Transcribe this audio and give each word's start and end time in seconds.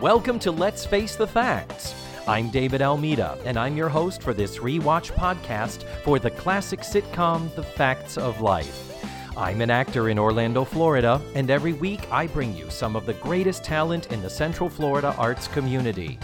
Welcome 0.00 0.38
to 0.38 0.50
Let's 0.50 0.86
Face 0.86 1.14
the 1.14 1.26
Facts. 1.26 1.94
I'm 2.26 2.48
David 2.48 2.80
Almeida, 2.80 3.36
and 3.44 3.58
I'm 3.58 3.76
your 3.76 3.90
host 3.90 4.22
for 4.22 4.32
this 4.32 4.56
rewatch 4.56 5.12
podcast 5.12 5.82
for 6.04 6.18
the 6.18 6.30
classic 6.30 6.80
sitcom 6.80 7.54
The 7.54 7.62
Facts 7.62 8.16
of 8.16 8.40
Life. 8.40 9.04
I'm 9.36 9.60
an 9.60 9.68
actor 9.68 10.08
in 10.08 10.18
Orlando, 10.18 10.64
Florida, 10.64 11.20
and 11.34 11.50
every 11.50 11.74
week 11.74 12.10
I 12.10 12.28
bring 12.28 12.56
you 12.56 12.70
some 12.70 12.96
of 12.96 13.04
the 13.04 13.12
greatest 13.12 13.62
talent 13.62 14.10
in 14.10 14.22
the 14.22 14.30
Central 14.30 14.70
Florida 14.70 15.14
arts 15.18 15.48
community. 15.48 16.18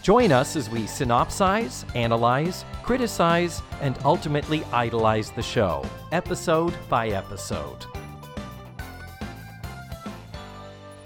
Join 0.00 0.32
us 0.32 0.56
as 0.56 0.70
we 0.70 0.84
synopsize, 0.84 1.84
analyze, 1.94 2.64
criticize, 2.82 3.60
and 3.82 3.98
ultimately 4.06 4.64
idolize 4.72 5.32
the 5.32 5.42
show, 5.42 5.84
episode 6.12 6.72
by 6.88 7.08
episode. 7.08 7.84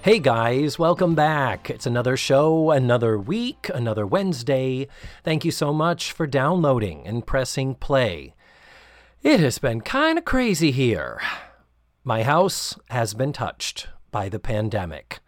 Hey 0.03 0.19
guys, 0.19 0.81
welcome 0.81 1.15
back. 1.15 1.71
It's 1.71 1.87
another 1.87 2.17
show, 2.17 2.73
another 2.73 3.17
week, 3.17 3.71
another 3.73 4.05
Wednesday. 4.05 4.89
Thank 5.23 5.45
you 5.45 5.53
so 5.53 5.73
much 5.73 6.11
for 6.11 6.27
downloading 6.27 7.07
and 7.07 7.25
pressing 7.25 7.77
play. 7.77 8.35
It 9.23 9.39
has 9.39 9.59
been 9.59 9.81
kind 9.81 10.19
of 10.19 10.25
crazy 10.25 10.73
here. 10.73 11.21
My 12.03 12.25
house 12.25 12.77
has 12.91 13.15
been 13.15 13.33
touched 13.33 13.87
by 14.11 14.29
the 14.29 14.41
pandemic. 14.41 15.21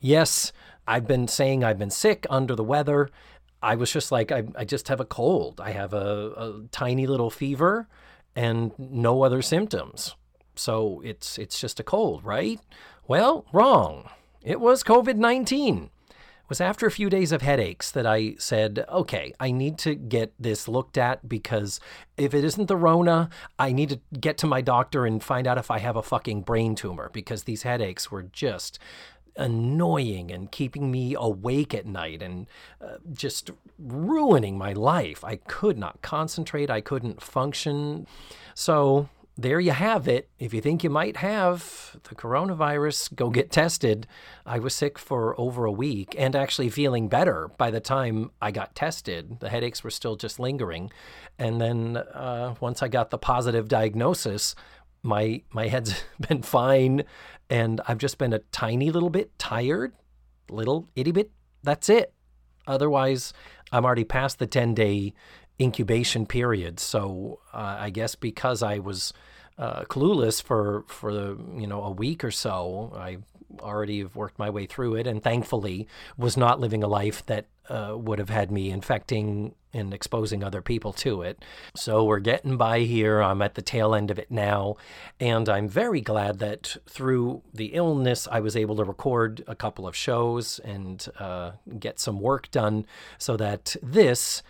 Yes, 0.00 0.50
I've 0.86 1.06
been 1.06 1.28
saying 1.28 1.62
I've 1.62 1.78
been 1.78 1.90
sick, 1.90 2.26
under 2.30 2.54
the 2.54 2.64
weather. 2.64 3.10
I 3.62 3.74
was 3.74 3.92
just 3.92 4.10
like, 4.10 4.32
I, 4.32 4.44
I 4.56 4.64
just 4.64 4.88
have 4.88 5.00
a 5.00 5.04
cold. 5.04 5.60
I 5.60 5.72
have 5.72 5.92
a, 5.92 6.32
a 6.38 6.62
tiny 6.72 7.06
little 7.06 7.28
fever 7.28 7.86
and 8.34 8.72
no 8.78 9.24
other 9.24 9.42
symptoms. 9.42 10.16
So 10.58 11.02
it's 11.04 11.36
it's 11.36 11.60
just 11.60 11.80
a 11.80 11.84
cold, 11.84 12.24
right? 12.24 12.58
Well, 13.08 13.46
wrong. 13.52 14.10
It 14.42 14.60
was 14.60 14.82
COVID 14.82 15.16
19. 15.16 15.90
It 16.08 16.48
was 16.48 16.60
after 16.60 16.86
a 16.86 16.90
few 16.90 17.08
days 17.08 17.30
of 17.30 17.42
headaches 17.42 17.90
that 17.92 18.04
I 18.06 18.34
said, 18.38 18.84
okay, 18.88 19.32
I 19.38 19.52
need 19.52 19.78
to 19.78 19.94
get 19.94 20.32
this 20.40 20.66
looked 20.66 20.98
at 20.98 21.28
because 21.28 21.78
if 22.16 22.34
it 22.34 22.42
isn't 22.44 22.66
the 22.66 22.76
Rona, 22.76 23.30
I 23.60 23.72
need 23.72 23.90
to 23.90 24.00
get 24.18 24.38
to 24.38 24.46
my 24.48 24.60
doctor 24.60 25.06
and 25.06 25.22
find 25.22 25.46
out 25.46 25.58
if 25.58 25.70
I 25.70 25.78
have 25.78 25.94
a 25.94 26.02
fucking 26.02 26.42
brain 26.42 26.74
tumor 26.74 27.10
because 27.12 27.44
these 27.44 27.62
headaches 27.62 28.10
were 28.10 28.24
just 28.24 28.80
annoying 29.36 30.32
and 30.32 30.50
keeping 30.50 30.90
me 30.90 31.14
awake 31.16 31.74
at 31.74 31.86
night 31.86 32.22
and 32.22 32.46
uh, 32.80 32.96
just 33.12 33.50
ruining 33.78 34.58
my 34.58 34.72
life. 34.72 35.22
I 35.22 35.36
could 35.36 35.78
not 35.78 36.02
concentrate, 36.02 36.70
I 36.70 36.80
couldn't 36.80 37.22
function. 37.22 38.06
So 38.54 39.08
there 39.38 39.60
you 39.60 39.72
have 39.72 40.08
it. 40.08 40.30
If 40.38 40.54
you 40.54 40.62
think 40.62 40.82
you 40.82 40.88
might 40.88 41.18
have 41.18 41.96
the 42.04 42.14
coronavirus, 42.14 43.14
go 43.14 43.28
get 43.28 43.50
tested. 43.50 44.06
I 44.46 44.58
was 44.58 44.74
sick 44.74 44.98
for 44.98 45.38
over 45.38 45.66
a 45.66 45.72
week 45.72 46.14
and 46.18 46.34
actually 46.34 46.70
feeling 46.70 47.08
better 47.08 47.48
by 47.58 47.70
the 47.70 47.80
time 47.80 48.30
I 48.40 48.50
got 48.50 48.74
tested. 48.74 49.40
The 49.40 49.50
headaches 49.50 49.84
were 49.84 49.90
still 49.90 50.16
just 50.16 50.40
lingering. 50.40 50.90
And 51.38 51.60
then 51.60 51.98
uh, 51.98 52.54
once 52.60 52.82
I 52.82 52.88
got 52.88 53.10
the 53.10 53.18
positive 53.18 53.68
diagnosis, 53.68 54.54
my 55.02 55.42
my 55.52 55.68
head's 55.68 56.02
been 56.28 56.42
fine 56.42 57.04
and 57.50 57.80
I've 57.86 57.98
just 57.98 58.16
been 58.16 58.32
a 58.32 58.38
tiny 58.38 58.90
little 58.90 59.10
bit 59.10 59.38
tired, 59.38 59.92
little 60.48 60.88
itty 60.96 61.12
bit. 61.12 61.30
That's 61.62 61.90
it. 61.90 62.14
Otherwise, 62.66 63.32
I'm 63.70 63.84
already 63.84 64.04
past 64.04 64.38
the 64.38 64.46
10 64.46 64.74
day 64.74 65.12
incubation 65.60 66.26
period. 66.26 66.80
So 66.80 67.40
uh, 67.52 67.76
I 67.78 67.90
guess 67.90 68.14
because 68.14 68.62
I 68.62 68.78
was 68.78 69.12
uh, 69.58 69.82
clueless 69.84 70.42
for 70.42 70.84
for 70.86 71.10
you 71.10 71.66
know 71.66 71.82
a 71.82 71.90
week 71.90 72.24
or 72.24 72.30
so, 72.30 72.92
I 72.96 73.18
already 73.60 74.00
have 74.00 74.14
worked 74.16 74.38
my 74.38 74.50
way 74.50 74.66
through 74.66 74.96
it, 74.96 75.06
and 75.06 75.22
thankfully 75.22 75.88
was 76.16 76.36
not 76.36 76.60
living 76.60 76.82
a 76.82 76.88
life 76.88 77.24
that 77.26 77.46
uh, 77.68 77.94
would 77.96 78.18
have 78.18 78.28
had 78.30 78.50
me 78.50 78.70
infecting 78.70 79.54
and 79.72 79.92
exposing 79.92 80.42
other 80.42 80.62
people 80.62 80.92
to 80.92 81.22
it. 81.22 81.44
So 81.74 82.04
we're 82.04 82.18
getting 82.18 82.56
by 82.56 82.80
here. 82.80 83.20
I'm 83.20 83.42
at 83.42 83.54
the 83.54 83.62
tail 83.62 83.94
end 83.94 84.10
of 84.10 84.18
it 84.18 84.30
now. 84.30 84.76
And 85.20 85.48
I'm 85.48 85.68
very 85.68 86.00
glad 86.00 86.38
that 86.38 86.76
through 86.88 87.42
the 87.52 87.66
illness, 87.66 88.26
I 88.30 88.40
was 88.40 88.56
able 88.56 88.76
to 88.76 88.84
record 88.84 89.44
a 89.46 89.54
couple 89.54 89.86
of 89.86 89.94
shows 89.94 90.58
and 90.60 91.06
uh, 91.18 91.52
get 91.78 92.00
some 92.00 92.20
work 92.20 92.50
done 92.50 92.86
so 93.18 93.36
that 93.36 93.76
this 93.82 94.42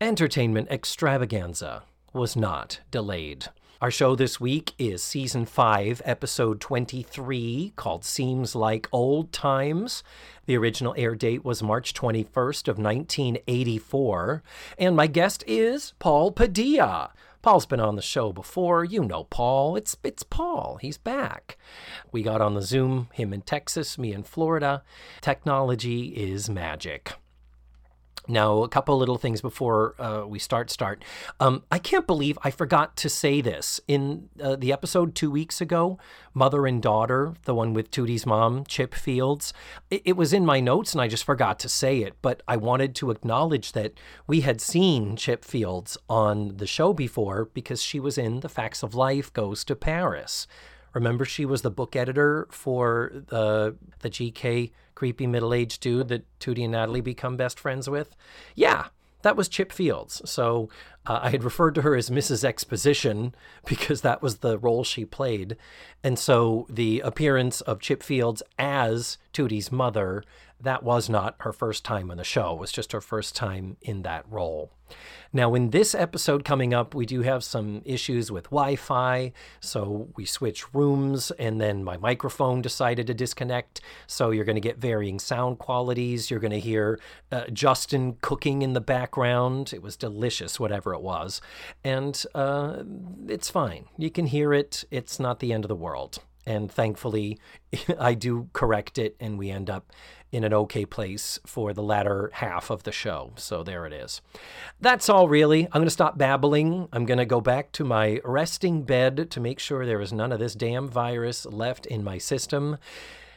entertainment 0.00 0.70
extravaganza 0.70 1.82
was 2.12 2.36
not 2.36 2.80
delayed. 2.90 3.46
Our 3.80 3.90
show 3.90 4.14
this 4.14 4.40
week 4.40 4.72
is 4.78 5.02
season 5.02 5.44
5, 5.44 6.02
episode 6.04 6.60
23, 6.60 7.72
called 7.76 8.04
Seems 8.04 8.54
Like 8.54 8.88
Old 8.92 9.32
Times. 9.32 10.02
The 10.46 10.56
original 10.56 10.94
air 10.96 11.14
date 11.14 11.44
was 11.44 11.62
March 11.62 11.94
21st 11.94 12.68
of 12.68 12.78
1984, 12.78 14.42
and 14.78 14.96
my 14.96 15.06
guest 15.06 15.44
is 15.46 15.94
Paul 15.98 16.32
Padilla. 16.32 17.12
Paul's 17.42 17.66
been 17.66 17.80
on 17.80 17.94
the 17.94 18.02
show 18.02 18.32
before. 18.32 18.84
You 18.84 19.04
know 19.04 19.24
Paul. 19.24 19.76
It's 19.76 19.96
it's 20.02 20.24
Paul. 20.24 20.78
He's 20.80 20.98
back. 20.98 21.56
We 22.10 22.22
got 22.22 22.40
on 22.40 22.54
the 22.54 22.62
Zoom, 22.62 23.08
him 23.12 23.32
in 23.32 23.42
Texas, 23.42 23.96
me 23.96 24.12
in 24.12 24.24
Florida. 24.24 24.82
Technology 25.20 26.08
is 26.08 26.50
magic. 26.50 27.14
Now, 28.28 28.62
a 28.62 28.68
couple 28.68 28.96
little 28.98 29.16
things 29.16 29.40
before 29.40 29.94
uh, 29.98 30.24
we 30.26 30.38
start. 30.38 30.70
Start. 30.70 31.02
Um, 31.40 31.64
I 31.70 31.78
can't 31.78 32.06
believe 32.06 32.38
I 32.44 32.50
forgot 32.50 32.96
to 32.98 33.08
say 33.08 33.40
this 33.40 33.80
in 33.88 34.28
uh, 34.40 34.56
the 34.56 34.70
episode 34.70 35.14
two 35.14 35.30
weeks 35.30 35.60
ago, 35.62 35.98
mother 36.34 36.66
and 36.66 36.82
daughter, 36.82 37.34
the 37.44 37.54
one 37.54 37.72
with 37.72 37.90
Tootie's 37.90 38.26
mom, 38.26 38.64
Chip 38.64 38.94
Fields. 38.94 39.54
It, 39.90 40.02
it 40.04 40.16
was 40.16 40.34
in 40.34 40.44
my 40.44 40.60
notes, 40.60 40.92
and 40.92 41.00
I 41.00 41.08
just 41.08 41.24
forgot 41.24 41.58
to 41.60 41.68
say 41.68 42.00
it. 42.00 42.16
But 42.20 42.42
I 42.46 42.56
wanted 42.56 42.94
to 42.96 43.10
acknowledge 43.10 43.72
that 43.72 43.94
we 44.26 44.42
had 44.42 44.60
seen 44.60 45.16
Chip 45.16 45.44
Fields 45.44 45.96
on 46.08 46.58
the 46.58 46.66
show 46.66 46.92
before 46.92 47.46
because 47.54 47.82
she 47.82 47.98
was 47.98 48.18
in 48.18 48.40
The 48.40 48.48
Facts 48.48 48.82
of 48.82 48.94
Life 48.94 49.32
Goes 49.32 49.64
to 49.64 49.74
Paris. 49.74 50.46
Remember, 50.94 51.24
she 51.24 51.44
was 51.44 51.62
the 51.62 51.70
book 51.70 51.94
editor 51.96 52.46
for 52.50 53.12
the 53.12 53.76
the 54.00 54.10
GK 54.10 54.72
creepy 54.94 55.26
middle 55.26 55.54
aged 55.54 55.80
dude 55.80 56.08
that 56.08 56.26
Tootie 56.40 56.64
and 56.64 56.72
Natalie 56.72 57.00
become 57.00 57.36
best 57.36 57.60
friends 57.60 57.88
with. 57.88 58.16
Yeah, 58.54 58.88
that 59.22 59.36
was 59.36 59.48
Chip 59.48 59.72
Fields. 59.72 60.22
So 60.24 60.68
uh, 61.06 61.20
I 61.22 61.30
had 61.30 61.44
referred 61.44 61.74
to 61.76 61.82
her 61.82 61.94
as 61.94 62.10
Mrs. 62.10 62.44
Exposition 62.44 63.34
because 63.66 64.00
that 64.02 64.22
was 64.22 64.38
the 64.38 64.58
role 64.58 64.84
she 64.84 65.04
played. 65.04 65.56
And 66.02 66.18
so 66.18 66.66
the 66.68 67.00
appearance 67.00 67.60
of 67.62 67.80
Chip 67.80 68.02
Fields 68.02 68.42
as 68.58 69.18
Tootie's 69.32 69.72
mother, 69.72 70.22
that 70.60 70.82
was 70.82 71.08
not 71.08 71.36
her 71.40 71.52
first 71.52 71.84
time 71.84 72.10
on 72.10 72.16
the 72.16 72.24
show. 72.24 72.54
It 72.54 72.60
was 72.60 72.72
just 72.72 72.92
her 72.92 73.00
first 73.00 73.36
time 73.36 73.76
in 73.80 74.02
that 74.02 74.24
role. 74.28 74.72
Now, 75.32 75.54
in 75.54 75.70
this 75.70 75.94
episode 75.94 76.44
coming 76.44 76.72
up, 76.72 76.94
we 76.94 77.04
do 77.04 77.20
have 77.20 77.44
some 77.44 77.82
issues 77.84 78.32
with 78.32 78.44
Wi 78.44 78.76
Fi. 78.76 79.32
So 79.60 80.08
we 80.16 80.24
switch 80.24 80.72
rooms, 80.72 81.30
and 81.32 81.60
then 81.60 81.84
my 81.84 81.98
microphone 81.98 82.62
decided 82.62 83.06
to 83.08 83.14
disconnect. 83.14 83.82
So 84.06 84.30
you're 84.30 84.46
going 84.46 84.56
to 84.56 84.60
get 84.60 84.78
varying 84.78 85.18
sound 85.18 85.58
qualities. 85.58 86.30
You're 86.30 86.40
going 86.40 86.52
to 86.52 86.60
hear 86.60 86.98
uh, 87.30 87.44
Justin 87.52 88.16
cooking 88.22 88.62
in 88.62 88.72
the 88.72 88.80
background. 88.80 89.72
It 89.74 89.82
was 89.82 89.96
delicious, 89.96 90.58
whatever 90.58 90.94
it 90.94 91.02
was. 91.02 91.42
And 91.84 92.24
uh, 92.34 92.82
it's 93.28 93.50
fine. 93.50 93.84
You 93.98 94.10
can 94.10 94.26
hear 94.26 94.54
it, 94.54 94.84
it's 94.90 95.20
not 95.20 95.40
the 95.40 95.52
end 95.52 95.64
of 95.64 95.68
the 95.68 95.76
world. 95.76 96.20
And 96.48 96.72
thankfully, 96.72 97.38
I 98.00 98.14
do 98.14 98.48
correct 98.54 98.96
it, 98.96 99.16
and 99.20 99.38
we 99.38 99.50
end 99.50 99.68
up 99.68 99.92
in 100.32 100.44
an 100.44 100.54
okay 100.54 100.86
place 100.86 101.38
for 101.44 101.74
the 101.74 101.82
latter 101.82 102.30
half 102.32 102.70
of 102.70 102.84
the 102.84 102.92
show. 102.92 103.32
So 103.36 103.62
there 103.62 103.84
it 103.84 103.92
is. 103.92 104.22
That's 104.80 105.10
all, 105.10 105.28
really. 105.28 105.66
I'm 105.66 105.80
going 105.80 105.84
to 105.84 105.90
stop 105.90 106.16
babbling. 106.16 106.88
I'm 106.90 107.04
going 107.04 107.18
to 107.18 107.26
go 107.26 107.42
back 107.42 107.70
to 107.72 107.84
my 107.84 108.22
resting 108.24 108.82
bed 108.82 109.30
to 109.30 109.40
make 109.40 109.58
sure 109.58 109.84
there 109.84 110.00
is 110.00 110.12
none 110.12 110.32
of 110.32 110.38
this 110.38 110.54
damn 110.54 110.88
virus 110.88 111.44
left 111.44 111.84
in 111.84 112.02
my 112.02 112.16
system. 112.16 112.78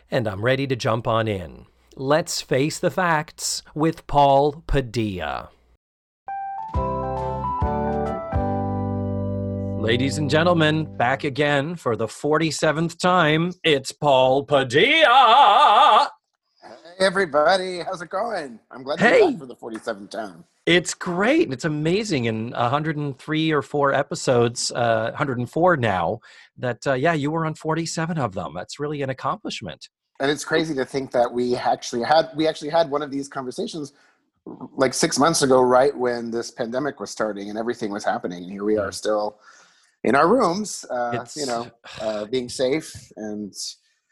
And 0.10 0.26
I'm 0.26 0.46
ready 0.46 0.66
to 0.68 0.76
jump 0.78 1.06
on 1.06 1.28
in. 1.28 1.66
Let's 1.98 2.42
face 2.42 2.80
the 2.80 2.92
facts 2.92 3.62
with 3.76 4.08
Paul 4.08 4.64
Padilla. 4.68 5.50
Ladies 9.82 10.20
and 10.20 10.30
gentlemen, 10.30 10.86
back 10.96 11.24
again 11.24 11.76
for 11.76 11.96
the 11.96 12.06
47th 12.06 13.00
time. 13.00 13.52
It's 13.64 13.92
Paul 13.92 14.44
Padilla. 14.46 16.10
Hey 16.62 17.06
everybody, 17.06 17.80
how's 17.80 18.02
it 18.04 18.10
going? 18.10 18.60
I'm 18.70 18.84
glad 18.84 19.00
Hey. 19.00 19.22
you're 19.22 19.32
back 19.32 19.40
for 19.40 19.46
the 19.48 19.56
47th 19.56 20.12
time. 20.12 20.46
It's 20.68 20.94
great. 20.94 21.52
It's 21.52 21.66
amazing. 21.66 22.26
In 22.26 22.52
103 22.52 23.52
or 23.52 23.64
4 23.64 23.94
episodes, 23.94 24.72
uh, 24.72 25.10
104 25.10 25.78
now, 25.78 26.20
that, 26.58 26.86
uh, 26.86 26.94
yeah, 26.94 27.14
you 27.14 27.32
were 27.32 27.48
on 27.48 27.56
47 27.56 28.20
of 28.20 28.34
them. 28.34 28.54
That's 28.54 28.80
really 28.80 29.02
an 29.02 29.10
accomplishment. 29.10 29.90
And 30.20 30.30
it's 30.30 30.46
crazy 30.46 30.76
to 30.76 30.86
think 30.86 31.12
that 31.12 31.34
we 31.34 31.56
actually 31.56 32.04
had 32.04 32.30
we 32.36 32.48
actually 32.48 32.70
had 32.70 32.92
one 32.92 33.02
of 33.02 33.10
these 33.10 33.28
conversations 33.28 33.94
like 34.76 34.94
six 34.94 35.18
months 35.18 35.42
ago, 35.42 35.62
right 35.62 35.96
when 35.98 36.30
this 36.30 36.52
pandemic 36.52 37.00
was 37.00 37.10
starting 37.10 37.50
and 37.50 37.58
everything 37.58 37.92
was 37.92 38.04
happening, 38.04 38.44
and 38.44 38.52
here 38.52 38.64
we 38.64 38.78
are 38.78 38.92
still 38.92 39.40
in 40.04 40.16
our 40.16 40.28
rooms, 40.28 40.86
uh, 40.90 41.26
you 41.36 41.46
know, 41.46 41.70
uh, 42.02 42.26
being 42.26 42.50
safe 42.64 42.94
and 43.18 43.54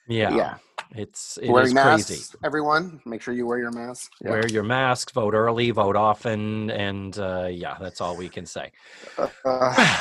Yeah. 0.07 0.33
yeah. 0.35 0.55
it's 0.95 1.37
it 1.41 1.49
Wearing 1.49 1.73
masks, 1.73 2.07
crazy. 2.07 2.23
everyone. 2.43 3.01
Make 3.05 3.21
sure 3.21 3.33
you 3.33 3.45
wear 3.47 3.59
your 3.59 3.71
mask. 3.71 4.11
Yeah. 4.21 4.31
Wear 4.31 4.47
your 4.47 4.63
mask, 4.63 5.11
vote 5.13 5.33
early, 5.33 5.71
vote 5.71 5.95
often, 5.95 6.69
and 6.71 7.17
uh, 7.19 7.47
yeah, 7.51 7.77
that's 7.79 8.01
all 8.01 8.15
we 8.15 8.29
can 8.29 8.45
say. 8.45 8.71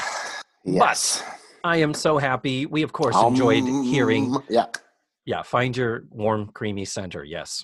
Yes. 0.64 1.22
I 1.64 1.78
am 1.78 1.94
so 1.94 2.18
happy. 2.18 2.66
We 2.66 2.82
of 2.82 2.92
course 2.92 3.16
enjoyed 3.16 3.64
hearing. 3.84 4.34
Um, 4.36 4.42
Yeah. 4.48 4.66
Yeah, 5.24 5.42
find 5.42 5.76
your 5.76 6.04
warm, 6.10 6.48
creamy 6.54 6.84
center. 6.86 7.22
Yes. 7.22 7.62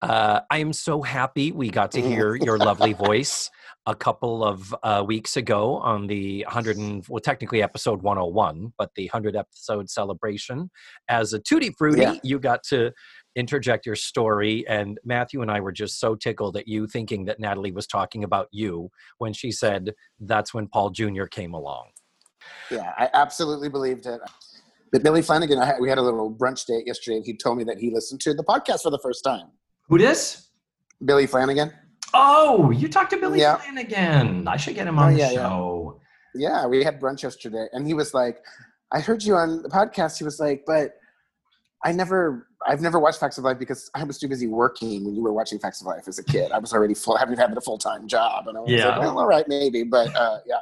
Uh, 0.00 0.40
I 0.50 0.58
am 0.58 0.72
so 0.72 1.02
happy 1.02 1.52
we 1.52 1.68
got 1.70 1.90
to 1.92 2.00
hear 2.00 2.34
your 2.34 2.56
lovely 2.58 2.92
voice 2.94 3.50
a 3.86 3.94
couple 3.94 4.44
of 4.44 4.74
uh, 4.82 5.02
weeks 5.06 5.36
ago 5.36 5.76
on 5.78 6.06
the 6.06 6.42
100 6.44 6.76
and 6.76 7.04
well 7.08 7.20
technically 7.20 7.62
episode 7.62 8.00
101 8.02 8.72
but 8.78 8.90
the 8.94 9.04
100 9.06 9.34
episode 9.34 9.90
celebration 9.90 10.70
as 11.08 11.32
a 11.32 11.38
tutti 11.40 11.70
fruity 11.76 12.02
Yeah. 12.02 12.14
you 12.22 12.38
got 12.38 12.62
to 12.64 12.92
interject 13.34 13.84
your 13.84 13.96
story 13.96 14.64
and 14.68 15.00
matthew 15.04 15.42
and 15.42 15.50
i 15.50 15.58
were 15.58 15.72
just 15.72 15.98
so 15.98 16.14
tickled 16.14 16.56
at 16.56 16.68
you 16.68 16.86
thinking 16.86 17.24
that 17.24 17.40
natalie 17.40 17.72
was 17.72 17.86
talking 17.88 18.22
about 18.22 18.46
you 18.52 18.88
when 19.18 19.32
she 19.32 19.50
said 19.50 19.92
that's 20.20 20.54
when 20.54 20.68
paul 20.68 20.90
jr 20.90 21.24
came 21.24 21.52
along 21.54 21.86
Yeah, 22.70 22.92
I 22.98 23.08
absolutely 23.14 23.68
believed 23.68 24.06
it. 24.06 24.20
But 24.92 25.02
Billy 25.02 25.22
Flanagan, 25.22 25.58
I 25.58 25.64
had, 25.66 25.76
we 25.80 25.88
had 25.88 25.98
a 25.98 26.02
little 26.02 26.30
brunch 26.30 26.66
date 26.66 26.86
yesterday, 26.86 27.16
and 27.16 27.24
he 27.24 27.34
told 27.36 27.56
me 27.56 27.64
that 27.64 27.78
he 27.78 27.90
listened 27.90 28.20
to 28.22 28.34
the 28.34 28.42
podcast 28.44 28.82
for 28.82 28.90
the 28.90 28.98
first 28.98 29.22
time. 29.24 29.46
Who 29.88 29.96
this? 29.96 30.50
Billy 31.04 31.26
Flanagan. 31.26 31.72
Oh, 32.14 32.70
you 32.70 32.88
talked 32.88 33.10
to 33.10 33.16
Billy 33.16 33.40
Yeah. 33.40 33.56
Flanagan. 33.56 34.46
I 34.48 34.56
should 34.56 34.74
get 34.74 34.86
him 34.86 34.98
Oh, 34.98 35.02
on 35.02 35.12
the 35.14 35.18
yeah, 35.20 35.30
yeah. 35.30 35.38
show. 35.48 36.00
Yeah, 36.34 36.66
we 36.66 36.82
had 36.82 37.00
brunch 37.00 37.22
yesterday, 37.22 37.66
and 37.72 37.86
he 37.86 37.92
was 37.94 38.14
like, 38.14 38.38
"I 38.90 39.00
heard 39.00 39.22
you 39.22 39.36
on 39.36 39.62
the 39.62 39.68
podcast." 39.68 40.16
He 40.18 40.24
was 40.24 40.40
like, 40.40 40.64
"But 40.66 40.94
I 41.84 41.92
never, 41.92 42.46
I've 42.66 42.80
never 42.80 42.98
watched 42.98 43.20
Facts 43.20 43.36
of 43.38 43.44
Life 43.44 43.58
because 43.58 43.90
I 43.94 44.04
was 44.04 44.18
too 44.18 44.28
busy 44.28 44.46
working 44.46 45.04
when 45.04 45.14
you 45.14 45.22
were 45.22 45.32
watching 45.32 45.58
Facts 45.58 45.80
of 45.82 45.86
Life 45.88 46.08
as 46.08 46.18
a 46.18 46.24
kid. 46.24 46.50
I 46.52 46.58
was 46.58 46.72
already 46.72 46.94
full, 46.94 47.16
having 47.16 47.36
had 47.36 47.54
a 47.56 47.60
full 47.60 47.76
time 47.76 48.06
job, 48.08 48.48
and 48.48 48.56
I 48.56 48.60
was 48.60 48.70
Yeah. 48.70 48.88
like, 48.88 49.00
well, 49.00 49.18
all 49.18 49.26
right, 49.26 49.46
maybe, 49.48 49.82
but 49.82 50.14
uh, 50.16 50.38
yeah, 50.46 50.56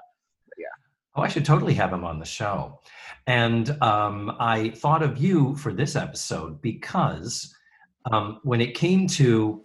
Oh, 1.16 1.22
I 1.22 1.28
should 1.28 1.44
totally 1.44 1.74
have 1.74 1.92
him 1.92 2.04
on 2.04 2.20
the 2.20 2.24
show. 2.24 2.78
And 3.26 3.70
um, 3.82 4.36
I 4.38 4.70
thought 4.70 5.02
of 5.02 5.18
you 5.18 5.56
for 5.56 5.72
this 5.72 5.96
episode 5.96 6.62
because 6.62 7.52
um, 8.12 8.38
when 8.44 8.60
it 8.60 8.74
came 8.74 9.08
to 9.08 9.60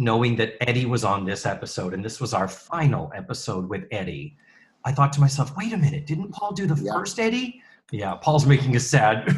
knowing 0.00 0.34
that 0.36 0.54
Eddie 0.66 0.86
was 0.86 1.04
on 1.04 1.24
this 1.24 1.44
episode, 1.44 1.92
and 1.94 2.02
this 2.04 2.20
was 2.20 2.32
our 2.32 2.48
final 2.48 3.12
episode 3.14 3.68
with 3.68 3.84
Eddie, 3.90 4.36
I 4.84 4.92
thought 4.92 5.12
to 5.12 5.20
myself, 5.20 5.52
wait 5.58 5.74
a 5.74 5.76
minute, 5.76 6.06
didn't 6.06 6.32
Paul 6.32 6.52
do 6.52 6.66
the 6.66 6.74
Yeah. 6.82 6.92
first 6.92 7.20
Eddie? 7.20 7.62
Yeah, 7.92 8.14
Paul's 8.14 8.46
making 8.46 8.74
a 8.76 8.80
sad 8.80 9.30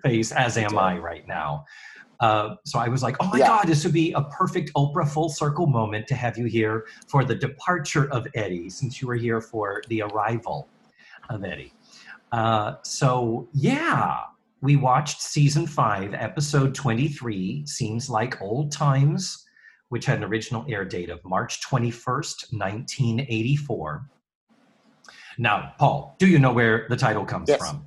face, 0.02 0.32
as 0.32 0.58
am 0.58 0.76
I 0.76 0.98
right 0.98 1.26
now. 1.28 1.64
Uh, 2.18 2.56
so 2.66 2.78
I 2.78 2.88
was 2.88 3.02
like, 3.02 3.16
oh 3.20 3.28
my 3.28 3.38
Yeah. 3.38 3.46
God, 3.46 3.68
this 3.68 3.84
would 3.84 3.92
be 3.94 4.12
a 4.12 4.22
perfect 4.24 4.72
Oprah 4.74 5.08
full 5.08 5.28
circle 5.28 5.66
moment 5.66 6.06
to 6.08 6.14
have 6.16 6.36
you 6.36 6.46
here 6.46 6.86
for 7.08 7.24
the 7.24 7.34
departure 7.34 8.10
of 8.12 8.26
Eddie, 8.34 8.68
since 8.68 9.00
you 9.00 9.06
were 9.06 9.14
here 9.14 9.40
for 9.40 9.82
the 9.88 10.02
arrival 10.02 10.68
of 11.30 11.44
Eddie. 11.44 11.72
Uh, 12.32 12.74
so, 12.82 13.48
yeah, 13.52 14.18
we 14.60 14.74
watched 14.76 15.22
season 15.22 15.66
five, 15.66 16.14
episode 16.14 16.74
23, 16.74 17.64
Seems 17.66 18.10
Like 18.10 18.40
Old 18.42 18.72
Times, 18.72 19.46
which 19.90 20.06
had 20.06 20.18
an 20.18 20.24
original 20.24 20.64
air 20.68 20.84
date 20.84 21.10
of 21.10 21.22
March 21.24 21.60
21st, 21.68 22.52
1984. 22.52 24.08
Now, 25.38 25.74
Paul, 25.78 26.16
do 26.18 26.26
you 26.26 26.38
know 26.38 26.52
where 26.52 26.86
the 26.88 26.96
title 26.96 27.24
comes 27.24 27.48
Yes. 27.48 27.58
from? 27.58 27.86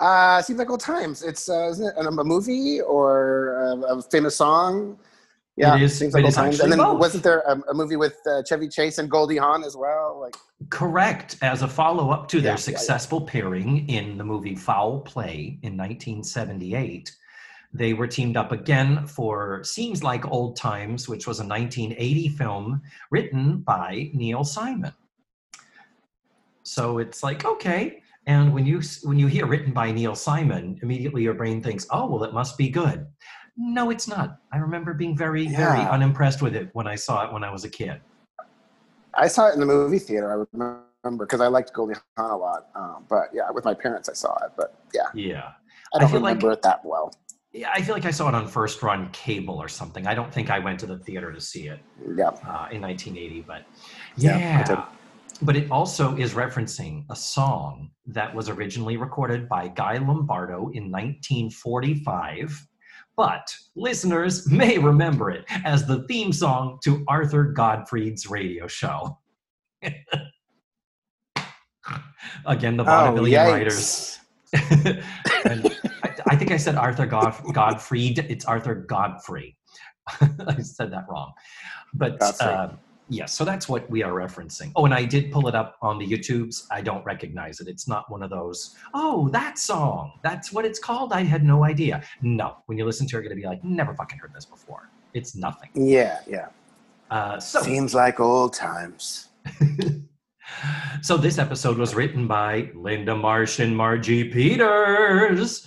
uh, 0.00 0.42
seems 0.42 0.58
like 0.58 0.68
old 0.68 0.80
times. 0.80 1.22
It's 1.22 1.48
uh, 1.48 1.68
isn't 1.70 1.86
it 1.96 2.06
a, 2.06 2.10
movie 2.24 2.80
or 2.80 3.54
a, 3.56 3.76
a 3.98 4.02
famous 4.02 4.34
song? 4.34 4.98
Yeah, 5.56 5.76
It 5.76 5.82
is- 5.82 5.96
seems 5.96 6.14
like 6.14 6.24
old 6.24 6.34
times. 6.34 6.58
And 6.60 6.72
then 6.72 6.78
both. 6.80 6.98
wasn't 6.98 7.22
there 7.22 7.40
a, 7.46 7.60
a 7.70 7.74
movie 7.74 7.96
with 7.96 8.16
uh, 8.26 8.42
Chevy 8.42 8.68
Chase 8.68 8.98
and 8.98 9.08
Goldie 9.10 9.36
Hawn 9.36 9.62
as 9.62 9.76
well? 9.76 10.18
Like, 10.20 10.34
Correct. 10.70 11.36
As 11.42 11.62
a 11.62 11.68
follow 11.68 12.10
up 12.10 12.26
to 12.28 12.38
Yeah, 12.38 12.40
yeah, 12.40 12.44
their 12.44 12.52
yeah. 12.52 12.56
successful 12.56 13.20
pairing 13.20 13.88
in 13.88 14.16
the 14.18 14.24
movie 14.24 14.54
Foul 14.56 15.00
Play 15.00 15.58
in 15.62 15.76
1978, 15.76 17.14
they 17.74 17.94
were 17.94 18.06
teamed 18.06 18.36
up 18.36 18.52
again 18.52 19.06
for 19.06 19.62
Seems 19.64 20.02
Like 20.02 20.26
Old 20.30 20.56
Times, 20.56 21.08
which 21.08 21.26
was 21.26 21.40
a 21.40 21.46
1980 21.46 22.28
film 22.30 22.82
written 23.10 23.58
by 23.58 24.10
Neil 24.12 24.44
Simon. 24.44 24.92
So 26.62 26.98
it's 26.98 27.22
like, 27.22 27.44
okay. 27.44 28.02
And 28.26 28.54
when 28.54 28.64
you 28.66 28.80
when 29.02 29.18
you 29.18 29.26
hear 29.26 29.46
written 29.46 29.72
by 29.72 29.90
Neil 29.90 30.14
Simon, 30.14 30.78
immediately 30.82 31.22
your 31.24 31.34
brain 31.34 31.60
thinks, 31.60 31.84
"Oh, 31.90 32.06
well, 32.08 32.22
it 32.22 32.32
must 32.32 32.56
be 32.56 32.68
good." 32.68 33.04
No, 33.56 33.90
it's 33.90 34.06
not. 34.06 34.38
I 34.52 34.58
remember 34.58 34.94
being 34.94 35.16
very, 35.16 35.48
very 35.48 35.80
unimpressed 35.80 36.40
with 36.40 36.54
it 36.54 36.70
when 36.72 36.86
I 36.86 36.94
saw 36.94 37.26
it 37.26 37.32
when 37.32 37.42
I 37.42 37.50
was 37.50 37.64
a 37.64 37.68
kid. 37.68 38.00
I 39.14 39.26
saw 39.26 39.48
it 39.48 39.54
in 39.54 39.60
the 39.60 39.66
movie 39.66 39.98
theater. 39.98 40.30
I 40.30 40.46
remember 40.56 41.26
because 41.26 41.40
I 41.40 41.48
liked 41.48 41.72
Goldie 41.72 41.96
Hawn 42.16 42.30
a 42.30 42.36
lot. 42.36 42.68
Um, 42.76 43.06
but 43.10 43.28
yeah, 43.34 43.50
with 43.50 43.64
my 43.64 43.74
parents, 43.74 44.08
I 44.08 44.12
saw 44.12 44.32
it. 44.44 44.52
But 44.56 44.72
yeah, 44.94 45.06
Yeah. 45.14 45.52
I 45.94 45.98
don't 45.98 46.12
like- 46.12 46.14
remember 46.14 46.52
it 46.52 46.62
that 46.62 46.84
well. 46.84 47.12
Yeah, 47.52 47.70
I 47.72 47.82
feel 47.82 47.94
like 47.94 48.06
I 48.06 48.10
saw 48.10 48.28
it 48.28 48.34
on 48.34 48.48
first 48.48 48.82
run 48.82 49.10
cable 49.10 49.56
or 49.56 49.68
something. 49.68 50.06
I 50.06 50.14
don't 50.14 50.32
think 50.32 50.48
I 50.50 50.58
went 50.58 50.80
to 50.80 50.86
the 50.86 50.98
theater 50.98 51.30
to 51.32 51.40
see 51.40 51.68
it 51.68 51.80
Yeah, 52.16 52.28
uh, 52.28 52.68
in 52.70 52.80
1980, 52.80 53.44
but 53.46 53.64
Yeah, 54.16 54.38
yeah. 54.38 54.86
but 55.42 55.54
it 55.56 55.70
also 55.70 56.16
is 56.16 56.32
referencing 56.32 57.04
a 57.10 57.16
song 57.16 57.90
that 58.06 58.34
was 58.34 58.48
originally 58.48 58.96
recorded 58.96 59.50
by 59.50 59.68
Guy 59.68 59.98
Lombardo 59.98 60.70
in 60.72 60.90
1945. 60.90 62.66
But 63.16 63.54
listeners 63.76 64.50
may 64.50 64.78
remember 64.78 65.30
it 65.30 65.44
as 65.64 65.86
the 65.86 66.04
theme 66.08 66.32
song 66.32 66.78
to 66.84 67.04
Arthur 67.06 67.44
Godfrey's 67.44 68.30
radio 68.30 68.66
show. 68.66 69.18
Again, 72.46 72.78
the 72.78 72.84
Vaudeville 72.84 73.24
writers. 73.24 73.74
Oh, 73.74 74.18
yikes. 74.18 74.21
I, 74.54 75.72
I 76.28 76.36
think 76.36 76.50
I 76.50 76.56
said 76.56 76.76
Arthur 76.76 77.06
God, 77.06 77.34
Godfried. 77.52 78.18
It's 78.30 78.44
Arthur 78.44 78.74
Godfrey. 78.74 79.56
I 80.20 80.60
said 80.60 80.92
that 80.92 81.06
wrong. 81.08 81.32
But 81.94 82.20
uh, 82.40 82.70
yes, 83.08 83.32
so 83.32 83.44
that's 83.44 83.68
what 83.68 83.88
we 83.90 84.02
are 84.02 84.12
referencing. 84.12 84.72
Oh, 84.76 84.84
and 84.84 84.94
I 84.94 85.04
did 85.04 85.30
pull 85.30 85.48
it 85.48 85.54
up 85.54 85.76
on 85.82 85.98
the 85.98 86.06
YouTubes. 86.06 86.66
I 86.70 86.80
don't 86.80 87.04
recognize 87.04 87.60
it. 87.60 87.68
It's 87.68 87.86
not 87.86 88.10
one 88.10 88.22
of 88.22 88.30
those, 88.30 88.76
oh, 88.94 89.28
that 89.28 89.58
song. 89.58 90.12
That's 90.22 90.52
what 90.52 90.64
it's 90.64 90.78
called. 90.78 91.12
I 91.12 91.22
had 91.22 91.44
no 91.44 91.64
idea. 91.64 92.02
No, 92.20 92.56
when 92.66 92.78
you 92.78 92.84
listen 92.84 93.06
to 93.08 93.16
it, 93.16 93.22
you're 93.22 93.22
going 93.22 93.36
to 93.36 93.42
be 93.42 93.46
like, 93.46 93.62
never 93.62 93.94
fucking 93.94 94.18
heard 94.18 94.32
this 94.34 94.44
before. 94.44 94.88
It's 95.14 95.36
nothing. 95.36 95.70
Yeah, 95.74 96.20
yeah. 96.26 96.48
Uh, 97.10 97.38
so, 97.38 97.60
Seems 97.60 97.94
like 97.94 98.20
old 98.20 98.54
times. 98.54 99.28
so 101.02 101.16
this 101.16 101.38
episode 101.38 101.78
was 101.78 101.94
written 101.94 102.26
by 102.26 102.70
Linda 102.74 103.16
Marsh 103.16 103.58
and 103.58 103.76
Margie 103.76 104.24
Peters. 104.30 105.66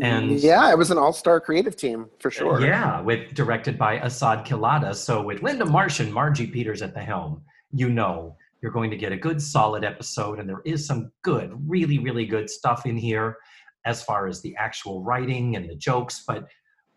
And- 0.00 0.30
yeah, 0.40 0.70
it 0.70 0.78
was 0.78 0.90
an 0.90 0.98
all-star 0.98 1.40
creative 1.40 1.76
team 1.76 2.06
for 2.20 2.30
sure. 2.30 2.60
Yeah, 2.60 3.00
with 3.00 3.34
directed 3.34 3.76
by 3.76 3.98
Asaad 3.98 4.46
Kelada. 4.46 4.94
So 4.94 5.22
with 5.22 5.42
Linda 5.42 5.66
Marsh 5.66 6.00
and 6.00 6.12
Margie 6.12 6.46
Peters 6.46 6.80
at 6.80 6.94
the 6.94 7.00
helm, 7.00 7.42
you 7.72 7.88
know 7.88 8.36
you're 8.62 8.72
going 8.72 8.90
to 8.90 8.96
get 8.96 9.12
a 9.12 9.16
good 9.16 9.40
solid 9.40 9.84
episode 9.84 10.38
and 10.38 10.48
there 10.48 10.62
is 10.64 10.86
some 10.86 11.10
good, 11.22 11.52
really, 11.68 11.98
really 11.98 12.26
good 12.26 12.48
stuff 12.48 12.86
in 12.86 12.96
here 12.96 13.36
as 13.84 14.02
far 14.02 14.26
as 14.26 14.42
the 14.42 14.54
actual 14.56 15.02
writing 15.02 15.56
and 15.56 15.68
the 15.68 15.74
jokes, 15.74 16.24
but 16.26 16.46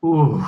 ooh, 0.05 0.45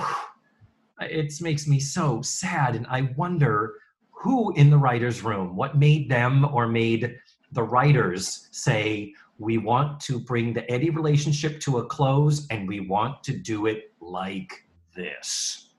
it 1.00 1.34
makes 1.42 1.68
me 1.68 1.80
so 1.80 2.22
sad 2.22 2.76
and 2.76 2.86
I 2.90 3.10
wonder 3.16 3.76
who 4.16 4.54
in 4.54 4.70
the 4.70 4.78
writers 4.78 5.24
room, 5.24 5.56
what 5.56 5.78
made 5.78 6.10
them 6.10 6.46
or 6.46 6.68
made 6.68 7.16
the 7.52 7.64
writers 7.64 8.48
say 8.52 9.14
we 9.38 9.58
want 9.58 10.00
to 10.00 10.20
bring 10.20 10.54
the 10.54 10.70
Eddie 10.72 10.90
relationship 10.90 11.60
to 11.62 11.80
a 11.80 11.86
close 11.86 12.48
and 12.50 12.68
we 12.68 12.80
want 12.80 13.24
to 13.24 13.38
do 13.38 13.66
it 13.66 13.92
like 14.00 14.66
this. 14.96 15.70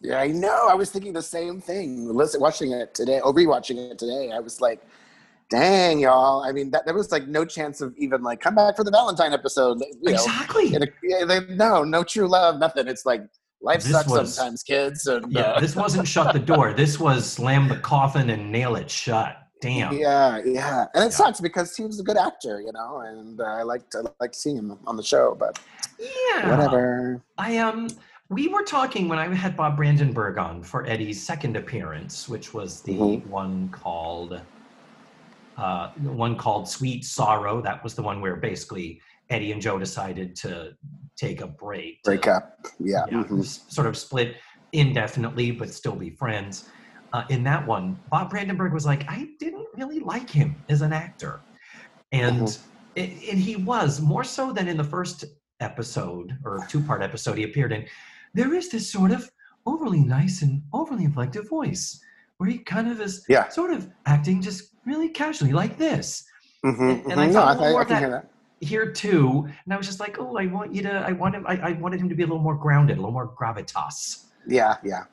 Yeah, 0.00 0.20
I 0.20 0.28
know. 0.28 0.68
I 0.68 0.74
was 0.74 0.90
thinking 0.90 1.12
the 1.12 1.22
same 1.22 1.60
thing. 1.60 2.08
Listen, 2.08 2.40
watching 2.40 2.72
it 2.72 2.94
today, 2.94 3.20
or 3.20 3.32
rewatching 3.32 3.90
it 3.90 3.98
today, 3.98 4.30
I 4.30 4.40
was 4.40 4.60
like, 4.60 4.82
"Dang, 5.48 6.00
y'all!" 6.00 6.44
I 6.44 6.52
mean, 6.52 6.70
that 6.72 6.84
there 6.84 6.94
was 6.94 7.10
like 7.10 7.26
no 7.26 7.44
chance 7.44 7.80
of 7.80 7.94
even 7.96 8.22
like 8.22 8.40
come 8.40 8.54
back 8.54 8.76
for 8.76 8.84
the 8.84 8.90
Valentine 8.90 9.32
episode. 9.32 9.80
You 9.80 10.12
know, 10.12 10.12
exactly. 10.12 10.74
in 10.74 10.82
a, 10.82 10.86
yeah, 11.02 11.24
they, 11.24 11.40
no, 11.54 11.82
no 11.82 12.04
true 12.04 12.28
love, 12.28 12.58
nothing. 12.58 12.88
It's 12.88 13.06
like 13.06 13.22
life 13.66 13.82
This 13.82 13.92
sucks 13.92 14.08
was- 14.08 14.34
sometimes, 14.34 14.62
kids. 14.62 15.06
And 15.06 15.30
yeah, 15.30 15.40
uh, 15.42 15.60
this 15.60 15.74
wasn't 15.76 16.06
shut 16.08 16.32
the 16.32 16.38
door. 16.38 16.72
This 16.72 16.98
was 16.98 17.30
slam 17.30 17.68
the 17.68 17.76
coffin 17.78 18.30
and 18.30 18.50
nail 18.50 18.76
it 18.76 18.90
shut. 18.90 19.36
Damn. 19.62 19.94
yeah, 19.94 20.36
yeah, 20.44 20.84
and 20.94 21.02
it 21.02 21.06
Yeah. 21.06 21.08
sucks 21.08 21.40
because 21.40 21.74
he 21.74 21.82
was 21.84 21.98
a 21.98 22.02
good 22.02 22.18
actor, 22.18 22.60
you 22.60 22.70
know, 22.72 23.00
and 23.00 23.40
uh, 23.40 23.44
I 23.44 23.62
liked 23.62 23.94
I 23.96 24.02
liked 24.20 24.34
seeing 24.36 24.56
him 24.58 24.78
on 24.86 24.96
the 24.96 25.02
show, 25.02 25.34
but 25.38 25.58
Yeah. 25.98 26.50
whatever. 26.50 27.20
I 27.38 27.58
um 27.58 27.88
we 28.28 28.48
were 28.48 28.62
talking 28.62 29.08
when 29.08 29.18
I 29.18 29.32
had 29.34 29.56
Bob 29.56 29.76
Brandenburg 29.78 30.36
on 30.38 30.62
for 30.62 30.86
Eddie's 30.86 31.20
second 31.24 31.56
appearance, 31.56 32.28
which 32.28 32.52
was 32.52 32.82
the 32.82 32.92
Mhm. 32.98 33.26
one 33.28 33.68
called 33.70 34.40
uh 35.56 35.90
the 36.02 36.12
one 36.12 36.36
called 36.36 36.68
Sweet 36.68 37.04
Sorrow. 37.04 37.62
That 37.62 37.82
was 37.82 37.94
the 37.94 38.02
one 38.02 38.20
where 38.20 38.36
basically 38.36 39.00
Eddie 39.30 39.52
and 39.52 39.60
Joe 39.62 39.78
decided 39.78 40.36
to 40.36 40.76
take 41.16 41.40
a 41.40 41.46
break. 41.46 42.02
to- 42.02 42.10
Break 42.10 42.26
up. 42.28 42.58
Yeah. 42.78 43.04
yeah, 43.10 43.24
mhm. 43.24 43.44
sort 43.44 43.86
of 43.86 43.96
split 43.96 44.36
indefinitely, 44.72 45.50
but 45.50 45.70
still 45.72 45.94
be 45.96 46.10
friends. 46.10 46.68
Uh, 47.12 47.24
in 47.30 47.42
that 47.44 47.66
one, 47.66 47.98
Bob 48.10 48.30
Brandenburg 48.30 48.72
was 48.72 48.84
like, 48.84 49.04
I 49.08 49.28
didn't 49.38 49.66
really 49.76 50.00
like 50.00 50.28
him 50.28 50.54
as 50.68 50.82
an 50.82 50.92
actor, 50.92 51.40
and 52.12 52.42
Mhm. 52.42 52.58
it, 52.96 53.10
and 53.32 53.38
he 53.40 53.56
was 53.56 54.00
more 54.00 54.24
so 54.24 54.52
than 54.52 54.68
in 54.68 54.76
the 54.76 54.84
first 54.84 55.24
episode 55.60 56.36
or 56.44 56.66
two-part 56.68 57.02
episode 57.02 57.38
he 57.38 57.44
appeared 57.44 57.72
in. 57.72 57.86
There 58.34 58.52
is 58.54 58.68
this 58.68 58.90
sort 58.90 59.10
of 59.12 59.30
overly 59.64 60.00
nice 60.00 60.42
and 60.42 60.62
overly 60.74 61.06
inflective 61.06 61.48
voice 61.48 61.98
where 62.36 62.50
he 62.50 62.58
kind 62.58 62.88
of 62.88 63.00
is 63.00 63.24
Yeah. 63.28 63.48
sort 63.48 63.70
of 63.72 63.88
acting 64.04 64.42
just 64.42 64.74
really 64.84 65.08
casually 65.08 65.52
like 65.52 65.78
this 65.78 66.24
Mhm, 66.64 66.80
And- 67.04 67.12
and 67.12 67.20
I 67.20 67.28
mhm. 67.28 67.32
thought 67.32 67.44
No, 67.44 67.48
I, 67.48 67.50
little 67.52 67.64
I, 67.66 67.70
more 67.70 67.78
I 67.78 67.82
of 67.82 67.88
can 67.88 67.94
that- 67.94 68.00
hear 68.00 68.10
that. 68.10 68.30
Here 68.60 68.90
too 68.90 69.46
and 69.64 69.74
i 69.74 69.76
was 69.76 69.86
just 69.86 70.00
like 70.00 70.18
oh 70.18 70.36
i 70.36 70.46
want 70.46 70.74
you 70.74 70.82
to 70.82 70.90
i 70.90 71.12
want 71.12 71.34
him 71.34 71.44
i, 71.46 71.56
I 71.56 71.72
wanted 71.72 72.00
him 72.00 72.08
to 72.08 72.14
be 72.14 72.22
a 72.22 72.26
little 72.26 72.42
more 72.42 72.54
grounded 72.54 72.96
a 72.96 73.00
little 73.00 73.12
more 73.12 73.28
gravitas 73.28 74.24
Yeah, 74.46 74.76
yeah. 74.82 75.04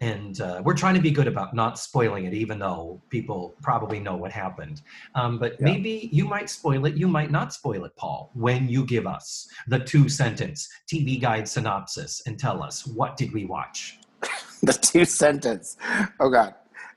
and 0.00 0.40
uh, 0.40 0.62
we're 0.64 0.74
trying 0.74 0.94
to 0.94 1.00
be 1.00 1.10
good 1.12 1.28
about 1.28 1.54
not 1.54 1.78
spoiling 1.78 2.24
it 2.24 2.34
even 2.34 2.58
though 2.58 3.00
people 3.08 3.54
probably 3.62 4.00
know 4.00 4.16
what 4.16 4.32
happened 4.32 4.82
um, 5.14 5.38
but 5.38 5.52
Yeah. 5.52 5.64
maybe 5.66 6.08
you 6.12 6.24
might 6.26 6.50
spoil 6.50 6.86
it 6.86 6.94
you 6.96 7.06
might 7.08 7.30
not 7.30 7.52
spoil 7.52 7.84
it 7.84 7.94
paul 7.96 8.30
when 8.34 8.68
you 8.68 8.84
give 8.84 9.06
us 9.06 9.48
the 9.68 9.78
two 9.78 10.08
sentence 10.08 10.68
tv 10.92 11.20
guide 11.20 11.46
synopsis 11.48 12.22
and 12.26 12.36
tell 12.38 12.62
us 12.62 12.86
what 12.86 13.16
did 13.16 13.32
we 13.32 13.44
watch 13.44 13.98
the 14.64 14.72
two 14.72 15.04
sentence. 15.04 15.76
Oh 16.18 16.28
God. 16.30 16.54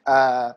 Uh, 0.07 0.53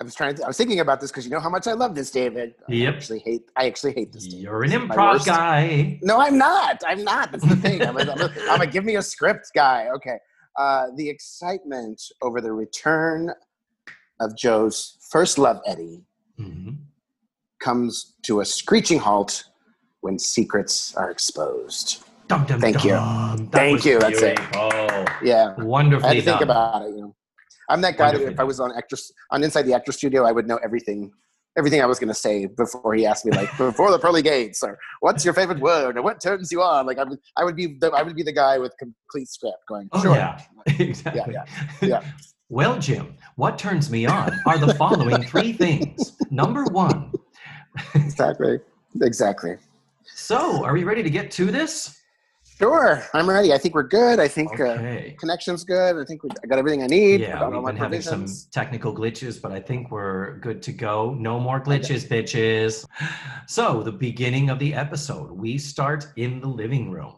I 0.00 0.04
was 0.04 0.14
trying. 0.14 0.34
To, 0.36 0.44
I 0.44 0.48
was 0.48 0.56
thinking 0.56 0.80
about 0.80 1.00
this 1.00 1.10
because 1.10 1.24
you 1.24 1.30
know 1.30 1.40
how 1.40 1.48
much 1.50 1.66
I 1.66 1.72
love 1.72 1.94
this, 1.94 2.10
David. 2.10 2.54
Yep. 2.68 2.92
I 2.92 2.96
actually 2.96 3.18
hate. 3.20 3.42
I 3.56 3.66
actually 3.66 3.92
hate 3.92 4.12
this. 4.12 4.26
David. 4.26 4.42
you're 4.42 4.62
an 4.64 4.70
improv 4.72 5.24
guy 5.24 5.98
No, 6.02 6.20
I'm 6.20 6.36
not. 6.36 6.82
I'm 6.86 7.04
not. 7.04 7.30
That's 7.30 7.46
the 7.48 7.56
thing. 7.56 7.80
I'm 7.82 7.96
a, 7.96 8.00
I'm 8.00 8.20
a, 8.20 8.30
I'm 8.50 8.60
a 8.60 8.66
give 8.66 8.84
me 8.84 8.96
a 8.96 9.02
script 9.02 9.50
guy. 9.54 9.88
Okay. 9.94 10.16
Uh, 10.58 10.86
the 10.96 11.08
excitement 11.08 12.00
over 12.22 12.40
the 12.40 12.52
return 12.52 13.30
of 14.20 14.36
Joe's 14.36 14.98
first 15.10 15.38
love, 15.38 15.60
Eddie, 15.66 16.02
Mhm. 16.40 16.78
comes 17.60 18.14
to 18.24 18.40
a 18.40 18.44
screeching 18.44 18.98
halt 18.98 19.44
when 20.00 20.18
secrets 20.18 20.94
are 20.96 21.10
exposed. 21.10 22.02
Dum, 22.28 22.44
dum, 22.46 22.60
Thank 22.60 22.84
you. 22.84 22.92
That 22.92 23.48
Thank 23.52 23.84
you, 23.84 23.98
that's 24.00 24.22
it. 24.22 24.36
beautiful. 24.36 25.04
Yeah. 25.22 25.54
wonderfully 25.62 26.08
I 26.10 26.14
had 26.14 26.24
to 26.24 26.30
think 26.30 26.40
done. 26.40 26.50
about 26.50 26.82
it. 26.82 26.90
You 26.90 27.00
know, 27.02 27.16
I'm 27.68 27.80
that 27.82 27.96
guy 27.96 28.12
that 28.12 28.20
if 28.20 28.40
I 28.40 28.44
was 28.44 28.60
on 28.60 28.72
actor 28.76 28.96
on 29.30 29.42
Inside 29.42 29.62
the 29.62 29.74
Actor 29.74 29.92
Studio, 29.92 30.24
I 30.24 30.32
would 30.32 30.46
know 30.46 30.58
everything, 30.62 31.12
everything 31.56 31.80
I 31.80 31.86
was 31.86 31.98
going 31.98 32.08
to 32.08 32.14
say 32.14 32.46
before 32.46 32.94
he 32.94 33.06
asked 33.06 33.24
me, 33.24 33.32
like 33.32 33.50
before 33.58 33.90
the 33.90 33.98
pearly 33.98 34.22
gates, 34.22 34.62
or 34.62 34.78
what's 35.00 35.24
your 35.24 35.34
favorite 35.34 35.60
word, 35.60 35.96
or 35.96 36.02
what 36.02 36.20
turns 36.20 36.52
you 36.52 36.62
on. 36.62 36.86
Like 36.86 36.98
I 36.98 37.04
would, 37.04 37.18
I 37.36 37.44
would 37.44 37.56
be, 37.56 37.78
the, 37.80 37.88
I 37.88 38.02
would 38.02 38.16
be 38.16 38.22
the 38.22 38.32
guy 38.32 38.58
with 38.58 38.74
complete 38.78 39.28
script 39.28 39.58
going. 39.68 39.88
Oh, 39.92 40.02
sure. 40.02 40.14
yeah. 40.14 40.40
exactly. 40.78 41.34
yeah. 41.82 42.04
well, 42.48 42.78
Jim, 42.78 43.14
what 43.36 43.58
turns 43.58 43.90
me 43.90 44.06
on 44.06 44.38
are 44.46 44.58
the 44.58 44.74
following 44.74 45.22
three 45.22 45.52
things. 45.52 46.16
Number 46.30 46.64
one. 46.64 47.12
exactly, 47.94 48.58
exactly. 49.00 49.56
So, 50.14 50.64
are 50.64 50.72
we 50.72 50.84
ready 50.84 51.02
to 51.02 51.10
get 51.10 51.30
to 51.32 51.46
this? 51.46 51.98
Sure, 52.58 53.02
I'm 53.12 53.28
ready. 53.28 53.52
I 53.52 53.58
think 53.58 53.74
we're 53.74 53.82
good. 53.82 54.20
I 54.20 54.28
think 54.28 54.60
uh, 54.60 54.76
connection's 55.18 55.64
good. 55.64 56.00
I 56.00 56.04
think 56.04 56.22
we, 56.22 56.30
I 56.42 56.46
got 56.46 56.58
everything 56.58 56.84
I 56.84 56.86
need. 56.86 57.20
Yeah, 57.20 57.48
we've 57.48 57.64
been 57.64 57.76
having 57.76 58.00
some 58.00 58.26
technical 58.52 58.94
glitches, 58.94 59.42
but 59.42 59.50
I 59.50 59.58
think 59.58 59.90
we're 59.90 60.38
good 60.38 60.62
to 60.62 60.72
go. 60.72 61.14
No 61.14 61.40
more 61.40 61.60
glitches, 61.60 62.06
bitches. 62.06 62.86
So, 63.48 63.82
the 63.82 63.92
beginning 63.92 64.50
of 64.50 64.60
the 64.60 64.72
episode, 64.72 65.32
we 65.32 65.58
start 65.58 66.06
in 66.16 66.40
the 66.40 66.48
living 66.48 66.90
room. 66.90 67.16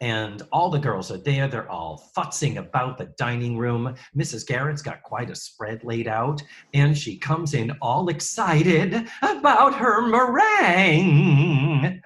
And 0.00 0.42
all 0.52 0.70
the 0.70 0.78
girls 0.78 1.10
are 1.10 1.18
there. 1.18 1.48
They're 1.48 1.68
all 1.68 2.08
futzing 2.16 2.58
about 2.58 2.98
the 2.98 3.06
dining 3.18 3.58
room. 3.58 3.96
Mrs. 4.16 4.46
Garrett's 4.46 4.80
got 4.80 5.02
quite 5.02 5.28
a 5.28 5.34
spread 5.34 5.82
laid 5.82 6.06
out, 6.06 6.40
and 6.72 6.96
she 6.96 7.18
comes 7.18 7.54
in 7.54 7.76
all 7.82 8.08
excited 8.08 9.08
about 9.22 9.74
her 9.74 10.06
meringue. 10.06 12.00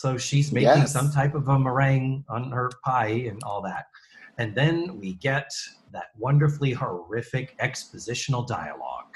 So 0.00 0.16
she's 0.16 0.50
making 0.50 0.68
Yes. 0.68 0.92
some 0.94 1.10
type 1.12 1.34
of 1.34 1.46
a 1.48 1.58
meringue 1.58 2.24
on 2.30 2.50
her 2.52 2.70
pie 2.82 3.26
and 3.28 3.38
all 3.44 3.60
that. 3.62 3.84
And 4.38 4.54
then 4.54 4.98
we 4.98 5.12
get 5.16 5.50
that 5.92 6.06
wonderfully 6.16 6.72
horrific 6.72 7.54
expositional 7.58 8.46
dialogue. 8.46 9.12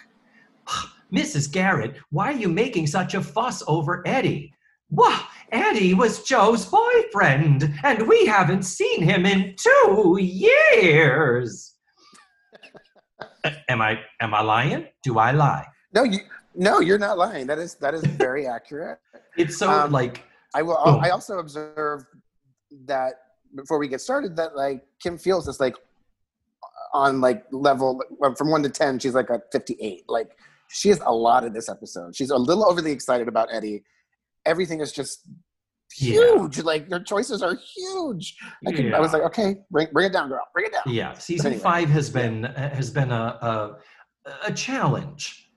Mrs. 1.11 1.51
Garrett, 1.51 1.97
why 2.11 2.27
are 2.33 2.37
you 2.37 2.51
making 2.51 2.87
such 2.87 3.15
a 3.15 3.23
fuss 3.23 3.63
over 3.67 4.03
Eddie? 4.07 4.53
Wah, 4.91 5.21
Eddie 5.53 5.95
was 5.95 6.23
Joe's 6.23 6.67
boyfriend, 6.67 7.73
and 7.83 8.07
we 8.07 8.27
haven't 8.27 8.65
seen 8.65 9.03
him 9.03 9.25
in 9.25 9.55
two 9.57 10.19
years. 10.21 11.77
Am 13.71 13.81
I 13.81 14.01
am 14.21 14.35
I 14.35 14.43
lying? 14.43 14.87
Do 15.03 15.19
I 15.19 15.31
lie? 15.31 15.67
No, 15.95 16.03
you, 16.05 16.19
no, 16.55 16.81
you're 16.81 16.99
not 16.99 17.17
lying. 17.17 17.47
That 17.47 17.59
is 17.59 17.75
that 17.77 17.95
is 17.95 18.05
very 18.05 18.47
accurate. 18.47 18.99
It's 19.39 19.57
so 19.57 19.71
Um, 19.71 19.91
like 19.93 20.23
I 20.55 20.63
will. 20.63 20.79
Boom. 20.85 21.01
I 21.03 21.11
also 21.11 21.39
observed 21.39 22.07
that 22.87 23.15
before 23.55 23.79
we 23.79 23.89
get 23.89 24.01
started, 24.01 24.37
that 24.37 24.57
like 24.57 24.85
Kim 25.03 25.19
Fields 25.19 25.49
is 25.49 25.61
like 25.61 25.75
on 26.93 27.21
like 27.21 27.45
level 27.53 28.01
from 28.37 28.51
one 28.51 28.63
to 28.63 28.71
ten. 28.71 28.99
She's 28.99 29.15
like 29.15 29.31
a 29.31 29.43
fifty-eight. 29.53 30.05
Like 30.09 30.31
she 30.71 30.89
has 30.91 31.01
a 31.05 31.13
lot 31.13 31.45
in 31.45 31.53
this 31.53 31.69
episode. 31.69 32.15
She's 32.17 32.31
a 32.31 32.37
little 32.37 32.65
overly 32.69 32.93
excited 32.93 33.29
about 33.29 33.49
Eddie. 33.53 33.83
Everything 34.47 34.81
is 34.81 34.93
just 34.93 35.27
Yeah. 35.99 36.13
huge. 36.37 36.61
Like 36.63 36.89
your 36.89 37.01
choices 37.01 37.43
are 37.43 37.55
huge. 37.77 38.37
I, 38.67 38.73
could, 38.73 38.93
I 38.95 39.01
was 39.01 39.13
like, 39.13 39.23
okay, 39.23 39.57
bring 39.71 39.89
bring 39.93 40.07
it 40.07 40.13
down, 40.13 40.29
girl. 40.29 40.45
Bring 40.53 40.67
it 40.67 40.73
down. 40.73 40.83
Yeah, 40.87 41.15
season 41.15 41.47
anyway, 41.53 41.63
five 41.63 41.89
has 41.91 42.11
been 42.11 42.45
has 42.45 42.91
been 42.91 43.11
a 43.11 43.39
a, 43.43 43.77
a 44.47 44.53
challenge 44.53 45.51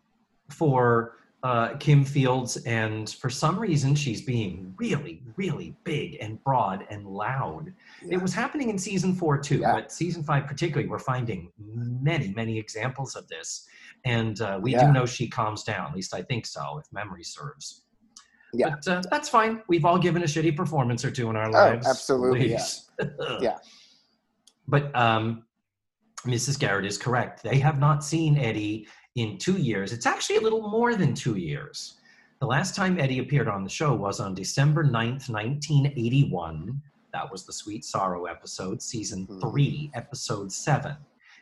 for 0.52 1.17
uh, 1.44 1.76
Kim 1.78 2.04
Fields, 2.04 2.58
and 2.66 3.10
for 3.12 3.30
some 3.30 3.60
reason 3.60 3.94
she's 3.96 4.22
being 4.22 4.74
really, 4.78 5.22
really 5.36 5.76
big 5.84 6.18
and 6.20 6.44
broad 6.44 6.86
and 6.90 7.06
loud. 7.06 7.72
It 8.10 8.18
was 8.18 8.34
happening 8.34 8.70
in 8.70 8.78
season 8.78 9.14
four 9.14 9.38
too, 9.38 9.60
Yeah. 9.60 9.74
but 9.74 9.92
season 9.92 10.24
five 10.24 10.48
particularly, 10.48 10.90
we're 10.90 10.98
finding 11.00 11.52
many, 11.58 12.34
many 12.34 12.58
examples 12.58 13.16
of 13.16 13.28
this, 13.28 13.68
and 14.04 14.42
uh, 14.42 14.60
we 14.62 14.72
Yeah. 14.72 14.88
do 14.88 14.94
know 14.94 15.06
she 15.06 15.28
calms 15.30 15.64
down. 15.64 15.90
At 15.90 15.96
least 15.96 16.14
I 16.14 16.24
think 16.24 16.46
so, 16.46 16.80
if 16.80 16.92
memory 16.92 17.24
serves. 17.24 17.84
Yeah. 18.54 18.70
But 18.72 18.88
uh, 18.88 19.02
that's 19.12 19.30
fine. 19.30 19.62
We've 19.68 19.86
all 19.86 20.00
given 20.00 20.24
a 20.24 20.26
shitty 20.26 20.56
performance 20.56 21.06
or 21.06 21.12
two 21.12 21.30
in 21.30 21.36
our 21.36 21.52
lives. 21.52 21.58
Oh, 21.58 21.74
lives. 21.76 21.88
absolutely, 21.88 22.52
yeah. 22.52 22.66
Yeah. 23.42 23.58
But 24.68 24.94
um, 24.96 25.44
Mrs. 26.26 26.58
Garrett 26.60 26.86
is 26.86 26.98
correct. 26.98 27.44
They 27.44 27.60
have 27.60 27.80
not 27.80 28.04
seen 28.04 28.38
Eddie 28.38 28.88
in 29.18 29.38
two 29.38 29.58
years. 29.58 29.92
It's 29.92 30.06
actually 30.06 30.38
a 30.38 30.42
little 30.42 30.70
more 30.70 30.96
than 30.96 31.14
two 31.14 31.36
years. 31.36 31.96
The 32.40 32.46
last 32.46 32.76
time 32.76 33.00
Eddie 33.00 33.18
appeared 33.20 33.48
on 33.48 33.64
the 33.64 33.70
show 33.70 33.94
was 33.96 34.20
on 34.20 34.36
December 34.36 34.84
9th, 34.84 35.28
1981. 35.28 36.80
That 37.14 37.32
was 37.32 37.44
the 37.46 37.52
Sweet 37.52 37.84
Sorrow 37.84 38.26
episode, 38.26 38.80
season 38.80 39.26
Mhm. 39.26 39.42
three, 39.42 39.92
episode 39.96 40.52
seven. 40.52 40.96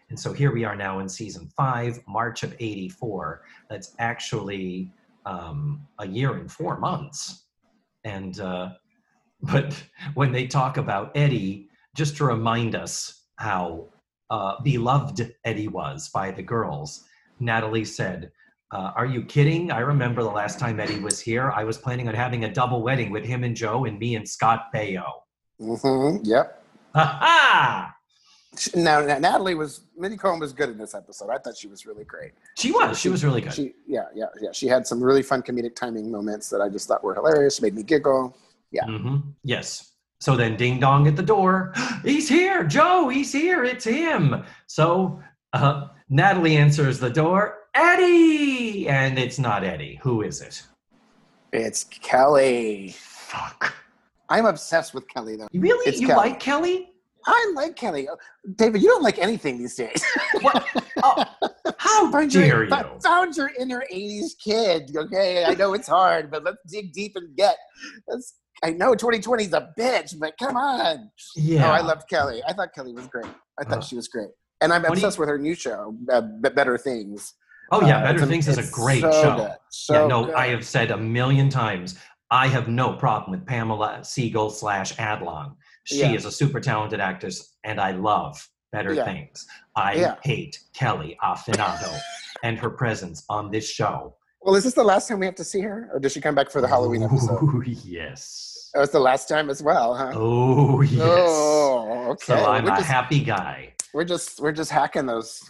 And 0.10 0.17
so 0.17 0.32
here 0.32 0.53
we 0.53 0.63
are 0.63 0.75
now 0.75 1.00
in 1.00 1.10
season 1.10 1.50
five, 1.50 2.00
March 2.08 2.44
of 2.44 2.55
84. 2.60 3.44
That's 3.70 3.94
actually 4.00 4.91
um, 5.27 5.86
a 5.98 6.08
year 6.08 6.36
and 6.36 6.51
four 6.51 6.77
months. 6.77 7.46
And, 8.03 8.39
uh, 8.39 8.74
but 9.41 9.74
when 10.13 10.32
they 10.32 10.46
talk 10.46 10.77
about 10.77 11.12
Eddie, 11.17 11.67
just 11.96 12.15
to 12.17 12.25
remind 12.25 12.75
us 12.75 13.24
how 13.38 13.89
uh, 14.29 14.62
beloved 14.62 15.34
Eddie 15.44 15.67
was 15.67 16.10
by 16.10 16.29
the 16.29 16.44
girls, 16.44 17.05
Natalie 17.39 17.85
said, 17.85 18.31
uh, 18.71 18.91
Are 18.95 19.05
you 19.05 19.23
kidding? 19.23 19.71
I 19.71 19.79
remember 19.79 20.23
the 20.23 20.29
last 20.29 20.59
time 20.59 20.79
Eddie 20.79 20.99
was 20.99 21.19
here. 21.19 21.51
I 21.51 21.63
was 21.63 21.77
planning 21.77 22.07
on 22.07 22.13
having 22.13 22.45
a 22.45 22.53
double 22.53 22.81
wedding 22.81 23.11
with 23.11 23.25
him 23.25 23.43
and 23.43 23.55
Joe 23.55 23.85
and 23.85 23.99
me 23.99 24.15
and 24.15 24.27
Scott 24.27 24.67
Baio. 24.73 25.05
Mm-hmm. 25.61 26.23
Yep. 26.23 26.63
Ha 26.95 27.17
ha! 27.21 27.95
Now, 28.73 29.01
now 29.01 29.19
Natalie 29.19 29.55
was 29.55 29.81
Mindy 29.97 30.17
Cohn 30.17 30.39
was 30.39 30.53
good 30.53 30.69
in 30.69 30.77
this 30.77 30.95
episode. 30.95 31.29
I 31.29 31.37
thought 31.37 31.57
she 31.57 31.67
was 31.67 31.85
really 31.85 32.05
great. 32.05 32.31
She 32.57 32.71
was. 32.71 32.97
She 32.97 33.09
was 33.09 33.23
really 33.23 33.41
good. 33.41 33.53
She, 33.53 33.73
yeah, 33.85 34.05
yeah, 34.13 34.27
yeah. 34.41 34.51
She 34.53 34.67
had 34.67 34.87
some 34.87 35.03
really 35.03 35.21
fun 35.21 35.41
comedic 35.41 35.75
timing 35.75 36.09
moments 36.11 36.49
that 36.49 36.61
I 36.61 36.69
just 36.69 36.87
thought 36.87 37.03
were 37.03 37.13
hilarious. 37.13 37.57
She 37.57 37.63
Made 37.63 37.75
me 37.75 37.83
giggle. 37.83 38.37
Yeah. 38.71 38.85
Mm-hmm. 38.85 39.29
Yes. 39.43 39.91
So 40.21 40.35
then, 40.35 40.55
ding 40.55 40.79
dong 40.79 41.07
at 41.07 41.15
the 41.15 41.23
door. 41.23 41.73
He's 42.03 42.29
here, 42.29 42.63
Joe. 42.63 43.09
He's 43.09 43.31
here. 43.31 43.63
It's 43.63 43.83
him. 43.83 44.43
So 44.67 45.21
uh, 45.53 45.87
Natalie 46.09 46.57
answers 46.57 47.00
the 47.00 47.09
door. 47.09 47.59
Eddie, 47.74 48.88
and 48.88 49.17
it's 49.19 49.38
not 49.39 49.63
Eddie. 49.63 50.00
Who 50.01 50.21
is 50.21 50.41
it? 50.41 50.63
It's 51.51 51.83
Kelly. 51.83 52.95
Fuck. 52.97 53.74
I'm 54.29 54.45
obsessed 54.45 54.93
with 54.93 55.07
Kelly 55.09 55.35
though. 55.35 55.47
Really? 55.53 55.88
It's 55.89 56.00
you 56.00 56.07
Kelly. 56.07 56.29
like 56.29 56.39
Kelly? 56.39 56.91
I 57.27 57.51
like 57.55 57.75
Kelly. 57.75 58.07
Oh, 58.09 58.17
David, 58.55 58.81
you 58.83 58.88
don't 58.88 59.01
like 59.03 59.17
anything 59.19 59.57
these 59.57 59.75
days. 59.75 60.03
What? 60.41 60.65
Oh, 61.03 61.24
how 61.77 62.12
Find 62.12 62.29
dare 62.31 62.45
your, 62.45 62.63
you? 62.65 63.00
Found 63.03 63.35
your 63.35 63.50
inner 63.59 63.83
'80s 63.91 64.38
kid. 64.43 64.95
Okay, 64.95 65.43
I 65.43 65.53
know 65.55 65.74
it's 65.74 65.88
hard, 65.88 66.29
but 66.31 66.43
let's 66.43 66.57
dig 66.71 66.93
deep 66.93 67.13
and 67.15 67.35
get. 67.35 67.57
That's 68.07 68.35
I 68.63 68.69
know 68.71 68.93
2020 68.95 69.43
is 69.45 69.53
a 69.53 69.69
bitch, 69.77 70.17
but 70.19 70.33
come 70.38 70.55
on. 70.55 71.12
Yeah. 71.35 71.67
Oh, 71.67 71.71
I 71.71 71.81
loved 71.81 72.07
Kelly. 72.09 72.41
I 72.47 72.53
thought 72.53 72.74
Kelly 72.74 72.93
was 72.93 73.07
great. 73.07 73.25
I 73.59 73.63
thought 73.65 73.79
Uh, 73.79 73.81
she 73.81 73.95
was 73.95 74.07
great. 74.07 74.29
And 74.65 74.74
I'm 74.74 74.81
what 74.81 74.95
do 74.95 75.00
you- 75.00 75.05
obsessed 75.05 75.19
with 75.19 75.29
her 75.29 75.38
new 75.38 75.53
show, 75.55 75.95
uh, 76.12 76.22
Better 76.22 76.77
Things. 76.77 77.34
Oh 77.72 77.81
yeah, 77.86 78.00
Uh, 78.00 78.03
Better 78.12 78.25
Things 78.25 78.48
is 78.48 78.57
a 78.57 78.72
great 78.72 79.01
so 79.01 79.12
show. 79.12 79.36
good. 79.38 79.51
So 79.69 79.93
yeah, 79.93 80.07
no, 80.07 80.25
good. 80.25 80.34
I 80.36 80.48
have 80.48 80.65
said 80.65 80.89
a 80.91 80.98
million 80.98 81.50
times. 81.50 81.98
I 82.31 82.48
have 82.48 82.67
no 82.67 82.93
problem 82.93 83.31
with 83.31 83.45
Pamela 83.45 84.00
Segall 84.01 84.51
slash 84.51 84.95
Adlon. 84.98 85.55
She 85.84 86.00
Yeah. 86.01 86.13
is 86.13 86.25
a 86.25 86.31
super 86.31 86.60
talented 86.60 87.00
actress, 87.00 87.55
and 87.63 87.79
I 87.79 87.91
love 87.91 88.50
Better 88.72 88.93
Yeah. 88.93 89.05
Things. 89.05 89.45
I 89.75 90.15
hate 90.24 90.60
Kelly 90.74 91.15
Affinado 91.24 91.95
and 92.43 92.57
her 92.57 92.72
presence 92.72 93.24
on 93.29 93.51
this 93.51 93.69
show. 93.69 94.15
Well, 94.41 94.55
is 94.55 94.63
this 94.63 94.74
the 94.74 94.84
last 94.84 95.07
time 95.07 95.19
we 95.19 95.25
have 95.27 95.36
to 95.36 95.43
see 95.43 95.62
her, 95.62 95.89
or 95.93 96.00
does 96.00 96.12
she 96.12 96.22
come 96.22 96.36
back 96.36 96.50
for 96.50 96.62
the 96.62 96.67
Halloween 96.67 97.03
episode? 97.03 97.39
Yes. 97.86 98.51
Oh, 98.75 98.81
it's 98.81 98.91
the 98.91 99.00
last 99.00 99.29
time 99.29 99.50
as 99.50 99.63
well, 99.63 99.95
huh? 99.95 100.12
Oh 100.15 100.81
yes. 101.00 101.00
Oh, 101.01 102.07
okay. 102.12 102.25
So 102.25 102.45
I'm 102.45 102.65
a 102.65 102.72
just, 102.72 102.84
happy 102.88 103.22
guy. 103.22 103.75
We're 103.95 104.03
just 104.03 104.41
we're 104.41 104.51
just 104.51 104.71
hacking 104.71 105.05
those 105.05 105.41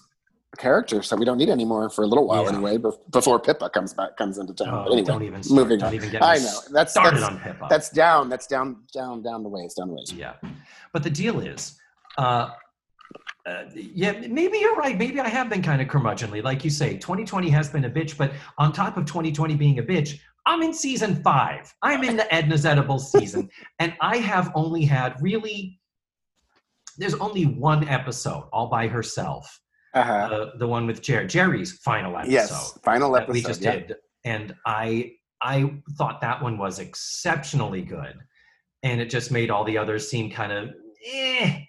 characters, 0.57 1.07
so 1.07 1.15
we 1.17 1.25
don't 1.25 1.37
need 1.37 1.49
any 1.49 1.65
more 1.65 1.89
for 1.89 2.03
a 2.03 2.07
little 2.07 2.27
while 2.27 2.43
Yeah. 2.43 2.49
anyway. 2.49 2.77
Before 3.09 3.39
Pippa 3.39 3.69
comes 3.71 3.93
back, 3.93 4.15
comes 4.17 4.37
into 4.37 4.53
town. 4.53 4.69
Oh, 4.73 4.83
but 4.85 4.93
anyway, 4.93 5.07
don't 5.07 5.23
even 5.23 5.43
start, 5.43 5.55
moving 5.59 5.79
don't 5.79 5.89
on. 5.89 5.95
even 5.95 6.11
get 6.11 6.23
I 6.23 6.37
know 6.37 6.59
that's 6.71 6.91
started 6.93 7.21
that's, 7.21 7.31
on 7.33 7.39
Pippa. 7.39 7.67
that's 7.69 7.89
down. 7.89 8.29
That's 8.29 8.47
down, 8.47 8.83
down, 8.93 9.23
down 9.23 9.43
the 9.43 9.49
ways, 9.49 9.73
down 9.73 9.87
the 9.89 9.95
ways. 9.95 10.13
Yeah, 10.13 10.33
but 10.93 11.01
the 11.03 11.09
deal 11.09 11.39
is, 11.39 11.77
uh, 12.19 12.49
uh, 13.47 13.63
yeah, 13.73 14.11
maybe 14.29 14.59
you're 14.59 14.75
right. 14.75 14.97
Maybe 14.97 15.19
I 15.19 15.27
have 15.27 15.49
been 15.49 15.63
kind 15.63 15.81
of 15.81 15.87
curmudgeonly, 15.87 16.43
like 16.43 16.63
you 16.63 16.69
say. 16.69 16.97
2020 16.97 17.49
has 17.49 17.69
been 17.69 17.85
a 17.85 17.89
bitch, 17.89 18.15
but 18.15 18.31
on 18.59 18.71
top 18.71 18.95
of 18.95 19.05
2020 19.05 19.55
being 19.55 19.79
a 19.79 19.83
bitch, 19.83 20.19
I'm 20.45 20.61
in 20.61 20.73
season 20.73 21.21
five. 21.23 21.73
I'm 21.81 22.03
in 22.03 22.15
the 22.15 22.31
Edna's 22.33 22.65
Edible 22.65 22.99
season, 22.99 23.49
and 23.79 23.93
I 24.01 24.17
have 24.17 24.51
only 24.55 24.85
had 24.85 25.15
really. 25.19 25.79
There's 26.97 27.15
only 27.15 27.43
one 27.45 27.87
episode 27.87 28.47
all 28.53 28.67
by 28.67 28.87
herself, 28.87 29.59
Uh-huh. 29.93 30.13
uh, 30.13 30.57
the 30.57 30.67
one 30.67 30.87
with 30.87 31.01
Jerry. 31.01 31.27
Jerry's 31.27 31.73
final 31.79 32.15
episode 32.17 32.31
yes, 32.31 32.79
final 32.83 33.11
that 33.13 33.23
episode. 33.23 33.33
we 33.33 33.41
just 33.41 33.61
yeah. 33.61 33.71
did, 33.71 33.95
and 34.23 34.55
I 34.65 35.11
I 35.41 35.73
thought 35.97 36.21
that 36.21 36.41
one 36.41 36.57
was 36.57 36.79
exceptionally 36.79 37.81
good, 37.81 38.15
and 38.83 38.99
it 39.01 39.09
just 39.09 39.31
made 39.31 39.49
all 39.51 39.63
the 39.63 39.77
others 39.77 40.09
seem 40.09 40.29
kind 40.31 40.51
of 40.51 40.69
eh. 41.05 41.59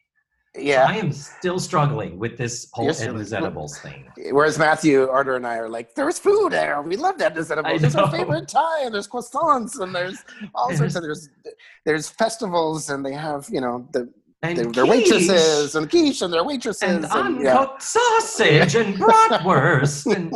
Yeah. 0.58 0.86
I 0.88 0.96
am 0.96 1.12
still 1.12 1.58
struggling 1.58 2.18
with 2.18 2.38
this 2.38 2.68
whole 2.72 2.86
You're 2.86 2.94
Edna's 2.94 3.32
Edibles 3.32 3.78
thing. 3.80 4.08
Whereas 4.30 4.58
Matthew, 4.58 5.06
Arter, 5.06 5.36
and 5.36 5.46
I 5.46 5.56
are 5.56 5.68
like, 5.68 5.94
there's 5.94 6.18
food 6.18 6.52
there. 6.52 6.80
We 6.80 6.96
love 6.96 7.18
that 7.18 7.36
Edibles. 7.36 7.82
It's 7.82 7.94
our 7.94 8.10
favorite 8.10 8.48
time. 8.48 8.92
There's 8.92 9.06
croissants 9.06 9.78
and 9.80 9.94
there's 9.94 10.24
all 10.54 10.72
sorts 10.74 10.94
of 10.96 11.02
there's 11.02 11.28
there's 11.84 12.08
festivals 12.08 12.88
and 12.88 13.04
they 13.04 13.12
have 13.12 13.46
you 13.50 13.60
know 13.60 13.86
the 13.92 14.10
And 14.42 14.58
their, 14.58 14.66
their 14.66 14.86
waitresses 14.86 15.74
and 15.74 15.88
quiche 15.88 16.20
and 16.20 16.32
their 16.32 16.44
waitresses 16.44 16.82
and 16.82 17.04
and, 17.06 17.46
uncooked 17.46 17.82
sausage 17.82 18.74
and 18.74 18.94
bratwurst 18.98 20.14
and 20.14 20.32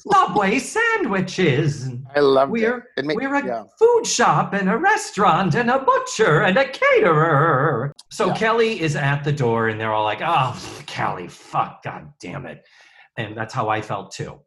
Subway 0.12 0.58
sandwiches. 0.58 1.84
And 1.84 2.04
I 2.14 2.20
love 2.20 2.50
We're 2.50 2.88
it. 2.96 3.08
It 3.08 3.16
we're 3.16 3.34
a 3.36 3.46
yeah. 3.46 3.64
food 3.78 4.04
shop 4.04 4.52
and 4.52 4.68
a 4.68 4.76
restaurant 4.76 5.54
and 5.54 5.70
a 5.70 5.78
butcher 5.78 6.42
and 6.42 6.58
a 6.58 6.68
caterer. 6.68 7.92
So 8.10 8.26
Yeah. 8.28 8.36
Kelly 8.36 8.80
is 8.80 8.96
at 8.96 9.22
the 9.22 9.32
door 9.32 9.68
and 9.68 9.80
they're 9.80 9.92
all 9.92 10.04
like, 10.04 10.20
"Oh, 10.22 10.60
Kelly, 10.86 11.28
fuck, 11.28 11.84
god 11.84 12.12
damn 12.20 12.46
it," 12.46 12.66
and 13.16 13.36
that's 13.36 13.54
how 13.54 13.68
I 13.68 13.80
felt 13.80 14.10
too. 14.10 14.40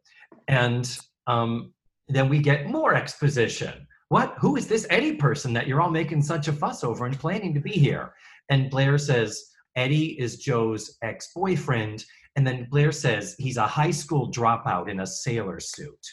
And 0.46 0.86
um, 1.26 1.72
then 2.08 2.28
we 2.28 2.38
get 2.38 2.66
more 2.66 2.94
exposition. 2.94 3.86
What? 4.10 4.34
Who 4.38 4.56
is 4.56 4.68
this 4.68 4.86
Eddie 4.90 5.16
person 5.16 5.54
that 5.54 5.66
you're 5.66 5.80
all 5.80 5.90
making 5.90 6.22
such 6.22 6.48
a 6.48 6.52
fuss 6.52 6.84
over 6.84 7.06
and 7.06 7.18
planning 7.18 7.54
to 7.54 7.60
be 7.60 7.72
here? 7.72 8.12
And 8.50 8.70
Blair 8.70 8.98
says 8.98 9.42
Eddie 9.76 10.18
is 10.20 10.38
Joe's 10.38 10.96
ex-boyfriend, 11.02 12.04
and 12.36 12.46
then 12.46 12.68
Blair 12.70 12.92
says 12.92 13.34
he's 13.38 13.56
a 13.56 13.66
high 13.66 13.90
school 13.90 14.30
dropout 14.30 14.88
in 14.88 15.00
a 15.00 15.06
sailor 15.06 15.60
suit. 15.60 16.06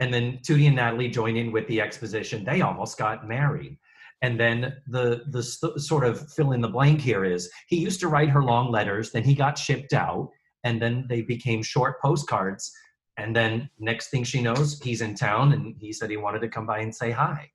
And 0.00 0.12
then 0.12 0.40
Tootie 0.46 0.66
and 0.66 0.76
Natalie 0.76 1.08
join 1.08 1.36
in 1.36 1.52
with 1.52 1.66
the 1.68 1.80
exposition. 1.80 2.44
They 2.44 2.60
almost 2.62 2.98
got 2.98 3.28
married. 3.28 3.78
And 4.22 4.40
then 4.40 4.74
the 4.88 5.24
the 5.30 5.42
st- 5.42 5.80
sort 5.80 6.04
of 6.04 6.30
fill 6.32 6.52
in 6.52 6.60
the 6.60 6.68
blank 6.68 7.00
here 7.00 7.24
is 7.24 7.50
he 7.68 7.76
used 7.76 8.00
to 8.00 8.08
write 8.08 8.30
her 8.30 8.42
long 8.42 8.70
letters, 8.70 9.12
then 9.12 9.22
he 9.22 9.34
got 9.34 9.58
shipped 9.58 9.92
out, 9.92 10.30
and 10.64 10.80
then 10.80 11.06
they 11.08 11.22
became 11.22 11.62
short 11.62 12.00
postcards. 12.00 12.72
And 13.16 13.36
then 13.36 13.70
next 13.78 14.08
thing 14.08 14.24
she 14.24 14.42
knows, 14.42 14.80
he's 14.80 15.00
in 15.00 15.14
town 15.14 15.52
and 15.52 15.76
he 15.78 15.92
said 15.92 16.10
he 16.10 16.16
wanted 16.16 16.40
to 16.40 16.48
come 16.48 16.66
by 16.66 16.80
and 16.80 16.94
say 16.94 17.10
hi. 17.10 17.50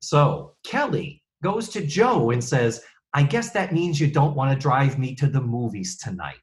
So 0.00 0.54
Kelly 0.64 1.22
goes 1.42 1.68
to 1.70 1.84
Joe 1.84 2.30
and 2.30 2.42
says, 2.42 2.82
I 3.16 3.22
guess 3.22 3.50
that 3.50 3.72
means 3.72 4.00
you 4.00 4.08
don't 4.08 4.34
want 4.34 4.52
to 4.52 4.58
drive 4.58 4.98
me 4.98 5.14
to 5.16 5.26
the 5.28 5.40
movies 5.40 5.96
tonight. 5.96 6.34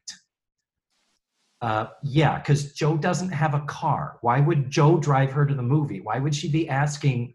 Uh, 1.60 1.86
yeah, 2.02 2.38
because 2.38 2.72
Joe 2.72 2.96
doesn't 2.96 3.30
have 3.30 3.54
a 3.54 3.60
car. 3.60 4.16
Why 4.22 4.40
would 4.40 4.70
Joe 4.70 4.98
drive 4.98 5.30
her 5.32 5.46
to 5.46 5.54
the 5.54 5.62
movie? 5.62 6.00
Why 6.00 6.18
would 6.18 6.34
she 6.34 6.50
be 6.50 6.68
asking? 6.68 7.34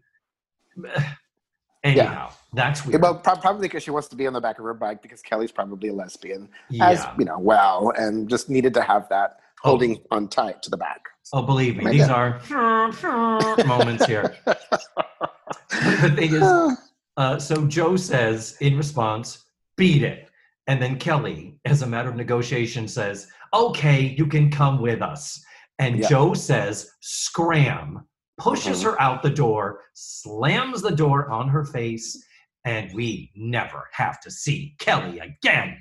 Anyhow, 1.84 2.30
that's 2.52 2.80
Yeah, 2.80 2.88
weird. 2.88 3.02
well, 3.02 3.14
probably 3.14 3.68
because 3.68 3.84
she 3.84 3.92
wants 3.92 4.08
to 4.08 4.16
be 4.16 4.26
on 4.26 4.32
the 4.32 4.40
back 4.40 4.58
of 4.58 4.64
her 4.64 4.74
bike 4.74 5.00
because 5.00 5.22
Kelly's 5.22 5.52
probably 5.52 5.88
a 5.90 5.94
lesbian, 5.94 6.48
as 6.80 7.06
you 7.16 7.24
know, 7.24 7.38
well, 7.38 7.92
and 7.96 8.28
just 8.28 8.50
needed 8.50 8.74
to 8.74 8.82
have 8.82 9.08
that 9.10 9.38
Oh. 9.64 9.70
holding 9.70 10.00
on 10.12 10.28
tight 10.28 10.62
to 10.62 10.70
the 10.70 10.76
back. 10.76 11.00
Oh, 11.32 11.42
believe 11.42 11.76
me, 11.76 11.84
My 11.84 11.90
these 11.92 12.06
God. 12.06 12.40
are 12.52 13.56
moments 13.66 14.04
here. 14.06 14.36
the 14.46 16.12
thing 16.16 16.32
is, 16.34 16.78
uh, 17.18 17.38
so 17.38 17.66
Joe 17.66 17.96
says 17.96 18.56
in 18.60 18.76
response, 18.76 19.44
beat 19.76 20.02
it. 20.02 20.30
And 20.68 20.80
then 20.80 20.98
Kelly, 20.98 21.58
as 21.64 21.82
a 21.82 21.86
matter 21.86 22.08
of 22.08 22.16
negotiation, 22.16 22.86
says, 22.88 23.28
okay, 23.52 24.00
you 24.18 24.26
can 24.26 24.50
come 24.50 24.80
with 24.80 25.02
us. 25.02 25.42
And 25.78 25.98
Yeah. 25.98 26.08
Joe 26.08 26.34
says, 26.34 26.90
scram, 27.00 28.06
pushes 28.38 28.80
Mhm. 28.80 28.84
her 28.84 29.00
out 29.02 29.22
the 29.22 29.30
door, 29.30 29.80
slams 29.94 30.80
the 30.82 30.94
door 30.94 31.28
on 31.30 31.48
her 31.48 31.64
face, 31.64 32.22
and 32.64 32.92
we 32.94 33.32
never 33.34 33.88
have 33.92 34.20
to 34.20 34.30
see 34.30 34.74
Kelly 34.78 35.18
again. 35.20 35.76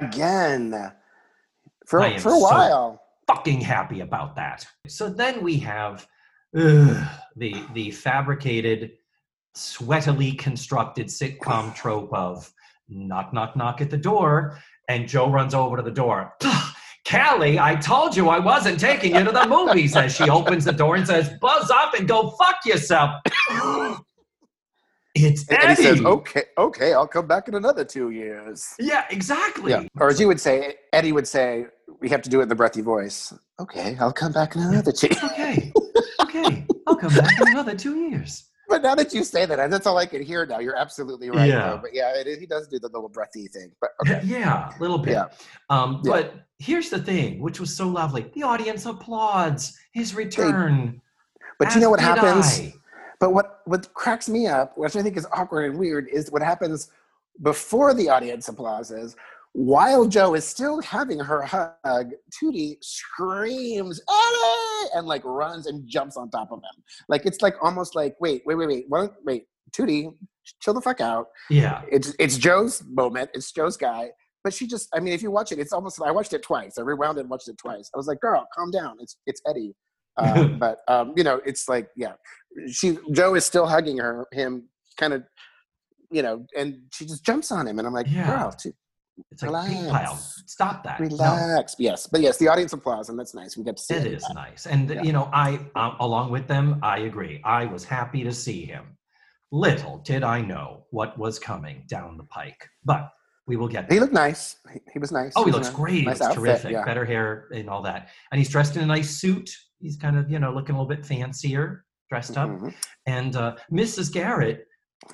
Again, 0.00 0.92
for 1.86 2.00
I 2.00 2.18
for 2.18 2.30
a 2.30 2.32
so- 2.32 2.38
while. 2.38 3.02
fucking 3.28 3.60
happy 3.60 4.00
about 4.00 4.34
that. 4.36 4.66
So 4.88 5.08
then 5.08 5.42
we 5.42 5.58
have 5.58 6.06
ugh, 6.56 6.96
the 7.36 7.54
the 7.72 7.90
fabricated, 7.92 8.92
sweatily 9.54 10.36
constructed 10.38 11.06
sitcom 11.06 11.74
trope 11.74 12.12
of 12.12 12.52
knock 12.88 13.32
knock 13.32 13.56
knock 13.56 13.80
at 13.80 13.90
the 13.90 13.96
door, 13.96 14.58
and 14.88 15.08
Joe 15.08 15.30
runs 15.30 15.54
over 15.54 15.76
to 15.76 15.82
the 15.82 15.90
door. 15.90 16.34
Callie, 17.08 17.58
I 17.58 17.74
told 17.74 18.16
you 18.16 18.28
I 18.28 18.38
wasn't 18.38 18.78
taking 18.78 19.14
you 19.16 19.24
to 19.24 19.32
the 19.32 19.46
movies. 19.46 19.96
As 19.96 20.14
she 20.14 20.30
opens 20.30 20.64
the 20.64 20.72
door 20.72 20.96
and 20.96 21.06
says, 21.06 21.30
"Buzz 21.40 21.70
up 21.70 21.94
and 21.94 22.06
go 22.06 22.30
fuck 22.30 22.64
yourself." 22.64 23.20
it's 25.14 25.44
Eddie. 25.50 25.66
and 25.66 25.78
he 25.78 25.84
says, 25.84 26.00
"Okay, 26.00 26.44
okay, 26.56 26.92
I'll 26.94 27.08
come 27.08 27.26
back 27.26 27.48
in 27.48 27.54
another 27.54 27.84
two 27.84 28.10
years." 28.10 28.74
Yeah, 28.78 29.04
exactly. 29.10 29.72
Yeah. 29.72 29.84
Or 29.98 30.08
as 30.08 30.20
you 30.20 30.28
would 30.28 30.40
say, 30.40 30.76
Eddie 30.92 31.12
would 31.12 31.26
say, 31.26 31.66
we 32.00 32.08
have 32.08 32.22
to 32.22 32.30
do 32.30 32.40
it 32.40 32.44
in 32.44 32.48
the 32.48 32.54
breathy 32.54 32.82
voice. 32.82 33.32
Okay, 33.60 33.96
I'll 34.00 34.12
come 34.12 34.32
back 34.32 34.56
in 34.56 34.62
another 34.62 34.92
two. 34.92 35.08
Okay, 35.24 35.72
okay, 36.20 36.66
I'll 36.86 36.96
come 36.96 37.14
back 37.14 37.40
in 37.40 37.48
another 37.48 37.76
two 37.76 37.96
years. 38.08 38.44
But 38.68 38.82
now 38.82 38.94
that 38.94 39.12
you 39.12 39.24
say 39.24 39.46
that, 39.46 39.70
that's 39.70 39.86
all 39.86 39.98
I 39.98 40.06
can 40.06 40.22
hear 40.22 40.46
now. 40.46 40.58
You're 40.58 40.76
absolutely 40.76 41.30
right. 41.30 41.48
Yeah. 41.48 41.78
But 41.80 41.94
yeah, 41.94 42.12
it, 42.14 42.38
he 42.38 42.46
does 42.46 42.68
do 42.68 42.78
the 42.78 42.88
little 42.88 43.08
breathy 43.08 43.48
thing. 43.48 43.72
But 43.80 43.90
okay. 44.02 44.20
Yeah, 44.24 44.72
a 44.76 44.80
little 44.80 44.98
bit. 44.98 45.12
Yeah. 45.12 45.28
Um, 45.68 46.00
Yeah. 46.04 46.12
But 46.12 46.34
here's 46.58 46.90
the 46.90 46.98
thing, 46.98 47.40
which 47.40 47.60
was 47.60 47.74
so 47.76 47.88
lovely. 47.88 48.30
The 48.34 48.42
audience 48.42 48.86
applauds 48.86 49.78
his 49.92 50.14
return. 50.14 51.00
But 51.58 51.74
you 51.74 51.80
know 51.80 51.90
what 51.90 52.00
happens? 52.00 52.60
I. 52.60 52.74
But 53.20 53.32
what 53.34 53.60
what 53.66 53.92
cracks 53.94 54.28
me 54.28 54.46
up, 54.46 54.76
which 54.76 54.96
I 54.96 55.02
think 55.02 55.16
is 55.16 55.26
awkward 55.32 55.70
and 55.70 55.78
weird, 55.78 56.08
is 56.08 56.30
what 56.30 56.42
happens 56.42 56.90
before 57.42 57.94
the 57.94 58.08
audience 58.08 58.48
applauses. 58.48 59.16
While 59.54 60.06
Joe 60.06 60.34
is 60.34 60.46
still 60.46 60.80
having 60.80 61.20
her 61.20 61.42
hug, 61.42 62.12
Tootie 62.30 62.78
screams 62.80 64.00
Eddie 64.00 64.61
and 64.94 65.06
like 65.06 65.22
runs 65.24 65.66
and 65.66 65.86
jumps 65.88 66.16
on 66.16 66.30
top 66.30 66.50
of 66.52 66.58
him. 66.58 66.82
Like 67.08 67.26
it's 67.26 67.42
like 67.42 67.54
almost 67.62 67.94
like 67.94 68.14
wait, 68.20 68.42
wait, 68.46 68.56
wait, 68.56 68.68
wait, 68.68 68.84
what, 68.88 69.12
wait, 69.24 69.44
Tootie, 69.76 70.14
chill 70.60 70.74
the 70.74 70.80
fuck 70.80 71.00
out. 71.00 71.26
Yeah. 71.50 71.82
It's 71.90 72.14
it's 72.18 72.36
Joe's 72.36 72.82
moment. 72.88 73.30
It's 73.34 73.52
Joe's 73.52 73.76
guy. 73.76 74.10
But 74.44 74.52
she 74.52 74.66
just, 74.66 74.88
I 74.92 74.98
mean, 74.98 75.12
if 75.12 75.22
you 75.22 75.30
watch 75.30 75.52
it, 75.52 75.60
it's 75.60 75.72
almost. 75.72 76.02
I 76.02 76.10
watched 76.10 76.32
it 76.32 76.42
twice. 76.42 76.76
I 76.76 76.82
rewound 76.82 77.16
it 77.18 77.20
and 77.20 77.30
watched 77.30 77.46
it 77.46 77.56
twice. 77.58 77.88
I 77.94 77.96
was 77.96 78.08
like, 78.08 78.18
girl, 78.20 78.44
calm 78.54 78.72
down. 78.72 78.96
It's 78.98 79.16
it's 79.26 79.40
Eddie. 79.48 79.72
Uh, 80.16 80.44
but 80.58 80.78
um, 80.88 81.12
you 81.16 81.22
know, 81.22 81.40
it's 81.46 81.68
like, 81.68 81.88
yeah, 81.96 82.14
she 82.70 82.98
Joe 83.12 83.34
is 83.36 83.44
still 83.44 83.66
hugging 83.66 83.98
her, 83.98 84.26
him, 84.32 84.68
kind 84.98 85.12
of, 85.12 85.22
you 86.10 86.22
know, 86.22 86.44
and 86.58 86.80
she 86.92 87.06
just 87.06 87.24
jumps 87.24 87.52
on 87.52 87.68
him, 87.68 87.78
and 87.78 87.86
I'm 87.86 87.94
like, 87.94 88.06
Yeah. 88.08 88.26
girl, 88.26 88.56
It's 89.30 89.42
like 89.42 89.68
pig 89.68 89.78
Relax. 89.82 90.04
pile. 90.04 90.16
Stop 90.46 90.84
that. 90.84 91.00
No. 91.00 91.06
relax. 91.06 91.76
Yes, 91.78 92.06
but 92.06 92.20
yes, 92.20 92.38
the 92.38 92.48
audience 92.48 92.72
applause, 92.72 93.08
and 93.08 93.18
that's 93.18 93.34
nice. 93.34 93.56
We 93.56 93.64
get 93.64 93.76
to 93.76 93.82
see 93.82 93.94
It 93.94 94.06
it. 94.06 94.12
is 94.14 94.26
nice. 94.34 94.66
And, 94.66 94.88
Yeah. 94.88 95.02
you 95.02 95.12
know, 95.12 95.28
I, 95.32 95.60
um, 95.74 95.96
along 96.00 96.30
with 96.30 96.46
them, 96.48 96.78
I 96.82 96.98
agree. 97.00 97.40
I 97.44 97.66
was 97.66 97.84
happy 97.84 98.24
to 98.24 98.32
see 98.32 98.64
him. 98.64 98.96
Little 99.50 99.98
did 99.98 100.22
I 100.24 100.40
know 100.40 100.86
what 100.90 101.18
was 101.18 101.38
coming 101.38 101.84
down 101.88 102.16
the 102.16 102.24
pike, 102.24 102.66
but 102.84 103.10
we 103.46 103.56
will 103.56 103.68
get 103.68 103.88
there. 103.88 103.96
He 103.96 104.00
looked 104.00 104.14
nice. 104.14 104.56
He, 104.72 104.80
he 104.94 104.98
was 104.98 105.12
nice. 105.12 105.32
Oh, 105.36 105.44
he 105.44 105.50
was 105.50 105.56
looks 105.56 105.70
great. 105.70 106.06
Nice 106.06 106.18
he 106.18 106.24
outfit, 106.24 106.38
terrific. 106.38 106.70
Yeah. 106.72 106.84
Better 106.84 107.04
hair 107.04 107.48
and 107.54 107.68
all 107.68 107.82
that. 107.82 108.08
And 108.30 108.38
he's 108.38 108.48
dressed 108.48 108.76
in 108.76 108.82
a 108.82 108.86
nice 108.86 109.10
suit. 109.18 109.50
He's 109.78 109.96
kind 109.96 110.16
of, 110.16 110.30
you 110.30 110.38
know, 110.38 110.54
looking 110.54 110.74
a 110.74 110.78
little 110.80 110.88
bit 110.94 111.04
fancier, 111.04 111.84
dressed 112.08 112.38
up. 112.38 112.48
Mhm. 112.48 112.74
And 113.06 113.36
uh, 113.36 113.56
Mrs. 113.70 114.10
Garrett 114.12 114.66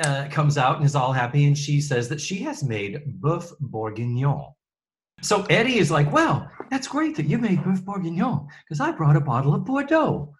uh, 0.05 0.29
comes 0.31 0.59
out 0.59 0.77
and 0.77 0.85
is 0.87 0.95
all 0.95 1.13
happy, 1.13 1.47
and 1.47 1.57
she 1.57 1.81
says 1.81 2.09
that 2.09 2.21
she 2.21 2.37
has 2.41 2.63
made 2.63 3.03
boeuf 3.21 3.53
bourguignon. 3.61 4.53
So 5.23 5.45
Eddie 5.51 5.79
is 5.79 5.91
like, 5.91 6.13
"Well, 6.13 6.49
that's 6.71 6.87
great 6.87 7.17
that 7.17 7.27
you 7.27 7.39
made 7.39 7.59
boeuf 7.61 7.85
bourguignon 7.85 8.47
because 8.65 8.81
I 8.81 8.93
brought 8.93 9.17
a 9.17 9.21
bottle 9.21 9.55
of 9.55 9.65
Bordeaux." 9.65 10.35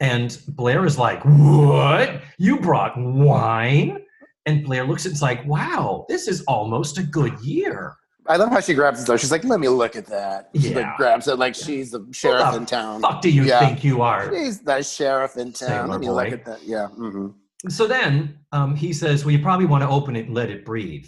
And 0.00 0.38
Blair 0.48 0.84
is 0.84 0.98
like, 0.98 1.22
"What? 1.24 2.20
You 2.38 2.58
brought 2.60 2.92
wine?" 2.98 4.02
And 4.44 4.64
Blair 4.64 4.84
looks 4.84 5.02
at 5.06 5.06
it 5.06 5.10
and 5.10 5.16
is 5.16 5.22
like, 5.22 5.46
"Wow, 5.46 6.04
this 6.08 6.28
is 6.28 6.42
almost 6.42 6.98
a 6.98 7.02
good 7.02 7.38
year." 7.40 7.96
I 8.28 8.36
love 8.36 8.50
how 8.50 8.60
she 8.60 8.74
grabs 8.74 9.00
it 9.02 9.06
though. 9.06 9.16
She's 9.16 9.30
like, 9.30 9.44
"Let 9.44 9.60
me 9.60 9.68
look 9.68 9.96
at 9.96 10.06
that." 10.06 10.50
She 10.54 10.70
Yeah. 10.70 10.80
like 10.80 10.96
grabs 10.98 11.28
it 11.28 11.38
like 11.38 11.54
she's 11.54 11.92
the 11.92 12.06
sheriff 12.12 12.50
the 12.50 12.56
in 12.58 12.66
town. 12.66 13.00
Fuck, 13.00 13.22
do 13.22 13.30
you 13.30 13.44
Yeah. 13.44 13.60
think 13.60 13.82
you 13.84 14.02
are? 14.02 14.30
She's 14.34 14.58
the 14.60 14.82
sheriff 14.82 15.36
in 15.38 15.52
town. 15.52 15.68
Sailor 15.68 15.86
Let 15.86 16.00
me 16.00 16.06
boy. 16.08 16.12
look 16.14 16.32
at 16.32 16.44
that. 16.44 16.62
Yeah. 16.64 16.88
hmm 16.88 17.28
So 17.68 17.86
then 17.86 18.38
um, 18.52 18.74
he 18.76 18.92
says, 18.92 19.24
Well, 19.24 19.32
you 19.32 19.42
probably 19.42 19.66
want 19.66 19.82
to 19.82 19.88
open 19.88 20.16
it 20.16 20.26
and 20.26 20.34
let 20.34 20.50
it 20.50 20.64
breathe. 20.64 21.06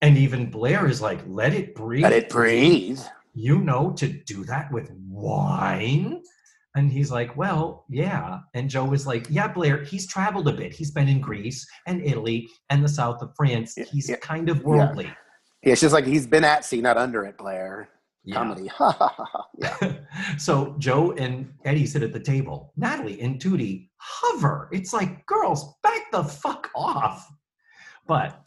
And 0.00 0.16
even 0.16 0.50
Blair 0.50 0.86
is 0.86 1.00
like, 1.00 1.20
Let 1.26 1.54
it 1.54 1.74
breathe. 1.74 2.02
Let 2.02 2.12
it 2.12 2.28
breathe. 2.28 3.00
You 3.34 3.58
know 3.58 3.92
to 3.92 4.08
do 4.08 4.44
that 4.44 4.72
with 4.72 4.90
wine? 5.08 6.22
And 6.74 6.92
he's 6.92 7.10
like, 7.10 7.36
Well, 7.36 7.84
yeah. 7.88 8.40
And 8.54 8.68
Joe 8.68 8.92
is 8.92 9.06
like, 9.06 9.26
Yeah, 9.30 9.48
Blair, 9.48 9.82
he's 9.82 10.06
traveled 10.06 10.48
a 10.48 10.52
bit. 10.52 10.72
He's 10.72 10.90
been 10.90 11.08
in 11.08 11.20
Greece 11.20 11.66
and 11.86 12.04
Italy 12.04 12.48
and 12.70 12.84
the 12.84 12.88
south 12.88 13.22
of 13.22 13.32
France. 13.36 13.74
Yeah, 13.76 13.84
He's 13.84 14.08
yeah, 14.08 14.16
kind 14.16 14.48
of 14.48 14.62
worldly. 14.64 15.10
Yeah, 15.62 15.74
she's 15.74 15.92
like, 15.92 16.06
he's 16.06 16.26
been 16.26 16.44
at 16.44 16.64
sea, 16.64 16.80
not 16.80 16.96
under 16.96 17.24
it, 17.24 17.36
Blair. 17.36 17.88
Comedy. 18.32 18.70
Yeah. 19.60 19.76
so 20.36 20.74
Joe 20.78 21.12
and 21.12 21.52
Eddie 21.64 21.86
sit 21.86 22.02
at 22.02 22.12
the 22.12 22.20
table. 22.20 22.72
Natalie 22.76 23.20
and 23.20 23.40
Tootie 23.40 23.88
hover. 23.96 24.68
It's 24.72 24.92
like, 24.92 25.24
girls, 25.26 25.74
back 25.82 26.10
the 26.12 26.24
fuck 26.24 26.70
off. 26.74 27.28
But 28.06 28.42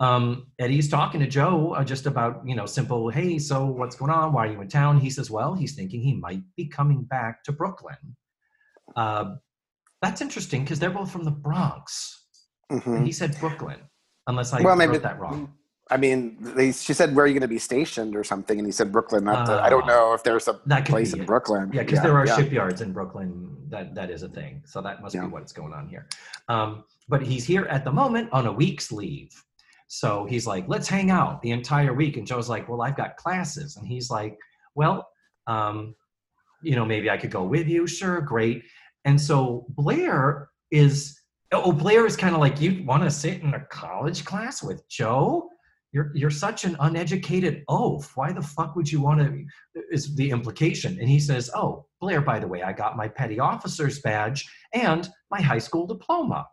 um, 0.00 0.48
Eddie's 0.58 0.88
talking 0.88 1.20
to 1.20 1.26
Joe 1.26 1.72
uh, 1.72 1.84
just 1.84 2.06
about, 2.06 2.42
you 2.46 2.54
know, 2.54 2.66
simple, 2.66 3.08
hey, 3.08 3.38
so 3.38 3.64
what's 3.66 3.96
going 3.96 4.10
on? 4.10 4.32
Why 4.32 4.46
are 4.46 4.52
you 4.52 4.60
in 4.60 4.68
town? 4.68 5.00
He 5.00 5.10
says, 5.10 5.30
well, 5.30 5.54
he's 5.54 5.74
thinking 5.74 6.02
he 6.02 6.14
might 6.14 6.42
be 6.56 6.66
coming 6.66 7.02
back 7.04 7.42
to 7.44 7.52
Brooklyn. 7.52 7.96
Uh, 8.94 9.36
that's 10.02 10.20
interesting 10.20 10.62
because 10.62 10.78
they're 10.78 10.90
both 10.90 11.10
from 11.10 11.24
the 11.24 11.30
Bronx. 11.30 12.24
Mhm. 12.70 12.86
And 12.98 13.06
he 13.06 13.12
said 13.12 13.38
Brooklyn, 13.40 13.78
unless 14.26 14.52
I 14.52 14.60
Well, 14.60 14.76
wrote 14.76 14.78
maybe 14.78 14.98
that 14.98 15.18
wrong. 15.20 15.54
I 15.88 15.96
mean, 15.96 16.36
they, 16.40 16.72
she 16.72 16.92
said, 16.92 17.14
"Where 17.14 17.24
are 17.24 17.28
you 17.28 17.34
going 17.34 17.42
to 17.42 17.48
be 17.48 17.58
stationed?" 17.58 18.16
or 18.16 18.24
something, 18.24 18.58
and 18.58 18.66
he 18.66 18.72
said 18.72 18.90
Brooklyn. 18.90 19.24
Not 19.24 19.46
the, 19.46 19.60
I 19.60 19.70
don't 19.70 19.84
Ah. 19.84 19.86
know 19.86 20.12
if 20.14 20.24
there's 20.24 20.48
a 20.48 20.54
place 20.54 21.12
in 21.12 21.20
it. 21.20 21.26
Brooklyn. 21.26 21.70
Yeah, 21.72 21.82
because 21.82 22.02
there 22.02 22.16
are 22.18 22.26
yeah. 22.26 22.36
shipyards 22.36 22.80
in 22.80 22.92
Brooklyn. 22.92 23.56
That 23.68 23.94
that 23.94 24.10
is 24.10 24.22
a 24.22 24.28
thing. 24.28 24.62
So 24.66 24.80
that 24.82 25.00
must 25.00 25.14
Yeah. 25.14 25.22
be 25.22 25.28
what's 25.28 25.52
going 25.52 25.72
on 25.72 25.88
here. 25.88 26.08
Um, 26.48 26.84
but 27.08 27.22
he's 27.22 27.44
here 27.44 27.66
at 27.66 27.84
the 27.84 27.92
moment 27.92 28.28
on 28.32 28.46
a 28.46 28.52
week's 28.52 28.90
leave. 28.90 29.30
So 29.88 30.24
he's 30.24 30.46
like, 30.46 30.64
let's 30.66 30.88
hang 30.88 31.12
out 31.12 31.40
the 31.42 31.52
entire 31.52 31.94
week. 31.94 32.16
And 32.16 32.26
Joe's 32.26 32.48
like, 32.48 32.68
well, 32.68 32.82
I've 32.82 32.96
got 32.96 33.16
classes. 33.16 33.76
And 33.76 33.86
he's 33.86 34.10
like, 34.10 34.36
well, 34.74 35.08
um, 35.46 35.94
you 36.62 36.74
know, 36.74 36.84
maybe 36.84 37.08
I 37.08 37.16
could 37.16 37.30
go 37.30 37.44
with 37.44 37.68
you. 37.68 37.86
Sure, 37.86 38.20
great. 38.20 38.64
And 39.04 39.20
so 39.20 39.66
Blair 39.68 40.48
is, 40.72 41.20
oh, 41.52 41.70
Blair 41.70 42.04
is 42.06 42.16
kind 42.16 42.34
of 42.34 42.40
like, 42.40 42.60
you 42.60 42.82
want 42.84 43.04
to 43.04 43.10
sit 43.12 43.40
in 43.42 43.54
a 43.54 43.60
college 43.66 44.24
class 44.24 44.60
with 44.64 44.82
Joe? 44.88 45.48
You're, 45.96 46.12
you're 46.14 46.28
such 46.28 46.64
an 46.64 46.76
uneducated 46.80 47.64
oaf. 47.68 48.14
Why 48.18 48.30
the 48.30 48.42
fuck 48.42 48.76
would 48.76 48.92
you 48.92 49.00
want 49.00 49.20
to? 49.20 49.82
Is 49.90 50.14
the 50.14 50.28
implication. 50.28 50.98
And 51.00 51.08
he 51.08 51.18
says, 51.18 51.50
Oh, 51.54 51.86
Blair, 52.02 52.20
by 52.20 52.38
the 52.38 52.46
way, 52.46 52.62
I 52.62 52.74
got 52.74 52.98
my 52.98 53.08
petty 53.08 53.40
officer's 53.40 54.00
badge 54.00 54.46
and 54.74 55.08
my 55.30 55.40
high 55.40 55.56
school 55.56 55.86
diploma. 55.86 56.46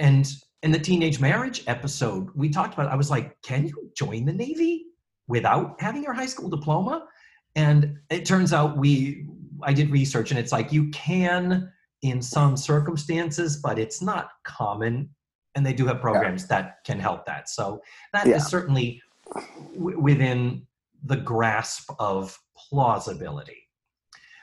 And 0.00 0.28
in 0.64 0.72
the 0.72 0.80
teenage 0.80 1.20
marriage 1.20 1.62
episode, 1.68 2.30
we 2.34 2.48
talked 2.48 2.74
about, 2.74 2.90
I 2.90 2.96
was 2.96 3.08
like, 3.08 3.40
Can 3.42 3.68
you 3.68 3.88
join 3.96 4.24
the 4.24 4.32
Navy 4.32 4.86
without 5.28 5.80
having 5.80 6.02
your 6.02 6.12
high 6.12 6.26
school 6.26 6.48
diploma? 6.48 7.06
And 7.54 7.98
it 8.10 8.26
turns 8.26 8.52
out 8.52 8.76
we, 8.76 9.28
I 9.62 9.72
did 9.72 9.90
research 9.90 10.32
and 10.32 10.40
it's 10.40 10.50
like 10.50 10.72
you 10.72 10.90
can 10.90 11.70
in 12.02 12.20
some 12.20 12.56
circumstances, 12.56 13.58
but 13.58 13.78
it's 13.78 14.02
not 14.02 14.30
common. 14.42 15.08
And 15.58 15.66
they 15.66 15.72
do 15.72 15.86
have 15.86 16.00
programs 16.00 16.46
that 16.46 16.84
can 16.84 17.00
help 17.00 17.26
that. 17.26 17.48
So 17.48 17.82
that 18.12 18.28
is 18.28 18.30
Yeah. 18.30 18.38
certainly 18.38 19.02
w- 19.74 19.98
within 20.00 20.68
the 21.02 21.16
grasp 21.16 21.90
of 21.98 22.38
plausibility. 22.56 23.64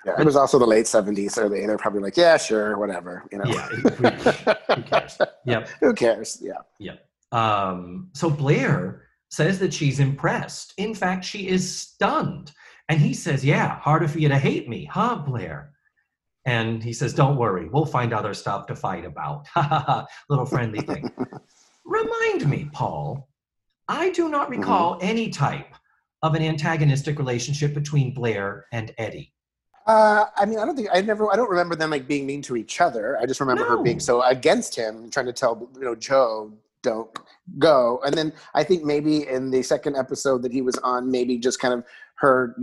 Yeah, 0.05 0.19
it 0.19 0.25
was 0.25 0.35
also 0.35 0.59
the 0.59 0.67
late 0.67 0.85
'70s, 0.87 1.31
so 1.31 1.47
they, 1.47 1.65
they're 1.65 1.77
probably 1.77 2.01
like, 2.01 2.17
"Yeah, 2.17 2.35
sure, 2.35 2.77
whatever." 2.77 3.23
You 3.31 3.37
know. 3.39 3.45
Yeah, 3.45 3.67
who 3.69 4.83
cares? 4.83 5.17
Yep. 5.45 5.69
Who 5.79 5.93
cares? 5.93 6.43
Yeah. 6.79 6.95
Um, 7.31 8.09
so 8.13 8.29
Blair 8.29 9.03
says 9.29 9.57
that 9.59 9.73
she's 9.73 9.99
impressed. 10.01 10.73
In 10.77 10.93
fact, 10.93 11.23
she 11.23 11.47
is 11.47 11.63
stunned. 11.79 12.51
And 12.89 12.99
he 12.99 13.13
says, 13.13 13.43
Yeah, 13.45 13.79
harder 13.79 14.07
for 14.09 14.19
you 14.19 14.27
to 14.29 14.37
hate 14.37 14.67
me, 14.69 14.85
huh, 14.85 15.15
Blair? 15.25 15.71
And 16.45 16.83
he 16.83 16.93
says, 16.93 17.13
Don't 17.13 17.37
worry, 17.37 17.67
we'll 17.67 17.85
find 17.85 18.13
other 18.13 18.33
stuff 18.33 18.67
to 18.67 18.75
fight 18.75 19.05
about. 19.05 19.47
Little 20.29 20.45
friendly 20.45 20.81
thing. 20.81 21.09
Remind 21.85 22.49
me, 22.49 22.69
Paul, 22.71 23.29
I 23.87 24.11
do 24.11 24.29
not 24.29 24.49
recall 24.49 24.97
any 25.01 25.29
type 25.29 25.73
of 26.21 26.33
an 26.33 26.41
antagonistic 26.41 27.19
relationship 27.19 27.73
between 27.73 28.13
Blair 28.13 28.65
and 28.71 28.93
Eddie. 28.97 29.31
Uh, 29.85 30.25
I 30.35 30.45
mean, 30.45 30.57
I 30.57 30.65
don't 30.65 30.75
think 30.75 30.89
I 30.91 31.01
never. 31.01 31.31
I 31.31 31.35
don't 31.35 31.49
remember 31.49 31.75
them 31.75 31.91
like 31.91 32.07
being 32.07 32.25
mean 32.25 32.41
to 32.43 32.55
each 32.55 32.81
other. 32.81 33.19
I 33.21 33.27
just 33.27 33.39
remember 33.39 33.63
her 33.65 33.77
being 33.77 33.99
so 33.99 34.23
against 34.23 34.75
him, 34.75 35.11
trying 35.11 35.27
to 35.27 35.33
tell 35.33 35.69
you 35.75 35.85
know 35.85 35.95
Joe 35.95 36.51
don't 36.81 37.09
go. 37.59 38.01
And 38.03 38.15
then 38.15 38.33
I 38.55 38.63
think 38.63 38.83
maybe 38.83 39.27
in 39.27 39.51
the 39.51 39.61
second 39.61 39.95
episode 39.95 40.41
that 40.41 40.51
he 40.51 40.61
was 40.61 40.77
on, 40.79 41.11
maybe 41.11 41.37
just 41.37 41.59
kind 41.59 41.73
of 41.73 41.83
her 42.15 42.55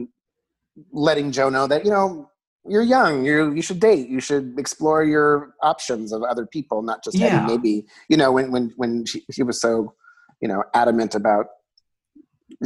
letting 0.91 1.31
Joe 1.31 1.49
know 1.49 1.69
that 1.69 1.85
you 1.85 1.93
know 1.93 2.29
you're 2.69 2.83
young, 2.83 3.25
you 3.25 3.53
you 3.53 3.63
should 3.63 3.81
date, 3.81 4.09
you 4.09 4.21
should 4.21 4.55
explore 4.59 5.03
your 5.05 5.55
options 5.63 6.13
of 6.13 6.23
other 6.23 6.47
people, 6.47 6.83
not 6.83 7.03
just 7.03 7.17
Yeah. 7.17 7.45
Eddie. 7.45 7.53
Maybe 7.57 7.87
you 8.09 8.17
know 8.17 8.31
when 8.33 8.51
when 8.53 8.73
when 8.77 9.05
she 9.07 9.25
she 9.31 9.43
was 9.43 9.61
so 9.61 9.95
you 10.41 10.49
know 10.49 10.63
adamant 10.75 11.15
about 11.15 11.47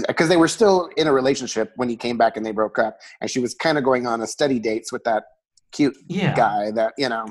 because 0.08 0.28
they 0.28 0.36
were 0.36 0.48
still 0.48 0.90
in 0.96 1.06
a 1.06 1.12
relationship 1.12 1.72
when 1.76 1.88
he 1.88 1.96
came 1.96 2.16
back 2.18 2.36
and 2.36 2.44
they 2.44 2.50
broke 2.52 2.78
up 2.78 2.98
and 3.20 3.30
she 3.30 3.38
was 3.40 3.54
kind 3.54 3.78
of 3.78 3.84
going 3.84 4.06
on 4.06 4.20
a 4.20 4.26
steady 4.26 4.58
dates 4.58 4.92
with 4.92 5.04
that 5.04 5.24
cute 5.72 5.96
Yeah. 6.08 6.34
guy 6.34 6.70
that 6.72 6.92
you 6.98 7.08
know 7.08 7.26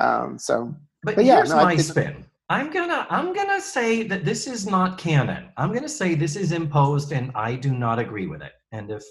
um 0.00 0.38
so 0.38 0.74
But, 1.02 1.16
But 1.16 1.24
yeah, 1.24 1.36
here's 1.36 1.50
no, 1.50 1.56
my 1.56 1.72
it's- 1.72 1.88
spin. 1.88 2.24
I'm 2.48 2.70
gonna 2.70 3.06
I'm 3.10 3.32
gonna 3.34 3.60
say 3.60 4.04
that 4.04 4.24
this 4.24 4.46
is 4.46 4.66
not 4.66 4.98
canon. 4.98 5.48
I'm 5.56 5.72
gonna 5.72 5.88
say 6.00 6.14
this 6.14 6.36
is 6.36 6.52
imposed, 6.52 7.10
and 7.10 7.32
I 7.34 7.56
do 7.56 7.70
not 7.74 7.98
agree 7.98 8.28
with 8.28 8.40
it. 8.40 8.52
And 8.70 8.88
if 8.90 9.02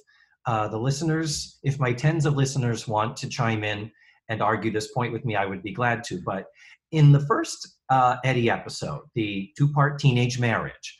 uh, 0.48 0.68
the 0.68 0.78
listeners, 0.78 1.60
if 1.64 1.80
my 1.80 1.92
tens 1.94 2.26
of 2.26 2.36
listeners 2.36 2.88
want 2.88 3.18
to 3.18 3.30
chime 3.30 3.64
in 3.64 3.92
and 4.30 4.42
argue 4.42 4.72
this 4.72 4.92
point 4.92 5.14
with 5.14 5.26
me, 5.26 5.36
I 5.36 5.46
would 5.46 5.64
be 5.64 5.72
glad 5.74 6.04
to. 6.06 6.22
But 6.26 6.46
in 6.92 7.12
the 7.12 7.20
first 7.22 7.78
uh, 7.90 8.18
Eddie 8.24 8.50
episode, 8.50 9.02
the 9.16 9.52
two-part 9.58 10.00
teenage 10.00 10.40
marriage, 10.40 10.98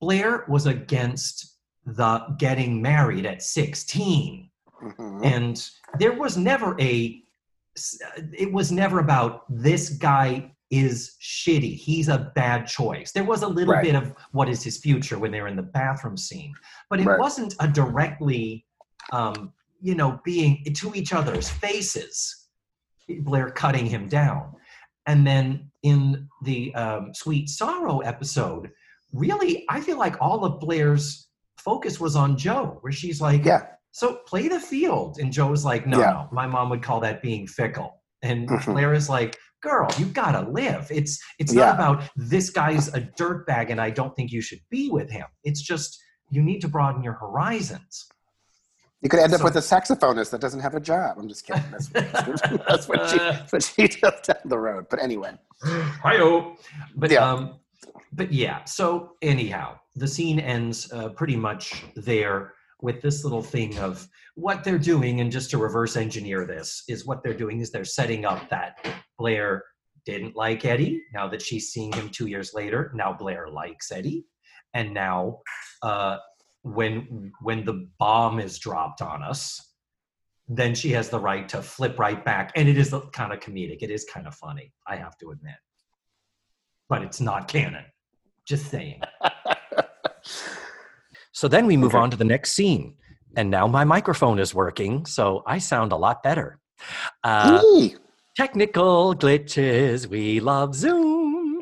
Blair 0.00 0.44
was 0.48 0.66
against 0.66 1.56
the 1.86 2.20
getting 2.38 2.82
married 2.82 3.24
at 3.26 3.42
16 3.42 4.50
mhm. 4.82 5.24
and 5.24 5.68
there 6.00 6.12
was 6.12 6.36
never 6.36 6.74
a 6.80 7.22
it 8.32 8.52
was 8.52 8.72
never 8.72 8.98
about 8.98 9.44
this 9.48 9.90
guy 9.90 10.50
is 10.70 11.14
shitty 11.22 11.76
he's 11.76 12.08
a 12.08 12.32
bad 12.34 12.66
choice 12.66 13.12
there 13.12 13.22
was 13.22 13.42
a 13.42 13.48
little 13.48 13.74
Right. 13.74 13.84
bit 13.84 13.94
of 13.94 14.12
what 14.32 14.48
is 14.48 14.64
his 14.64 14.78
future 14.78 15.16
when 15.16 15.30
they're 15.30 15.46
in 15.46 15.54
the 15.54 15.62
bathroom 15.62 16.16
scene 16.16 16.52
but 16.90 16.98
it 17.00 17.06
Right. 17.06 17.20
wasn't 17.20 17.54
a 17.60 17.68
directly 17.68 18.65
um, 19.12 19.52
you 19.80 19.94
know 19.94 20.20
being 20.24 20.64
to 20.74 20.94
each 20.94 21.12
other's 21.12 21.48
faces 21.48 22.48
blair 23.20 23.50
cutting 23.50 23.86
him 23.86 24.08
down 24.08 24.52
and 25.06 25.26
then 25.26 25.70
in 25.82 26.28
the 26.42 26.74
um, 26.74 27.12
sweet 27.14 27.48
sorrow 27.48 28.00
episode 28.00 28.70
really 29.12 29.64
i 29.68 29.80
feel 29.80 29.98
like 29.98 30.16
all 30.20 30.44
of 30.44 30.58
blair's 30.60 31.28
focus 31.58 32.00
was 32.00 32.16
on 32.16 32.36
joe 32.36 32.78
where 32.80 32.92
she's 32.92 33.20
like 33.20 33.44
yeah 33.44 33.66
so 33.92 34.16
play 34.26 34.46
the 34.46 34.60
field. 34.60 35.16
And 35.20 35.32
Joe's 35.32 35.64
like, 35.64 35.86
no, 35.86 35.98
Yeah. 35.98 36.10
no, 36.10 36.28
my 36.30 36.46
mom 36.46 36.68
would 36.68 36.82
call 36.82 37.00
that 37.00 37.22
being 37.22 37.46
fickle. 37.46 38.02
And 38.20 38.46
Mhm. 38.46 38.66
Blair 38.74 38.92
is 38.92 39.08
like, 39.08 39.38
girl, 39.62 39.88
you 39.96 40.04
gotta 40.04 40.46
live. 40.50 40.86
It's 40.90 41.18
it's 41.38 41.54
Yeah. 41.54 41.64
not 41.64 41.74
about 41.76 42.10
this 42.14 42.50
guy's 42.50 42.88
a 42.88 43.00
dirtbag 43.00 43.70
and 43.70 43.80
I 43.80 43.88
don't 43.88 44.14
think 44.14 44.32
you 44.32 44.42
should 44.42 44.60
be 44.68 44.90
with 44.90 45.10
him. 45.10 45.24
It's 45.44 45.62
just 45.62 45.98
you 46.28 46.42
need 46.42 46.60
to 46.60 46.68
broaden 46.68 47.02
your 47.02 47.14
horizons. 47.14 48.06
You 49.06 49.08
could 49.08 49.20
end 49.20 49.34
up 49.34 49.38
So- 49.38 49.44
with 49.44 49.54
a 49.54 49.60
saxophonist 49.60 50.30
that 50.30 50.40
doesn't 50.40 50.58
have 50.58 50.74
a 50.74 50.80
job. 50.80 51.16
I'm 51.16 51.28
just 51.28 51.46
kidding. 51.46 51.62
That's, 51.70 51.86
that's 52.68 52.88
what 52.88 53.08
she 53.08 53.18
that's 53.18 53.52
what 53.52 53.62
she 53.62 53.86
does 53.86 54.20
down 54.26 54.38
the 54.46 54.58
road. 54.58 54.86
But 54.90 55.00
anyway, 55.00 55.38
Hi-yo. 55.62 56.56
But 56.96 57.12
Yeah. 57.12 57.30
um, 57.30 57.60
but 58.12 58.32
yeah. 58.32 58.64
So 58.64 59.12
anyhow, 59.22 59.78
the 59.94 60.08
scene 60.08 60.40
ends 60.40 60.92
uh, 60.92 61.10
pretty 61.10 61.36
much 61.36 61.84
there 61.94 62.54
with 62.82 63.00
this 63.00 63.22
little 63.22 63.42
thing 63.44 63.78
of 63.78 64.08
what 64.34 64.64
they're 64.64 64.76
doing, 64.76 65.20
and 65.20 65.30
just 65.30 65.50
to 65.52 65.58
reverse 65.58 65.96
engineer 65.96 66.44
this 66.44 66.82
is 66.88 67.06
what 67.06 67.22
they're 67.22 67.32
doing 67.32 67.60
is 67.60 67.70
they're 67.70 67.84
setting 67.84 68.24
up 68.24 68.48
that 68.50 68.84
Blair 69.20 69.62
didn't 70.04 70.34
like 70.34 70.64
Eddie. 70.64 71.00
Now 71.14 71.28
that 71.28 71.40
she's 71.42 71.70
seeing 71.70 71.92
him 71.92 72.08
two 72.08 72.26
years 72.26 72.54
later, 72.54 72.90
now 72.92 73.12
Blair 73.12 73.46
likes 73.46 73.92
Eddie, 73.92 74.26
and 74.74 74.92
now 74.92 75.38
uh, 75.84 76.16
when 76.74 77.32
when 77.40 77.64
the 77.64 77.88
bomb 77.98 78.38
is 78.40 78.58
dropped 78.58 79.00
on 79.02 79.22
us. 79.22 79.60
Then 80.48 80.74
she 80.76 80.90
has 80.92 81.08
the 81.08 81.18
right 81.18 81.48
to 81.48 81.60
flip 81.60 81.98
right 81.98 82.24
back, 82.24 82.52
and 82.54 82.68
it 82.68 82.78
is 82.78 82.94
kind 83.12 83.32
of 83.32 83.40
comedic. 83.40 83.78
It 83.82 83.90
is 83.90 84.04
kind 84.04 84.26
of 84.28 84.34
funny, 84.34 84.72
I 84.86 84.96
have 84.96 85.16
to 85.18 85.30
admit 85.30 85.54
but 86.88 87.02
it's 87.02 87.20
not 87.20 87.48
canon. 87.48 87.84
Just 88.46 88.66
saying. 88.70 89.00
So 91.32 91.48
then 91.48 91.66
we 91.66 91.76
move 91.76 91.94
Okay. 91.94 91.98
on 92.02 92.10
to 92.12 92.16
the 92.16 92.24
next 92.24 92.52
scene. 92.52 92.94
And 93.36 93.50
now 93.50 93.66
my 93.66 93.84
microphone 93.84 94.38
is 94.38 94.54
working, 94.54 95.04
so 95.04 95.42
I 95.46 95.58
sound 95.58 95.92
a 95.92 95.96
lot 95.96 96.22
better. 96.22 96.58
Uh, 97.22 97.62
technical 98.34 99.14
glitches. 99.14 100.06
We 100.06 100.40
love 100.40 100.74
Zoom. 100.74 101.60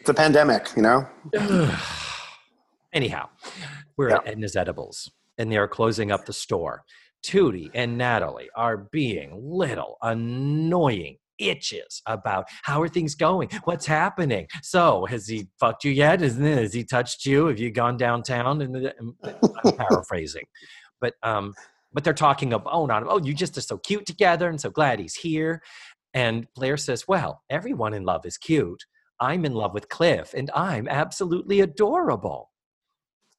it's 0.00 0.10
a 0.10 0.12
pandemic, 0.12 0.68
you 0.76 0.82
know. 0.82 1.08
Anyhow, 2.92 3.30
we're 3.98 4.10
at 4.10 4.24
Edna's 4.24 4.56
Edibles, 4.56 5.10
and 5.36 5.52
they 5.52 5.56
are 5.56 5.68
closing 5.68 6.10
up 6.12 6.24
the 6.24 6.32
store. 6.32 6.84
Tootie 7.22 7.70
and 7.74 7.98
Natalie 7.98 8.48
are 8.56 8.88
being 8.92 9.38
little 9.42 9.98
annoying 10.02 11.18
itches 11.38 12.02
about 12.06 12.46
how 12.62 12.80
are 12.80 12.88
things 12.88 13.14
going? 13.14 13.48
What's 13.64 13.86
happening? 13.86 14.46
So, 14.62 15.04
has 15.06 15.26
he 15.26 15.48
fucked 15.58 15.84
you 15.84 15.90
yet? 15.90 16.22
Isn't 16.22 16.44
it? 16.44 16.58
Has 16.58 16.72
he 16.72 16.84
touched 16.84 17.26
you? 17.26 17.46
Have 17.46 17.58
you 17.58 17.70
gone 17.70 17.96
downtown? 17.96 18.62
And 18.62 18.76
and 18.76 19.14
I'm 19.24 19.72
paraphrasing, 19.76 20.44
but 21.00 21.14
um, 21.22 21.54
but 21.92 22.04
they're 22.04 22.14
talking 22.14 22.52
about 22.52 22.72
oh, 22.72 22.86
not 22.86 23.04
oh, 23.06 23.18
you 23.18 23.34
just 23.34 23.58
are 23.58 23.62
so 23.62 23.78
cute 23.78 24.06
together, 24.06 24.48
and 24.48 24.60
so 24.60 24.70
glad 24.70 25.00
he's 25.00 25.14
here. 25.14 25.62
And 26.14 26.46
Blair 26.54 26.76
says, 26.76 27.08
"Well, 27.08 27.42
everyone 27.50 27.94
in 27.94 28.04
love 28.04 28.24
is 28.26 28.38
cute. 28.38 28.84
I'm 29.20 29.44
in 29.44 29.54
love 29.54 29.74
with 29.74 29.88
Cliff, 29.88 30.34
and 30.34 30.50
I'm 30.54 30.86
absolutely 30.88 31.60
adorable," 31.60 32.47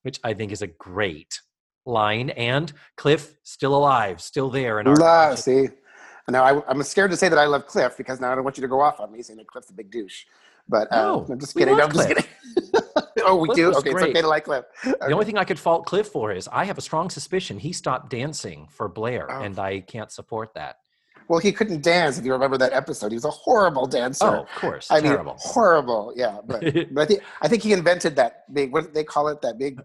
which 0.04 0.20
I 0.24 0.34
think 0.34 0.52
is 0.52 0.62
a 0.62 0.68
great 0.68 1.42
line. 1.86 2.30
And 2.32 2.72
Cliff 2.98 3.36
still 3.44 3.76
alive, 3.76 4.22
still 4.22 4.50
there 4.50 4.80
in 4.80 4.88
our 4.88 4.96
La, 4.96 5.36
see, 5.36 5.70
now 6.30 6.44
I, 6.44 6.62
I'm 6.70 6.82
scared 6.84 7.12
to 7.12 7.18
say 7.18 7.30
that 7.30 7.40
I 7.40 7.46
love 7.46 7.66
Cliff 7.68 7.98
because 7.98 8.20
now 8.20 8.32
I 8.32 8.36
don't 8.36 8.44
want 8.44 8.58
you 8.58 8.62
to 8.62 8.68
go 8.68 8.80
off 8.82 9.00
on 9.00 9.12
me 9.12 9.22
saying 9.22 9.38
that 9.38 9.48
Cliff's 9.48 9.70
a 9.70 9.74
big 9.74 9.92
douche. 9.92 10.26
But 10.68 10.92
uh, 10.92 11.02
No, 11.02 11.26
I'm 11.30 11.40
just 11.40 11.56
kidding. 11.56 11.76
love 11.78 11.90
I'm 11.90 11.96
just 11.96 12.08
kidding. 12.08 12.26
oh, 13.24 13.36
we 13.38 13.48
Cliff 13.48 13.56
do. 13.58 13.74
Okay, 13.78 13.92
great. 13.92 14.04
it's 14.04 14.12
okay 14.12 14.22
to 14.22 14.28
like 14.28 14.46
Cliff. 14.46 14.66
The 14.84 15.12
only 15.12 15.26
thing 15.26 15.38
I 15.38 15.44
could 15.44 15.58
fault 15.58 15.86
Cliff 15.88 16.08
for 16.08 16.32
is 16.32 16.48
I 16.52 16.66
have 16.66 16.78
a 16.78 16.82
strong 16.82 17.10
suspicion 17.10 17.58
he 17.58 17.74
stopped 17.74 18.12
dancing 18.12 18.68
for 18.70 18.88
Blair, 18.88 19.32
Oh. 19.32 19.42
and 19.42 19.58
I 19.58 19.80
can't 19.80 20.12
support 20.12 20.54
that. 20.54 20.76
Well, 21.30 21.39
he 21.39 21.52
couldn't 21.52 21.84
dance. 21.84 22.18
If 22.18 22.26
you 22.26 22.34
remember 22.34 22.58
that 22.58 22.74
episode, 22.74 23.12
he 23.12 23.15
was 23.15 23.24
a 23.24 23.30
horrible 23.30 23.86
dancer. 23.86 24.26
Oh, 24.26 24.42
of 24.42 24.50
course, 24.56 24.88
I 24.89 25.00
mean, 25.00 25.15
horrible. 25.38 26.12
Yeah, 26.15 26.39
but 26.46 26.62
but 26.94 27.02
I 27.02 27.06
think 27.06 27.22
I 27.44 27.48
think 27.48 27.63
he 27.63 27.72
invented 27.72 28.15
that 28.18 28.52
big. 28.54 28.74
What 28.74 28.94
they 28.96 29.04
call 29.04 29.28
it? 29.30 29.39
That 29.42 29.58
big. 29.60 29.80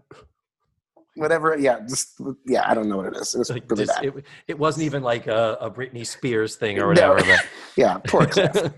Whatever. 1.17 1.55
Yeah. 1.57 1.79
Just 1.87 2.19
yeah. 2.45 2.69
I 2.69 2.73
don't 2.73 2.89
know 2.89 2.97
what 2.97 3.05
it 3.05 3.15
is. 3.15 3.33
It 3.35 3.37
was 3.37 3.49
Like, 3.51 3.69
really 3.71 3.85
just- 3.85 3.95
bad. 4.01 4.05
it, 4.17 4.25
it 4.47 4.59
wasn't 4.59 4.85
even 4.85 5.01
like 5.03 5.27
a, 5.27 5.57
a 5.61 5.71
Britney 5.71 6.05
Spears 6.05 6.55
thing 6.57 6.77
or 6.79 6.93
No. 6.93 7.13
whatever. 7.13 7.39
yeah. 7.77 7.99
Poor 8.07 8.25
Cliff. 8.25 8.73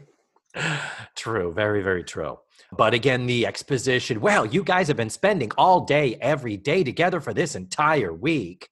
true, 1.16 1.52
very, 1.54 1.82
very 1.82 2.04
true. 2.04 2.38
But 2.78 2.94
again, 2.94 3.26
the 3.28 3.48
exposition. 3.48 4.20
Well, 4.20 4.46
you 4.46 4.64
guys 4.64 4.88
have 4.90 4.98
been 4.98 5.10
spending 5.10 5.52
all 5.58 5.86
day, 5.86 6.18
every 6.22 6.58
day 6.58 6.84
together 6.84 7.22
for 7.22 7.34
this 7.34 7.56
entire 7.56 8.14
week. 8.14 8.70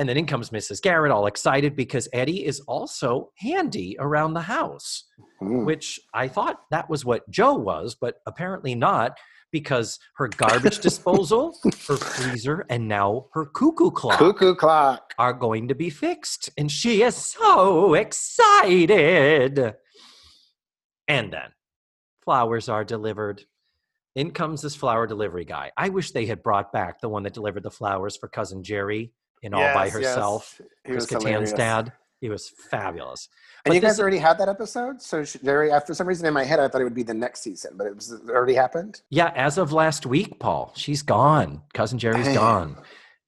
And 0.00 0.08
then 0.08 0.16
in 0.16 0.24
comes 0.24 0.48
Mrs. 0.48 0.80
Garrett, 0.80 1.12
all 1.12 1.26
excited 1.26 1.76
because 1.76 2.08
Eddie 2.14 2.46
is 2.46 2.60
also 2.60 3.30
handy 3.36 3.96
around 4.00 4.32
the 4.32 4.40
house. 4.40 5.04
Mm. 5.42 5.64
which 5.64 5.98
I 6.12 6.28
thought 6.28 6.60
that 6.70 6.90
was 6.90 7.06
what 7.06 7.28
Joe 7.30 7.54
was, 7.54 7.94
but 7.94 8.16
apparently 8.26 8.74
not 8.74 9.16
because 9.50 9.98
her 10.16 10.28
garbage 10.28 10.78
disposal, 10.82 11.58
her 11.88 11.96
freezer, 11.96 12.66
and 12.68 12.86
now 12.86 13.26
her 13.32 13.46
cuckoo 13.46 13.90
clock 13.90 14.18
Cuckoo 14.18 14.54
clock. 14.54 15.14
are 15.18 15.32
going 15.32 15.68
to 15.68 15.74
be 15.74 15.88
fixed. 15.88 16.50
And 16.58 16.70
she 16.70 17.02
is 17.02 17.16
so 17.16 17.94
excited. 17.94 19.74
And 21.08 21.32
then 21.32 21.52
flowers 22.22 22.68
are 22.68 22.84
delivered. 22.84 23.44
In 24.14 24.30
comes 24.32 24.60
this 24.60 24.76
flower 24.76 25.06
delivery 25.06 25.46
guy. 25.46 25.70
I 25.76 25.88
wish 25.88 26.10
they 26.10 26.26
had 26.26 26.42
brought 26.42 26.70
back 26.70 27.00
the 27.00 27.08
one 27.08 27.22
that 27.22 27.32
delivered 27.32 27.62
the 27.62 27.70
flowers 27.70 28.16
for 28.16 28.28
cousin 28.28 28.62
Jerry 28.62 29.12
in 29.42 29.54
All 29.54 29.60
by 29.74 29.86
Yes, 29.86 29.94
yes. 29.94 29.94
Herself. 29.94 30.60
Chris 30.84 31.06
Kattan's 31.06 31.52
dad. 31.52 31.92
He 32.20 32.28
was 32.28 32.50
fabulous. 32.50 33.28
And 33.64 33.70
But 33.70 33.74
you 33.76 33.80
guys 33.80 33.98
already 33.98 34.18
had 34.18 34.36
that 34.38 34.48
episode, 34.48 35.00
so 35.00 35.22
Jerry. 35.24 35.70
For 35.86 35.94
some 35.94 36.06
reason, 36.06 36.26
in 36.26 36.34
my 36.34 36.44
head, 36.44 36.60
I 36.60 36.68
thought 36.68 36.82
it 36.82 36.84
would 36.84 36.94
be 36.94 37.02
the 37.02 37.14
next 37.14 37.40
season, 37.42 37.72
but 37.76 37.86
it 37.86 37.94
was 37.94 38.12
it 38.12 38.28
already 38.28 38.54
happened. 38.54 39.00
Yeah, 39.08 39.32
as 39.34 39.56
of 39.56 39.72
last 39.72 40.04
week, 40.04 40.38
Paul, 40.38 40.72
she's 40.76 41.02
gone. 41.02 41.62
Cousin 41.72 41.98
Jerry's 41.98 42.26
Damn. 42.26 42.34
gone. 42.34 42.76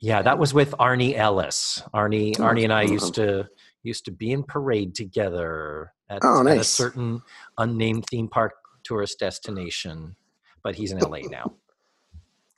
Yeah, 0.01 0.21
that 0.23 0.39
was 0.39 0.53
with 0.53 0.73
Arnie 0.73 1.17
Ellis. 1.17 1.83
Arnie, 1.95 2.35
Oh, 2.39 2.43
Arnie 2.43 2.65
and 2.65 2.73
I 2.73 2.85
oh. 2.85 2.91
used 2.93 3.15
to 3.15 3.49
used 3.83 4.05
to 4.05 4.11
be 4.11 4.33
in 4.33 4.43
parade 4.43 4.95
together 4.95 5.93
at, 6.11 6.21
Oh, 6.23 6.47
at 6.47 6.59
a 6.59 6.65
certain 6.65 7.23
unnamed 7.59 8.05
theme 8.11 8.29
park 8.29 8.53
tourist 8.85 9.19
destination. 9.19 10.17
But 10.63 10.75
he's 10.75 10.93
in 10.93 10.99
LA 10.99 11.21
now. 11.31 11.53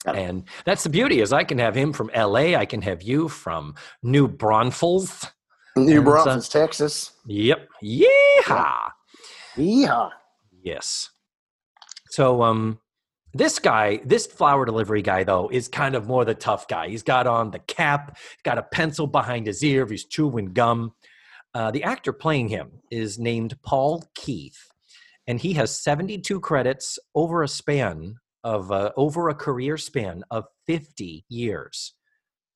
And 0.06 0.44
that's 0.64 0.82
the 0.82 0.90
beauty 0.90 1.20
is 1.20 1.32
I 1.32 1.44
can 1.44 1.58
have 1.58 1.74
him 1.74 1.92
from 1.92 2.10
LA. 2.14 2.56
I 2.56 2.66
can 2.66 2.82
have 2.82 3.02
you 3.02 3.28
from 3.28 3.74
New 4.02 4.28
Braunfels. 4.28 5.26
New 5.76 5.98
And, 5.98 6.08
uh, 6.08 6.10
Braunfels, 6.10 6.48
Texas. 6.48 7.12
Yep. 7.26 7.68
Yeehaw. 7.82 8.90
Yeehaw. 9.56 10.10
Yes. 10.62 11.10
So 12.10 12.42
um 12.42 12.78
this 13.36 13.58
guy, 13.58 14.00
this 14.04 14.26
flower 14.26 14.64
delivery 14.64 15.02
guy 15.02 15.24
though, 15.24 15.48
is 15.48 15.66
kind 15.66 15.96
of 15.96 16.06
more 16.06 16.24
the 16.24 16.34
tough 16.34 16.68
guy. 16.68 16.88
He's 16.88 17.02
got 17.02 17.26
on 17.26 17.50
the 17.50 17.58
cap, 17.58 18.16
got 18.44 18.58
a 18.58 18.62
pencil 18.62 19.08
behind 19.08 19.48
his 19.48 19.62
ear, 19.64 19.86
he's 19.86 20.04
chewing 20.04 20.52
gum. 20.52 20.94
Uh, 21.52 21.70
the 21.70 21.82
actor 21.82 22.12
playing 22.12 22.48
him 22.48 22.70
is 22.90 23.18
named 23.18 23.56
Paul 23.64 24.04
Keith, 24.14 24.58
and 25.26 25.40
he 25.40 25.54
has 25.54 25.80
72 25.80 26.40
credits 26.40 26.98
over 27.14 27.42
a 27.42 27.48
span 27.48 28.16
of 28.44 28.70
uh, 28.70 28.92
over 28.96 29.28
a 29.28 29.34
career 29.34 29.76
span 29.76 30.22
of 30.30 30.44
50 30.66 31.24
years, 31.28 31.94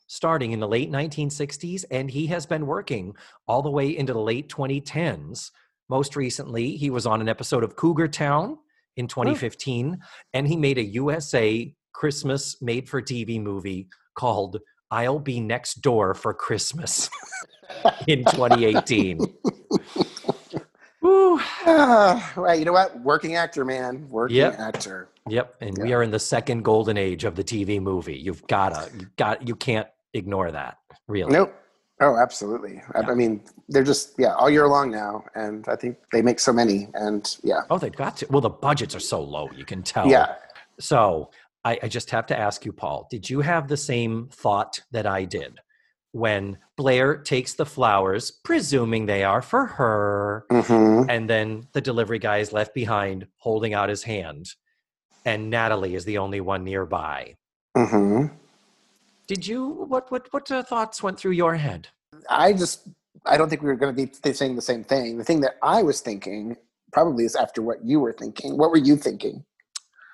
starting 0.06 0.52
in 0.52 0.60
the 0.60 0.68
late 0.68 0.90
1960s, 0.90 1.84
and 1.90 2.10
he 2.10 2.26
has 2.26 2.46
been 2.46 2.66
working 2.66 3.14
all 3.48 3.62
the 3.62 3.70
way 3.70 3.96
into 3.96 4.12
the 4.12 4.20
late 4.20 4.48
2010s. 4.48 5.50
Most 5.88 6.14
recently, 6.14 6.76
he 6.76 6.90
was 6.90 7.06
on 7.06 7.20
an 7.20 7.28
episode 7.28 7.64
of 7.64 7.74
Cougar 7.74 8.08
Town 8.08 8.58
in 8.96 9.08
2015, 9.08 9.98
and 10.34 10.46
he 10.46 10.56
made 10.56 10.78
a 10.78 10.84
USA 10.84 11.74
Christmas 11.94 12.60
made 12.60 12.88
for 12.88 13.00
TV 13.00 13.42
movie 13.42 13.88
called 14.14 14.60
I'll 14.90 15.18
Be 15.18 15.40
Next 15.40 15.80
Door 15.82 16.14
for 16.14 16.34
Christmas 16.34 17.08
in 18.06 18.24
2018. 18.26 19.20
Ah, 21.66 22.32
right. 22.36 22.58
You 22.58 22.64
know 22.64 22.72
what? 22.72 22.98
Working 23.00 23.36
actor, 23.36 23.64
man. 23.64 24.08
Working 24.08 24.36
Yep. 24.36 24.58
actor. 24.58 25.08
Yep, 25.28 25.56
and 25.60 25.76
we 25.78 25.92
are 25.92 26.02
in 26.02 26.10
the 26.10 26.18
second 26.18 26.62
golden 26.64 26.96
age 26.96 27.24
of 27.24 27.34
the 27.34 27.44
TV 27.44 27.80
movie. 27.82 28.16
You've 28.16 28.46
gotta, 28.46 28.90
you 28.98 29.06
got, 29.16 29.46
you 29.46 29.54
can't 29.54 29.86
ignore 30.14 30.50
that. 30.50 30.78
Really, 31.06 31.30
Nope. 31.32 31.54
Oh, 32.00 32.16
absolutely. 32.16 32.80
I, 32.94 33.00
Yeah. 33.00 33.10
I 33.10 33.14
mean, 33.14 33.42
they're 33.68 33.84
just 33.84 34.14
yeah 34.18 34.34
all 34.36 34.48
year 34.48 34.66
long 34.68 34.90
now, 34.90 35.24
and 35.34 35.66
I 35.68 35.76
think 35.76 35.98
they 36.12 36.22
make 36.22 36.38
so 36.40 36.52
many, 36.52 36.88
and 36.94 37.36
yeah, 37.42 37.62
Oh, 37.70 37.76
they've 37.76 37.94
got 37.94 38.16
to. 38.18 38.26
Well, 38.30 38.40
the 38.40 38.48
budgets 38.48 38.94
are 38.94 39.00
so 39.00 39.20
low, 39.20 39.50
you 39.54 39.64
can 39.66 39.82
tell. 39.82 40.06
yeah. 40.08 40.36
So 40.80 41.30
I, 41.64 41.78
I 41.82 41.88
just 41.88 42.08
have 42.10 42.24
to 42.26 42.38
ask 42.38 42.64
you, 42.64 42.72
Paul, 42.72 43.06
did 43.10 43.28
you 43.28 43.40
have 43.40 43.66
the 43.68 43.76
same 43.76 44.28
thought 44.32 44.80
that 44.92 45.06
I 45.06 45.24
did 45.24 45.58
when 46.12 46.58
Blair 46.76 47.16
takes 47.16 47.54
the 47.54 47.66
flowers, 47.66 48.30
presuming 48.30 49.06
they 49.06 49.24
are 49.24 49.42
for 49.42 49.66
her, 49.66 50.46
hmm 50.50 51.02
and 51.08 51.28
then 51.28 51.66
the 51.72 51.80
delivery 51.80 52.18
guy 52.18 52.38
is 52.38 52.52
left 52.52 52.74
behind 52.74 53.26
holding 53.36 53.72
out 53.74 53.88
his 53.88 54.02
hand, 54.02 54.50
and 55.24 55.50
Natalie 55.50 55.94
is 55.94 56.04
the 56.04 56.18
only 56.18 56.40
one 56.40 56.64
nearby? 56.64 57.36
hmm 57.76 58.26
Did 59.26 59.46
you 59.46 59.86
what 59.88 60.10
what 60.10 60.32
what 60.32 60.50
uh, 60.50 60.62
thoughts 60.62 61.02
went 61.02 61.18
through 61.18 61.32
your 61.32 61.56
head? 61.56 61.88
I 62.28 62.52
just 62.52 62.88
I 63.26 63.36
don't 63.36 63.48
think 63.48 63.62
we 63.62 63.68
were 63.68 63.76
going 63.76 63.94
to 63.94 64.06
be 64.06 64.32
saying 64.32 64.56
the 64.56 64.62
same 64.62 64.84
thing. 64.84 65.18
The 65.18 65.24
thing 65.24 65.40
that 65.40 65.56
I 65.62 65.82
was 65.82 66.00
thinking 66.00 66.56
probably 66.92 67.24
is 67.24 67.36
after 67.36 67.60
what 67.62 67.84
you 67.84 68.00
were 68.00 68.12
thinking. 68.12 68.56
What 68.56 68.70
were 68.70 68.78
you 68.78 68.96
thinking? 68.96 69.44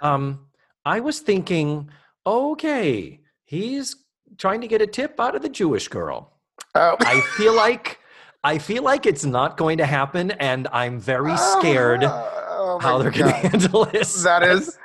Um, 0.02 0.46
I 0.84 1.00
was 1.00 1.20
thinking, 1.20 1.90
okay, 2.26 3.20
he's 3.44 3.96
trying 4.38 4.60
to 4.60 4.66
get 4.68 4.80
a 4.82 4.86
tip 4.86 5.18
out 5.20 5.34
of 5.34 5.42
the 5.42 5.48
Jewish 5.48 5.88
girl. 5.88 6.32
Oh. 6.74 6.96
I 7.00 7.20
feel 7.36 7.54
like 7.54 7.98
I 8.42 8.58
feel 8.58 8.82
like 8.82 9.06
it's 9.06 9.24
not 9.24 9.56
going 9.56 9.78
to 9.78 9.86
happen, 9.86 10.32
and 10.32 10.68
I'm 10.72 11.00
very 11.00 11.36
scared 11.36 12.04
Oh, 12.04 12.78
how 12.80 12.98
they're 12.98 13.10
going 13.10 13.30
to 13.32 13.48
handle 13.48 13.84
this. 13.86 14.22
That 14.22 14.42
is 14.42 14.76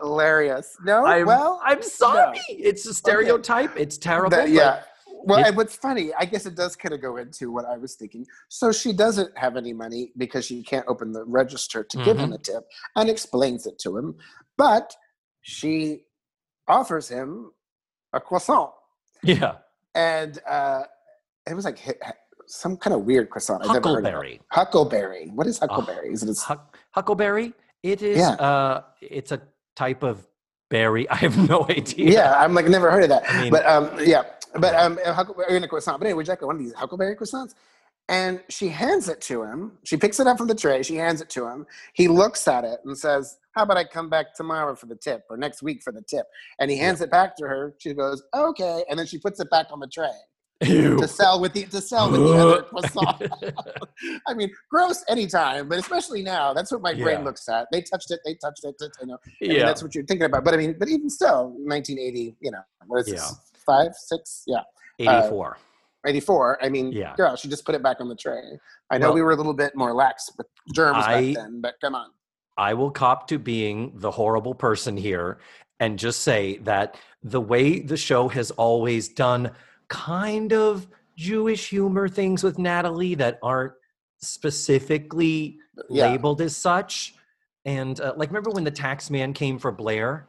hilarious. 0.00 0.76
No, 0.84 1.04
I'm, 1.06 1.26
well, 1.26 1.60
I'm 1.64 1.82
sorry. 1.82 2.38
It's 2.48 2.86
a 2.86 2.94
stereotype. 2.94 3.78
It's 3.78 3.98
terrible. 3.98 4.30
that- 4.30 4.50
yeah. 4.50 4.82
Well, 5.24 5.38
it- 5.40 5.48
and 5.48 5.56
what's 5.56 5.74
funny, 5.76 6.12
I 6.18 6.24
guess 6.24 6.46
it 6.46 6.54
does 6.54 6.76
kind 6.76 6.94
of 6.94 7.02
go 7.02 7.16
into 7.16 7.50
what 7.50 7.64
I 7.64 7.76
was 7.76 7.94
thinking. 7.96 8.26
So 8.48 8.70
she 8.72 8.92
doesn't 8.92 9.36
have 9.36 9.56
any 9.56 9.72
money 9.72 10.12
because 10.16 10.44
she 10.46 10.62
can't 10.62 10.86
open 10.88 11.12
the 11.12 11.24
register 11.24 11.82
to 11.84 11.96
give 11.98 12.16
Mm-hmm. 12.16 12.24
him 12.26 12.32
a 12.32 12.38
tip 12.38 12.64
and 12.94 13.10
explains 13.10 13.66
it 13.66 13.78
to 13.80 13.96
him. 13.98 14.14
But 14.56 14.94
she 15.42 16.02
offers 16.68 17.08
him 17.08 17.50
a 18.12 18.20
croissant. 18.20 18.70
Yeah, 19.22 19.56
And 19.94 20.38
uh, 20.48 20.84
it 21.48 21.54
was 21.54 21.64
like 21.64 21.78
some 22.46 22.76
kind 22.76 22.94
of 22.94 23.02
weird 23.02 23.30
croissant. 23.30 23.62
I've 23.64 23.72
never 23.72 23.88
heard 23.88 23.98
of. 23.98 24.04
Huckleberry. 24.04 24.40
Huckleberry. 24.50 25.30
What 25.34 25.46
is 25.46 25.58
Huckleberry? 25.58 26.12
Is 26.12 26.22
it 26.22 26.30
a 26.50 26.58
huckleberry. 26.92 27.52
It 27.82 28.02
is. 28.02 28.18
Yeah. 28.18 28.30
Uh, 28.30 28.82
it's 29.00 29.32
a 29.32 29.40
type 29.74 30.02
of 30.02 30.26
berry. 30.70 31.08
I 31.10 31.16
have 31.16 31.48
no 31.48 31.64
idea. 31.68 32.10
yeah, 32.10 32.34
I'm 32.38 32.54
like 32.54 32.66
never 32.66 32.90
heard 32.90 33.02
of 33.04 33.08
that. 33.10 33.24
I 33.28 33.42
mean- 33.42 33.50
but 33.50 33.66
um, 33.66 33.90
yeah, 34.00 34.22
but 34.58 34.74
um, 34.74 34.98
huckleberry 35.04 35.56
in 35.56 35.64
a 35.64 35.68
croissant. 35.68 35.98
But 35.98 36.06
anyway, 36.06 36.24
you 36.24 36.28
like 36.28 36.42
one 36.42 36.56
of 36.56 36.62
these 36.62 36.72
huckleberry 36.74 37.16
croissants? 37.16 37.54
And 38.08 38.40
she 38.48 38.68
hands 38.68 39.08
it 39.08 39.20
to 39.22 39.42
him. 39.42 39.78
She 39.84 39.96
picks 39.96 40.20
it 40.20 40.28
up 40.28 40.38
from 40.38 40.46
the 40.46 40.54
tray. 40.54 40.82
She 40.84 40.94
hands 40.94 41.20
it 41.20 41.28
to 41.30 41.46
him. 41.48 41.66
He 41.92 42.06
looks 42.06 42.46
at 42.46 42.62
it 42.62 42.78
and 42.84 42.96
says, 42.96 43.38
"How 43.56 43.62
about 43.64 43.76
I 43.78 43.84
come 43.84 44.08
back 44.08 44.34
tomorrow 44.34 44.76
for 44.76 44.86
the 44.86 44.94
tip, 44.96 45.24
or 45.28 45.36
next 45.36 45.62
week 45.62 45.82
for 45.82 45.92
the 45.92 46.02
tip?" 46.02 46.26
And 46.60 46.70
he 46.70 46.76
hands 46.76 47.00
it 47.00 47.10
back 47.10 47.34
to 47.38 47.46
her. 47.48 47.74
She 47.78 47.92
goes, 47.94 48.22
"Okay," 48.34 48.84
and 48.88 48.98
then 48.98 49.06
she 49.06 49.18
puts 49.18 49.40
it 49.40 49.50
back 49.50 49.66
on 49.72 49.80
the 49.80 49.88
tray 49.88 50.10
Ew. 50.62 50.96
to 50.98 51.08
sell 51.08 51.40
with 51.40 51.52
the 51.52 51.64
to 51.64 51.80
sell 51.80 52.10
with 52.10 52.20
the 52.20 52.32
other 52.36 52.62
croissant. 52.62 53.22
I 54.26 54.34
mean, 54.34 54.50
gross 54.70 55.02
anytime, 55.08 55.68
but 55.68 55.78
especially 55.78 56.22
now. 56.22 56.52
That's 56.52 56.70
what 56.70 56.82
my 56.82 56.94
brain 56.94 57.24
looks 57.24 57.48
at. 57.48 57.66
They 57.72 57.82
touched 57.82 58.10
it. 58.10 58.20
They 58.24 58.34
touched 58.34 58.64
it. 58.64 58.74
You 59.00 59.06
know, 59.06 59.18
I 59.24 59.30
mean, 59.40 59.50
yeah. 59.56 59.64
that's 59.66 59.82
what 59.82 59.94
you're 59.94 60.04
thinking 60.04 60.26
about. 60.26 60.44
But 60.44 60.54
I 60.54 60.58
mean, 60.58 60.76
but 60.78 60.88
even 60.88 61.10
still, 61.10 61.48
1980, 61.64 62.36
you 62.40 62.50
know, 62.50 62.60
what 62.86 63.00
is 63.00 63.08
Yeah. 63.08 63.14
this? 63.14 63.40
Five, 63.66 63.94
six, 63.96 64.44
yeah, 64.46 64.58
uh, 65.08 65.22
84. 65.24 65.58
84. 66.06 66.64
I 66.64 66.68
mean, 66.68 66.92
Yeah. 66.92 67.14
girl, 67.16 67.34
she 67.34 67.48
just 67.48 67.64
put 67.64 67.74
it 67.74 67.82
back 67.82 67.96
on 68.00 68.08
the 68.08 68.14
tray. 68.14 68.58
I 68.90 68.98
know 68.98 69.08
Well- 69.08 69.14
we 69.14 69.22
were 69.22 69.32
a 69.32 69.36
little 69.36 69.54
bit 69.54 69.74
more 69.74 69.92
lax 69.92 70.30
with 70.38 70.46
germs 70.72 71.04
I- 71.04 71.32
back 71.32 71.34
then, 71.42 71.60
but 71.60 71.74
come 71.80 71.94
on. 71.96 72.10
I 72.58 72.74
will 72.74 72.90
cop 72.90 73.28
to 73.28 73.38
being 73.38 73.92
the 73.96 74.10
horrible 74.10 74.54
person 74.54 74.96
here 74.96 75.38
and 75.80 75.98
just 75.98 76.22
say 76.22 76.58
that 76.58 76.96
the 77.22 77.40
way 77.40 77.80
the 77.80 77.96
show 77.96 78.28
has 78.28 78.50
always 78.52 79.08
done 79.08 79.50
kind 79.88 80.52
of 80.52 80.86
Jewish 81.16 81.68
humor 81.68 82.08
things 82.08 82.42
with 82.42 82.58
Natalie 82.58 83.14
that 83.16 83.38
aren't 83.42 83.72
specifically 84.46 85.58
Yeah. 85.88 86.10
labeled 86.10 86.40
as 86.40 86.56
such. 86.56 87.14
And 87.64 88.00
uh, 88.00 88.14
like, 88.16 88.28
remember 88.30 88.50
when 88.50 88.64
the 88.64 88.70
tax 88.70 89.10
man 89.10 89.32
came 89.32 89.58
for 89.58 89.72
Blair? 89.72 90.26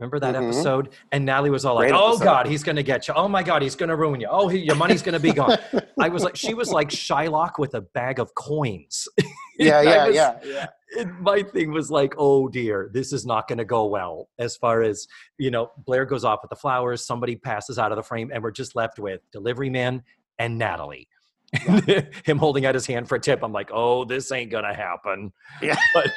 Remember 0.00 0.18
that 0.18 0.34
Mhm. 0.34 0.44
episode? 0.48 0.88
And 1.12 1.24
Natalie 1.24 1.50
was 1.50 1.64
all 1.64 1.76
like, 1.76 1.90
Great 1.90 1.96
"Oh 1.98 2.08
episode. 2.10 2.24
God, 2.24 2.46
he's 2.48 2.64
gonna 2.64 2.82
get 2.82 3.06
you! 3.06 3.14
Oh 3.14 3.28
my 3.28 3.42
God, 3.44 3.62
he's 3.62 3.76
gonna 3.76 3.94
ruin 3.94 4.20
you! 4.20 4.26
Oh, 4.28 4.48
he, 4.48 4.58
your 4.58 4.74
money's 4.74 5.02
gonna 5.02 5.20
be 5.20 5.32
gone." 5.32 5.56
I 6.00 6.08
was 6.08 6.24
like, 6.24 6.34
she 6.36 6.52
was 6.52 6.72
like 6.72 6.88
Shylock 6.88 7.58
with 7.58 7.74
a 7.74 7.80
bag 7.80 8.18
of 8.18 8.34
coins. 8.34 9.06
Yeah, 9.56 9.82
yeah, 9.82 10.06
was- 10.08 10.16
yeah, 10.16 10.38
yeah. 10.44 10.66
It, 10.94 11.08
my 11.20 11.42
thing 11.42 11.72
was 11.72 11.90
like, 11.90 12.14
oh 12.18 12.48
dear, 12.48 12.90
this 12.92 13.12
is 13.12 13.26
not 13.26 13.48
going 13.48 13.58
to 13.58 13.64
go 13.64 13.86
well. 13.86 14.28
As 14.38 14.56
far 14.56 14.82
as 14.82 15.06
you 15.38 15.50
know, 15.50 15.70
Blair 15.84 16.04
goes 16.04 16.24
off 16.24 16.40
with 16.42 16.50
the 16.50 16.56
flowers. 16.56 17.04
Somebody 17.04 17.36
passes 17.36 17.78
out 17.78 17.92
of 17.92 17.96
the 17.96 18.02
frame, 18.02 18.30
and 18.32 18.42
we're 18.42 18.50
just 18.50 18.74
left 18.76 18.98
with 18.98 19.20
delivery 19.32 19.70
man 19.70 20.02
and 20.38 20.58
Natalie. 20.58 21.08
Him 22.24 22.38
holding 22.38 22.66
out 22.66 22.74
his 22.74 22.86
hand 22.86 23.08
for 23.08 23.14
a 23.16 23.20
tip. 23.20 23.40
I'm 23.42 23.52
like, 23.52 23.70
oh, 23.72 24.04
this 24.04 24.32
ain't 24.32 24.50
gonna 24.50 24.74
happen. 24.74 25.32
Yeah. 25.62 25.76
but 25.94 26.10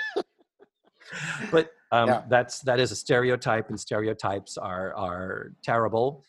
but 1.52 1.72
um, 1.92 2.10
Yeah. 2.10 2.24
that's 2.30 2.60
that 2.62 2.80
is 2.80 2.92
a 2.92 2.96
stereotype, 2.96 3.70
and 3.70 3.80
stereotypes 3.80 4.58
are 4.58 4.94
are 4.96 5.54
terrible, 5.64 6.24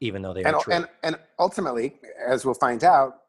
even 0.00 0.22
though 0.22 0.34
they 0.34 0.42
And, 0.44 0.56
are 0.56 0.62
true. 0.62 0.74
and 0.74 0.86
and 1.02 1.16
ultimately, 1.38 1.98
as 2.26 2.44
we'll 2.44 2.54
find 2.54 2.84
out, 2.84 3.21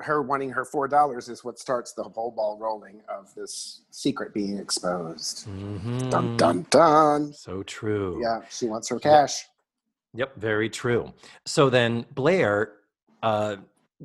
her 0.00 0.22
wanting 0.22 0.50
her 0.50 0.64
four 0.64 0.88
dollars 0.88 1.28
is 1.28 1.44
what 1.44 1.58
starts 1.58 1.92
the 1.92 2.02
whole 2.02 2.30
ball 2.30 2.58
rolling 2.60 3.00
of 3.08 3.32
this 3.34 3.82
secret 3.90 4.34
being 4.34 4.58
exposed. 4.58 5.46
Mhm. 5.46 6.10
Dun 6.10 6.36
dun 6.36 6.66
dun. 6.70 7.32
So 7.32 7.62
true. 7.62 8.20
Yeah, 8.20 8.40
she 8.50 8.66
wants 8.66 8.88
her 8.88 8.98
cash. 8.98 9.44
Yep, 10.14 10.36
very 10.36 10.68
true. 10.68 11.12
So 11.44 11.70
then 11.70 12.06
Blair 12.12 12.72
uh, 13.22 13.56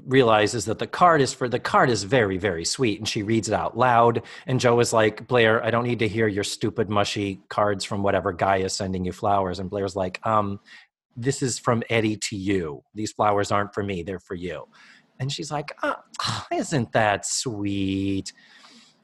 realizes 0.05 0.65
that 0.65 0.79
the 0.79 0.87
card 0.87 1.21
is 1.21 1.33
for 1.33 1.49
the 1.49 1.59
card 1.59 1.89
is 1.89 2.03
very 2.03 2.37
very 2.37 2.65
sweet, 2.65 2.99
and 2.99 3.07
she 3.07 3.23
reads 3.23 3.47
it 3.47 3.53
out 3.53 3.75
loud. 3.77 4.21
And 4.45 4.59
Joe 4.59 4.79
is 4.79 4.93
like, 4.93 5.27
Blair, 5.27 5.63
I 5.63 5.71
don't 5.71 5.83
need 5.85 5.99
to 5.99 6.07
hear 6.07 6.27
your 6.27 6.43
stupid 6.43 6.89
mushy 6.89 7.41
cards 7.49 7.83
from 7.83 8.03
whatever 8.03 8.31
guy 8.31 8.57
is 8.57 8.73
sending 8.73 9.05
you 9.05 9.11
flowers. 9.11 9.59
And 9.59 9.69
Blair's 9.69 9.95
like, 9.95 10.25
um, 10.25 10.59
this 11.17 11.41
is 11.41 11.59
from 11.59 11.83
Eddie 11.89 12.15
to 12.15 12.35
you. 12.37 12.83
These 12.93 13.11
flowers 13.11 13.51
aren't 13.51 13.73
for 13.73 13.83
me; 13.83 14.03
they're 14.03 14.19
for 14.19 14.35
you. 14.35 14.67
And 15.19 15.31
she's 15.31 15.51
like, 15.51 15.75
oh, 15.83 15.95
isn't 16.53 16.91
that 16.93 17.25
sweet? 17.25 18.33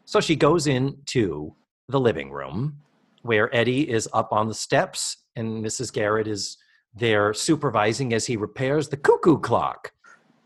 So 0.05 0.19
she 0.19 0.35
goes 0.35 0.67
into 0.67 1.53
the 1.89 1.99
living 1.99 2.31
room 2.31 2.77
where 3.21 3.53
Eddie 3.55 3.89
is 3.89 4.07
up 4.13 4.31
on 4.31 4.47
the 4.47 4.53
steps 4.53 5.17
and 5.35 5.63
Mrs. 5.63 5.91
Garrett 5.91 6.27
is 6.27 6.57
there 6.93 7.33
supervising 7.33 8.13
as 8.13 8.25
he 8.25 8.37
repairs 8.37 8.87
the 8.87 8.97
cuckoo 8.97 9.39
clock. 9.39 9.91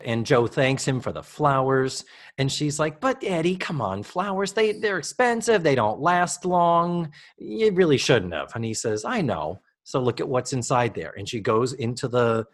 And 0.02 0.24
Joe 0.24 0.46
thanks 0.46 0.88
him 0.88 0.98
for 0.98 1.12
the 1.12 1.22
flowers. 1.22 2.06
And 2.38 2.50
she's 2.50 2.78
like, 2.78 3.00
But 3.00 3.22
Eddie, 3.22 3.56
come 3.56 3.82
on, 3.82 4.02
flowers, 4.02 4.52
they, 4.52 4.72
they're 4.72 4.98
expensive. 4.98 5.62
They 5.62 5.74
don't 5.74 6.00
last 6.00 6.46
long. 6.46 7.12
You 7.36 7.70
really 7.72 7.98
shouldn't 7.98 8.32
have. 8.32 8.52
And 8.54 8.64
he 8.64 8.72
says, 8.72 9.04
I 9.04 9.20
know. 9.20 9.60
So 9.84 10.00
look 10.00 10.20
at 10.20 10.28
what's 10.28 10.54
inside 10.54 10.94
there. 10.94 11.12
And 11.18 11.28
she 11.28 11.40
goes 11.40 11.74
into 11.74 12.08
the 12.08 12.46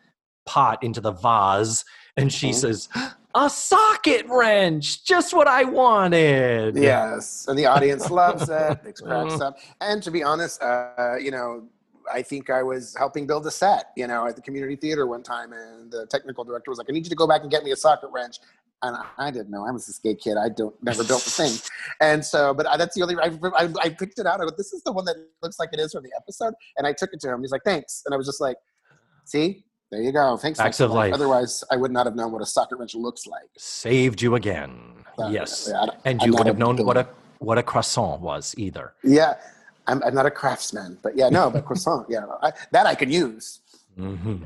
pot, 0.45 0.83
into 0.83 1.01
the 1.01 1.13
vase, 1.13 1.85
and 2.17 2.33
she 2.33 2.51
Mhm. 2.51 2.55
says, 2.55 2.89
A 3.39 3.51
socket 3.51 4.25
wrench, 4.29 5.05
just 5.05 5.35
what 5.35 5.47
I 5.47 5.65
wanted. 5.65 6.75
Yes, 6.77 7.47
and 7.49 7.59
the 7.59 7.67
audience 7.67 8.11
loves 8.23 8.49
it. 8.49 8.79
It 8.87 8.97
cracks 8.97 9.41
up. 9.43 9.59
And 9.83 10.03
to 10.03 10.11
be 10.11 10.23
honest, 10.23 10.63
uh, 10.63 11.17
you 11.21 11.31
know, 11.31 11.69
I 12.11 12.23
think 12.23 12.49
I 12.49 12.63
was 12.63 12.95
helping 12.97 13.27
build 13.27 13.47
a 13.47 13.51
set, 13.51 13.91
you 13.97 14.07
know, 14.07 14.27
at 14.27 14.37
the 14.37 14.43
community 14.43 14.77
theater 14.77 15.07
one 15.07 15.23
time, 15.23 15.53
and 15.53 15.91
the 15.91 16.07
technical 16.07 16.45
director 16.45 16.71
was 16.71 16.79
like, 16.79 16.87
"I 16.89 16.93
need 16.93 17.05
you 17.05 17.11
to 17.11 17.17
go 17.17 17.27
back 17.27 17.43
and 17.43 17.51
get 17.51 17.63
me 17.63 17.73
a 17.73 17.77
socket 17.77 18.11
wrench." 18.11 18.39
And 18.83 18.97
I 19.19 19.31
didn't 19.31 19.51
know. 19.51 19.67
I 19.67 19.71
was 19.71 19.87
this 19.87 19.99
gay 19.99 20.15
kid. 20.15 20.37
I 20.39 20.49
don't 20.49 20.75
never 20.83 21.03
built 21.05 21.27
a 21.27 21.31
thing, 21.31 21.59
and 22.01 22.25
so, 22.25 22.55
but 22.55 22.67
I, 22.67 22.77
that's 22.79 22.95
the 22.95 23.03
only. 23.03 23.17
I, 23.17 23.31
I, 23.65 23.69
I 23.83 23.89
picked 23.91 24.19
it 24.19 24.25
out. 24.27 24.41
I 24.41 24.45
go, 24.45 24.51
"This 24.57 24.73
is 24.73 24.83
the 24.83 24.93
one 24.93 25.05
that 25.07 25.17
looks 25.43 25.59
like 25.59 25.71
it 25.75 25.81
is 25.81 25.93
from 25.93 26.05
the 26.05 26.13
episode," 26.17 26.55
and 26.79 26.87
I 26.87 26.93
took 26.95 27.13
it 27.13 27.21
to 27.21 27.31
him. 27.33 27.43
He's 27.43 27.51
like, 27.53 27.65
"Thanks," 27.65 28.03
and 28.07 28.15
I 28.15 28.17
was 28.17 28.27
just 28.27 28.41
like, 28.41 28.57
"See, 29.25 29.66
there 29.91 30.03
you 30.03 30.13
go. 30.13 30.37
Thanks, 30.37 30.59
Facts 30.59 30.81
of 30.81 30.91
life. 30.91 31.13
Otherwise, 31.13 31.63
I 31.71 31.77
would 31.77 31.93
not 31.93 32.07
have 32.07 32.17
known 32.17 32.33
what 32.33 32.43
a 32.43 32.47
socket 32.47 32.79
wrench 32.79 32.95
looks 32.95 33.27
like. 33.27 33.49
Saved 33.57 34.21
you 34.21 34.35
again. 34.35 35.05
Uh, 35.19 35.29
yes. 35.29 35.69
yeah, 35.71 35.87
And 36.05 36.21
you 36.23 36.33
would 36.35 36.47
have 36.47 36.59
known 36.59 36.77
what 36.85 36.97
a 36.97 37.09
what 37.39 37.59
a 37.59 37.63
croissant 37.63 38.21
was 38.21 38.55
either. 38.59 38.95
Yeah, 39.05 39.35
I'm, 39.87 40.03
I'm 40.03 40.15
not 40.15 40.27
a 40.27 40.31
craftsman, 40.31 40.99
but 41.03 41.17
yeah, 41.17 41.29
no, 41.29 41.51
but 41.51 41.65
croissant, 41.65 42.07
yeah, 42.09 42.25
I, 42.43 42.53
that 42.73 42.87
I 42.87 42.95
can 42.95 43.11
use. 43.11 43.61
hmm 43.97 44.37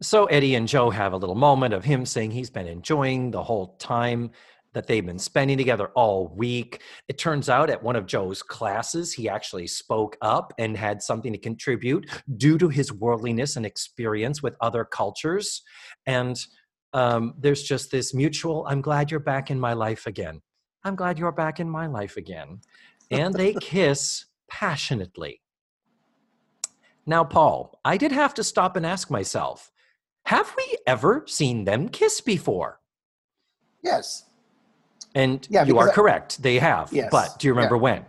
So 0.00 0.26
Eddie 0.26 0.54
and 0.54 0.68
Joe 0.68 0.90
have 0.90 1.12
a 1.12 1.16
little 1.16 1.34
moment 1.34 1.74
of 1.74 1.84
him 1.84 2.04
saying 2.06 2.30
he's 2.32 2.50
been 2.50 2.66
enjoying 2.66 3.30
the 3.30 3.42
whole 3.42 3.74
time 3.78 4.30
that 4.74 4.86
they've 4.86 5.04
been 5.04 5.18
spending 5.18 5.58
together 5.58 5.88
all 5.94 6.28
week. 6.28 6.82
It 7.08 7.18
turns 7.18 7.48
out 7.48 7.70
at 7.70 7.82
one 7.82 7.96
of 7.96 8.06
Joe's 8.06 8.42
classes, 8.42 9.12
he 9.12 9.28
actually 9.28 9.66
spoke 9.66 10.16
up 10.22 10.52
and 10.58 10.76
had 10.76 11.02
something 11.02 11.32
to 11.32 11.38
contribute 11.38 12.08
due 12.36 12.58
to 12.58 12.68
his 12.68 12.92
worldliness 12.92 13.56
and 13.56 13.66
experience 13.66 14.42
with 14.42 14.54
other 14.60 14.84
cultures. 14.84 15.62
And 16.06 16.38
um, 16.92 17.34
there's 17.38 17.62
just 17.62 17.90
this 17.90 18.14
mutual, 18.14 18.66
I'm 18.68 18.80
glad 18.80 19.10
you're 19.10 19.20
back 19.20 19.50
in 19.50 19.60
my 19.60 19.72
life 19.72 20.06
again. 20.06 20.40
I'm 20.84 20.96
glad 20.96 21.18
you're 21.18 21.32
back 21.32 21.60
in 21.60 21.68
my 21.68 21.86
life 21.86 22.16
again. 22.16 22.60
And 23.10 23.34
they 23.34 23.54
kiss 23.60 24.26
passionately. 24.50 25.40
Now, 27.06 27.24
Paul, 27.24 27.80
I 27.84 27.96
did 27.96 28.12
have 28.12 28.34
to 28.34 28.44
stop 28.44 28.76
and 28.76 28.86
ask 28.86 29.10
myself 29.10 29.70
have 30.26 30.54
we 30.56 30.76
ever 30.86 31.24
seen 31.26 31.64
them 31.64 31.88
kiss 31.88 32.20
before? 32.20 32.78
Yes, 33.82 34.24
And 35.14 35.46
Yeah, 35.50 35.64
you 35.64 35.78
are 35.78 35.90
I- 35.90 35.92
correct. 35.92 36.42
They 36.42 36.58
have. 36.58 36.92
Yes, 36.92 37.08
But 37.10 37.38
do 37.38 37.46
you 37.46 37.54
remember 37.54 37.76
when? 37.76 38.04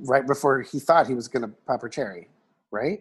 right 0.00 0.26
before 0.26 0.62
he 0.62 0.78
thought 0.78 1.06
he 1.06 1.14
was 1.14 1.28
going 1.28 1.42
to 1.42 1.48
pop 1.66 1.82
her 1.82 1.88
cherry, 1.88 2.28
right? 2.70 3.00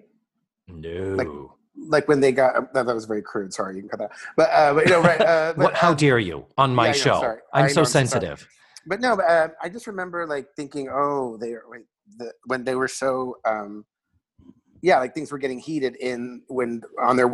No. 0.68 1.54
Like 1.90 2.08
when 2.08 2.20
they 2.20 2.32
got 2.32 2.74
that, 2.74 2.86
that 2.88 2.96
was 2.96 3.06
very 3.06 3.22
crude. 3.22 3.54
Sorry, 3.54 3.76
you 3.76 3.82
can 3.82 3.90
cut 3.90 4.00
that. 4.00 4.12
But, 4.36 4.50
uh, 4.50 4.74
but 4.74 4.86
you 4.86 4.92
know, 4.92 5.02
right? 5.02 5.22
Uh, 5.22 5.54
but, 5.58 5.64
what, 5.64 5.74
how 5.76 5.92
um, 5.92 5.96
dare 5.96 6.18
you 6.18 6.46
on 6.58 6.74
my 6.74 6.88
yeah, 6.88 6.94
show? 6.94 7.38
I 7.54 7.60
I'm 7.60 7.66
know, 7.66 7.68
so 7.68 7.84
sorry. 7.84 8.08
sensitive. 8.08 8.48
but 8.88 9.00
no, 9.00 9.16
but, 9.16 9.26
uh, 9.26 9.50
I 9.62 9.70
just 9.70 9.86
remember 9.86 10.26
like 10.26 10.48
thinking, 10.56 10.90
oh, 10.92 11.38
they 11.38 11.54
the, 12.18 12.34
when 12.46 12.64
they 12.64 12.74
were 12.74 12.88
so, 12.88 13.36
um, 13.46 13.86
yeah, 14.82 14.98
like 14.98 15.14
things 15.14 15.32
were 15.32 15.38
getting 15.38 15.60
heated 15.60 15.96
in 15.98 16.42
when 16.48 16.82
on 17.02 17.16
their 17.16 17.34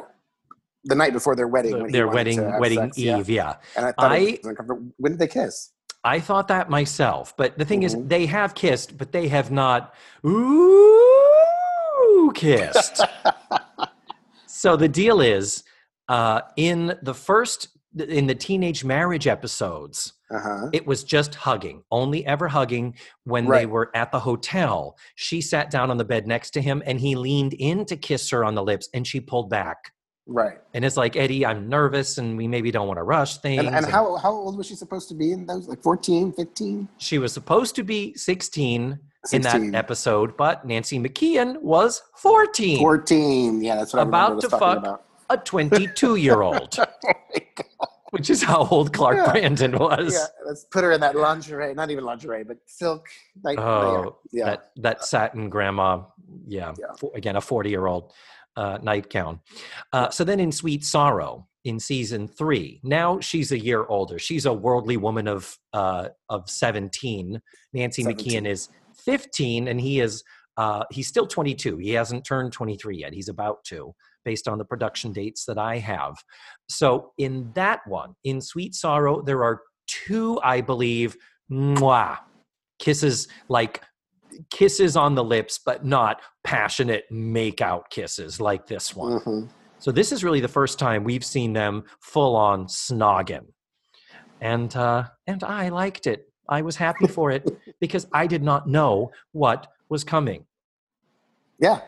the 0.85 0.95
night 0.95 1.13
before 1.13 1.35
their 1.37 1.47
wedding. 1.47 1.81
when 1.81 1.91
their 1.91 2.09
wedding 2.09 2.41
wedding 2.59 2.79
sex, 2.79 2.97
yeah. 2.97 3.19
eve. 3.19 3.29
Yeah. 3.29 3.55
And 3.77 3.85
I 3.85 3.91
thought 3.93 4.11
I- 4.11 4.17
it 4.17 4.39
was 4.43 4.49
uncomfortable. 4.49 4.91
When 4.97 5.13
did 5.13 5.19
they 5.19 5.27
kiss? 5.27 5.71
I 6.05 6.19
thought 6.19 6.49
that 6.49 6.69
myself, 6.69 7.35
but 7.37 7.57
the 7.57 7.63
thing 7.65 7.83
is, 7.83 7.95
Mhm. 7.95 8.09
they 8.09 8.25
have 8.25 8.55
kissed, 8.55 8.97
but 8.97 9.11
they 9.13 9.29
have 9.29 9.51
not 9.51 9.93
ooh 10.25 12.31
kissed. 12.35 13.01
so 14.47 14.75
the 14.75 14.89
deal 14.89 15.21
is, 15.21 15.63
uh, 16.09 16.41
in 16.57 16.97
the 17.01 17.13
first, 17.13 17.69
in 17.97 18.27
the 18.27 18.35
teenage 18.35 18.83
marriage 18.83 19.27
episodes, 19.27 20.13
Uh 20.31 20.39
huh. 20.39 20.69
it 20.73 20.85
was 20.87 21.03
just 21.03 21.35
hugging, 21.35 21.83
only 21.91 22.25
ever 22.25 22.47
hugging 22.47 22.95
when 23.23 23.45
they 23.59 23.65
were 23.65 23.91
at 23.95 24.11
the 24.11 24.19
hotel. 24.19 24.97
She 25.15 25.41
sat 25.41 25.69
down 25.69 25.91
on 25.91 25.97
the 25.97 26.05
bed 26.05 26.27
next 26.27 26.51
to 26.51 26.61
him, 26.61 26.81
and 26.85 26.99
he 26.99 27.15
leaned 27.15 27.53
in 27.53 27.85
to 27.85 27.95
kiss 27.95 28.29
her 28.31 28.43
on 28.43 28.55
the 28.55 28.63
lips, 28.63 28.89
and 28.93 29.05
she 29.07 29.21
pulled 29.21 29.49
back. 29.49 29.93
Right. 30.25 30.57
And 30.73 30.85
it's 30.85 30.95
like 30.95 31.15
Eddie, 31.17 31.45
I'm 31.45 31.67
nervous, 31.67 32.17
and 32.17 32.37
we 32.37 32.47
maybe 32.47 32.71
don't 32.71 32.87
want 32.87 32.97
to 32.97 33.03
rush 33.03 33.37
things. 33.37 33.59
And, 33.59 33.67
and 33.67 33.77
and- 33.77 33.85
how 33.87 34.15
how 34.17 34.31
old 34.31 34.57
was 34.57 34.67
she 34.67 34.75
supposed 34.75 35.09
to 35.09 35.15
be 35.15 35.31
in 35.33 35.45
those? 35.45 35.67
Like 35.67 35.81
14, 35.83 36.31
15? 36.33 36.87
She 36.97 37.17
was 37.19 37.33
supposed 37.33 37.75
to 37.75 37.83
be 37.83 38.13
16, 38.15 38.99
in 39.31 39.41
that 39.41 39.75
episode, 39.75 40.35
but 40.37 40.65
Nancy 40.65 40.99
McKeon 40.99 41.61
was 41.61 42.01
14, 42.17 42.79
14. 42.79 43.61
Yeah, 43.63 43.75
that's 43.77 43.93
what 43.93 44.01
I'm 44.01 44.07
About 44.09 44.29
remember 44.35 44.45
us 44.45 44.51
to 44.51 44.57
fuck. 44.59 44.77
about. 44.79 45.05
a 45.29 45.37
22 45.37 46.15
year 46.17 46.41
old, 46.41 46.77
which 48.11 48.29
is 48.29 48.43
how 48.43 48.67
old 48.67 48.91
Clark 48.93 49.17
Yeah. 49.17 49.31
Brandon 49.31 49.77
was. 49.77 50.13
Yeah, 50.13 50.25
let's 50.45 50.65
put 50.65 50.83
her 50.83 50.91
in 50.91 51.01
that 51.01 51.15
lingerie, 51.15 51.73
not 51.73 51.89
even 51.89 52.03
lingerie, 52.03 52.43
but 52.43 52.57
silk. 52.65 53.07
Night, 53.43 53.57
Oh, 53.59 54.17
yeah. 54.31 54.45
that 54.45 54.71
that 54.77 55.05
satin 55.05 55.49
grandma, 55.49 56.03
yeah, 56.47 56.73
Yeah. 56.79 56.87
fo- 56.99 57.11
again 57.15 57.35
a 57.37 57.41
40 57.41 57.69
year 57.69 57.87
old 57.87 58.11
uh, 58.55 58.77
nightgown. 58.81 59.39
Uh, 59.91 60.09
so 60.09 60.23
then 60.23 60.39
in 60.39 60.51
Sweet 60.51 60.83
Sorrow 60.83 61.47
in 61.65 61.79
season 61.79 62.27
three, 62.27 62.79
now 62.83 63.19
she's 63.19 63.51
a 63.51 63.59
year 63.59 63.85
older. 63.85 64.19
She's 64.19 64.45
a 64.45 64.53
worldly 64.53 64.97
woman 64.97 65.27
of 65.27 65.57
uh, 65.73 66.09
of 66.29 66.49
17. 66.49 67.41
Nancy 67.73 68.03
17. 68.03 68.43
McKeon 68.43 68.47
is 68.47 68.69
15, 69.05 69.67
and 69.67 69.79
he 69.79 69.99
is 69.99 70.23
uh, 70.57 70.83
he's 70.91 71.07
still 71.07 71.27
22. 71.27 71.77
He 71.77 71.91
hasn't 71.91 72.25
turned 72.25 72.53
23 72.53 72.97
yet. 72.97 73.13
He's 73.13 73.29
about 73.29 73.63
to, 73.65 73.93
based 74.23 74.47
on 74.47 74.57
the 74.57 74.65
production 74.65 75.11
dates 75.11 75.45
that 75.45 75.57
I 75.57 75.77
have. 75.79 76.15
So 76.69 77.11
in 77.17 77.51
that 77.55 77.81
one, 77.87 78.15
in 78.23 78.39
Sweet 78.39 78.75
Sorrow, 78.75 79.21
there 79.21 79.43
are 79.43 79.61
two, 79.87 80.39
I 80.43 80.61
believe, 80.61 81.17
mwah, 81.51 82.19
kisses 82.79 83.27
like 83.49 83.81
kisses 84.49 84.95
on 84.95 85.15
the 85.15 85.23
lips, 85.23 85.59
but 85.63 85.85
not 85.85 86.21
passionate 86.43 87.05
make 87.11 87.61
out 87.61 87.89
kisses 87.89 88.39
like 88.41 88.67
this 88.67 88.95
one. 88.95 89.19
Mhm. 89.21 89.49
So 89.79 89.91
this 89.91 90.11
is 90.11 90.23
really 90.23 90.39
the 90.39 90.47
first 90.47 90.79
time 90.79 91.03
we've 91.03 91.25
seen 91.25 91.53
them 91.53 91.83
full 91.99 92.35
on 92.35 92.65
snogging. 92.67 93.45
And 94.41 94.75
uh 94.75 95.05
and 95.27 95.43
I 95.43 95.69
liked 95.69 96.07
it. 96.07 96.29
I 96.49 96.61
was 96.61 96.75
happy 96.75 97.07
for 97.07 97.31
it 97.31 97.49
because 97.79 98.07
I 98.13 98.27
did 98.27 98.43
not 98.43 98.67
know 98.67 99.11
what 99.31 99.67
was 99.89 100.03
coming. 100.03 100.45
Yeah. 101.59 101.81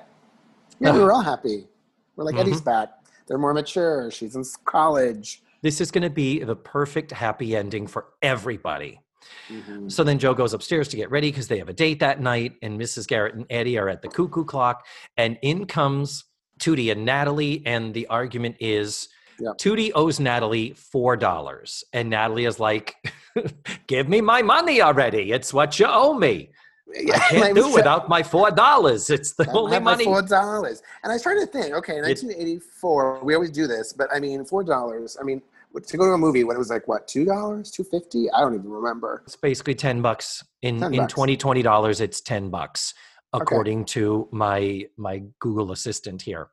Yeah, 0.79 0.93
we 0.93 0.99
were 0.99 1.11
all 1.13 1.21
happy. 1.21 1.67
We're 2.15 2.25
like, 2.25 2.35
Mm-hmm. 2.35 2.41
Eddie's 2.41 2.61
back. 2.61 2.89
They're 3.27 3.37
more 3.37 3.53
mature. 3.53 4.11
She's 4.11 4.35
in 4.35 4.43
college. 4.65 5.41
This 5.61 5.81
is 5.81 5.89
going 5.89 6.03
to 6.03 6.09
be 6.09 6.43
the 6.43 6.55
perfect 6.55 7.11
happy 7.11 7.55
ending 7.55 7.87
for 7.87 8.07
everybody. 8.21 8.99
Mhm. 9.49 9.91
So 9.91 10.03
then 10.03 10.19
Joe 10.19 10.33
goes 10.33 10.53
upstairs 10.53 10.87
to 10.89 10.97
get 10.97 11.11
ready 11.11 11.29
because 11.29 11.47
they 11.47 11.57
have 11.57 11.69
a 11.69 11.73
date 11.73 11.99
that 11.99 12.21
night, 12.21 12.53
and 12.61 12.79
Mrs. 12.79 13.07
Garrett 13.07 13.35
and 13.35 13.45
Eddie 13.49 13.77
are 13.77 13.89
at 13.89 14.01
the 14.01 14.07
cuckoo 14.07 14.45
clock, 14.45 14.85
and 15.17 15.37
in 15.41 15.65
comes 15.65 16.25
Tootie 16.59 16.91
and 16.91 17.05
Natalie, 17.05 17.61
and 17.65 17.93
the 17.93 18.07
argument 18.07 18.55
is 18.59 19.09
Yep. 19.39 19.57
Tootie 19.57 19.91
owes 19.93 20.19
Natalie 20.19 20.71
four 20.71 21.17
dollars, 21.17 21.83
and 21.91 22.09
Natalie 22.09 22.45
is 22.45 22.59
like, 22.59 22.95
"Give 23.87 24.07
me 24.07 24.21
my 24.21 24.41
money 24.41 24.81
already! 24.81 25.33
It's 25.33 25.53
what 25.53 25.77
you 25.77 25.87
owe 25.89 26.13
me. 26.13 26.51
I 27.13 27.19
can't 27.29 27.55
do 27.55 27.73
without 27.73 28.07
my 28.07 28.23
four 28.23 28.51
dollars. 28.51 29.09
It's 29.09 29.33
the 29.33 29.49
I 29.49 29.53
only 29.53 29.79
money." 29.79 30.05
four 30.05 30.21
dollars. 30.21 30.81
And 31.03 31.11
I 31.11 31.17
trying 31.17 31.41
to 31.41 31.47
think, 31.47 31.73
okay, 31.75 31.99
1984, 31.99 33.19
we 33.23 33.33
always 33.33 33.51
do 33.51 33.67
this, 33.67 33.91
but 33.91 34.07
I 34.13 34.19
mean, 34.19 34.45
four 34.45 34.63
dollars. 34.63 35.17
I 35.19 35.23
mean, 35.23 35.41
to 35.79 35.97
go 35.97 36.05
to 36.05 36.13
a 36.13 36.17
movie 36.17 36.43
when 36.43 36.55
it 36.55 36.59
was 36.59 36.69
like 36.69 36.87
what, 36.87 37.07
two 37.07 37.25
dollars, 37.25 37.71
two 37.71 37.83
fifty? 37.83 38.29
I 38.31 38.41
don't 38.41 38.55
even 38.55 38.69
remember. 38.69 39.23
It's 39.25 39.35
basically 39.35 39.75
ten 39.75 40.01
bucks 40.01 40.43
in 40.61 40.79
10 40.79 40.93
in 40.93 41.07
twenty 41.07 41.37
twenty 41.37 41.61
dollars. 41.61 42.01
It's 42.01 42.21
ten 42.21 42.49
bucks 42.49 42.93
according 43.33 43.85
to 43.85 44.27
my 44.31 44.85
my 44.97 45.23
Google 45.39 45.71
Assistant 45.71 46.21
here. 46.21 46.49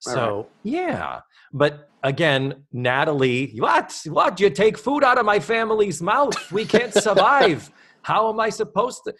So 0.00 0.48
yeah, 0.62 1.20
but 1.52 1.88
again, 2.02 2.66
Natalie, 2.72 3.54
what 3.58 3.98
what 4.06 4.38
you 4.40 4.50
take 4.50 4.76
food 4.76 5.02
out 5.02 5.18
of 5.18 5.24
my 5.24 5.40
family's 5.40 6.02
mouth? 6.02 6.52
We 6.52 6.64
can't 6.64 6.92
survive. 7.08 7.70
How 8.02 8.28
am 8.30 8.40
I 8.40 8.50
supposed 8.50 9.02
to? 9.06 9.14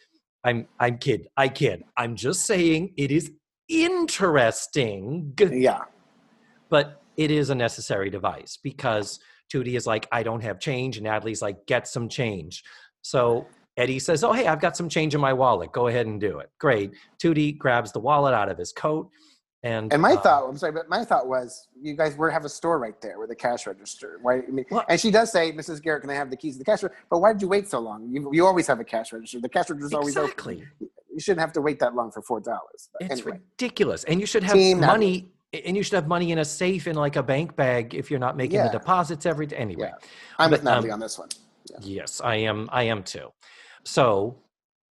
I'm 0.44 0.66
I'm 0.78 0.98
kid. 0.98 1.28
I 1.36 1.48
kid. 1.48 1.84
I'm 1.96 2.16
just 2.16 2.44
saying 2.44 2.92
it 2.96 3.10
is 3.10 3.30
interesting, 3.68 5.32
Yeah, 5.38 5.80
but 6.68 7.00
it 7.16 7.30
is 7.30 7.50
a 7.50 7.54
necessary 7.54 8.10
device 8.10 8.58
because 8.62 9.20
Tootie 9.52 9.76
is 9.76 9.86
like, 9.86 10.08
I 10.12 10.22
don't 10.22 10.42
have 10.42 10.58
change, 10.58 10.96
and 10.96 11.04
Natalie's 11.06 11.42
like, 11.42 11.66
get 11.66 11.86
some 11.86 12.08
change. 12.08 12.64
So 13.02 13.46
Eddie 13.76 13.98
says, 13.98 14.24
Oh, 14.24 14.32
hey, 14.32 14.46
I've 14.46 14.60
got 14.60 14.76
some 14.76 14.88
change 14.88 15.14
in 15.14 15.20
my 15.20 15.32
wallet. 15.32 15.72
Go 15.72 15.88
ahead 15.88 16.06
and 16.06 16.20
do 16.20 16.38
it. 16.38 16.50
Great. 16.58 16.92
Tootie 17.22 17.56
grabs 17.56 17.92
the 17.92 18.00
wallet 18.00 18.34
out 18.34 18.48
of 18.48 18.56
his 18.58 18.72
coat. 18.72 19.10
And, 19.62 19.90
and 19.94 20.02
my 20.02 20.12
uh, 20.12 20.20
thought, 20.20 20.46
I'm 20.48 20.58
sorry, 20.58 20.72
but 20.72 20.90
my 20.90 21.04
thought 21.06 21.26
was, 21.26 21.68
you 21.80 21.96
guys 21.96 22.16
were 22.16 22.30
have 22.30 22.44
a 22.44 22.50
store 22.50 22.78
right 22.78 23.00
there 23.00 23.18
with 23.18 23.30
a 23.30 23.34
cash 23.34 23.66
register. 23.66 24.18
Why? 24.20 24.36
I 24.36 24.50
mean, 24.50 24.66
Well- 24.70 24.84
and 24.88 25.00
she 25.00 25.10
does 25.10 25.32
say, 25.32 25.52
Mrs. 25.52 25.82
Garrett, 25.82 26.02
can 26.02 26.10
I 26.10 26.14
have 26.14 26.30
the 26.30 26.36
keys 26.36 26.54
to 26.54 26.58
the 26.58 26.64
cash 26.66 26.82
register? 26.82 27.02
But 27.10 27.20
why 27.20 27.32
did 27.32 27.40
you 27.40 27.48
wait 27.48 27.68
so 27.68 27.78
long? 27.80 28.08
You, 28.10 28.30
you 28.32 28.46
always 28.46 28.66
have 28.66 28.78
a 28.80 28.84
cash 28.84 29.12
register. 29.12 29.40
The 29.40 29.48
cash 29.48 29.70
register 29.70 29.86
is 29.86 29.94
always 29.94 30.16
Exactly. 30.16 30.56
open. 30.56 30.90
You 31.14 31.20
shouldn't 31.20 31.40
have 31.40 31.52
to 31.54 31.60
wait 31.62 31.78
that 31.80 31.94
long 31.94 32.10
for 32.10 32.20
four 32.22 32.40
dollars. 32.40 32.90
It's 33.00 33.20
Anyway, 33.22 33.40
ridiculous. 33.56 34.04
And 34.04 34.20
you 34.20 34.26
should 34.26 34.42
have 34.42 34.52
Team 34.54 34.80
money. 34.80 35.28
And 35.64 35.76
you 35.76 35.82
should 35.82 35.94
have 35.94 36.08
money 36.08 36.32
in 36.32 36.38
a 36.38 36.44
safe 36.44 36.86
in 36.86 36.96
like 36.96 37.16
a 37.16 37.22
bank 37.22 37.54
bag 37.56 37.94
if 37.94 38.10
you're 38.10 38.20
not 38.20 38.36
making 38.36 38.58
the 38.62 38.70
deposits 38.70 39.26
every 39.26 39.46
day. 39.46 39.56
Anyway, 39.56 39.88
Yeah. 39.88 40.08
I'm 40.38 40.50
with 40.50 40.64
But, 40.64 40.70
um, 40.70 40.74
Natalie 40.74 40.90
on 40.90 41.00
this 41.00 41.18
one. 41.18 41.28
Yes, 41.80 42.20
I 42.22 42.36
am. 42.36 42.68
I 42.72 42.84
am 42.84 43.02
too. 43.02 43.32
So, 43.84 44.38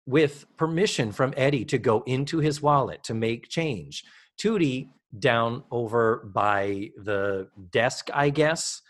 with 0.06 0.46
permission 0.58 1.12
from 1.12 1.34
Eddie 1.38 1.66
to 1.66 1.78
go 1.78 2.04
into 2.06 2.40
his 2.40 2.62
wallet 2.62 3.04
to 3.04 3.14
make 3.14 3.50
change, 3.50 4.04
Tootie 4.38 4.90
down 5.20 5.64
over 5.72 6.30
by 6.34 6.90
the 6.98 7.50
desk, 7.72 8.10
I 8.14 8.30
guess, 8.30 8.82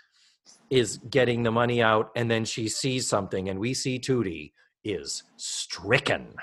is 0.70 0.98
getting 1.10 1.44
the 1.44 1.52
money 1.52 1.82
out, 1.82 2.12
and 2.16 2.30
then 2.30 2.46
she 2.46 2.70
sees 2.70 3.08
something, 3.08 3.50
and 3.50 3.60
we 3.60 3.74
see 3.74 4.00
Tootie 4.00 4.54
is 4.84 5.24
stricken. 5.38 6.36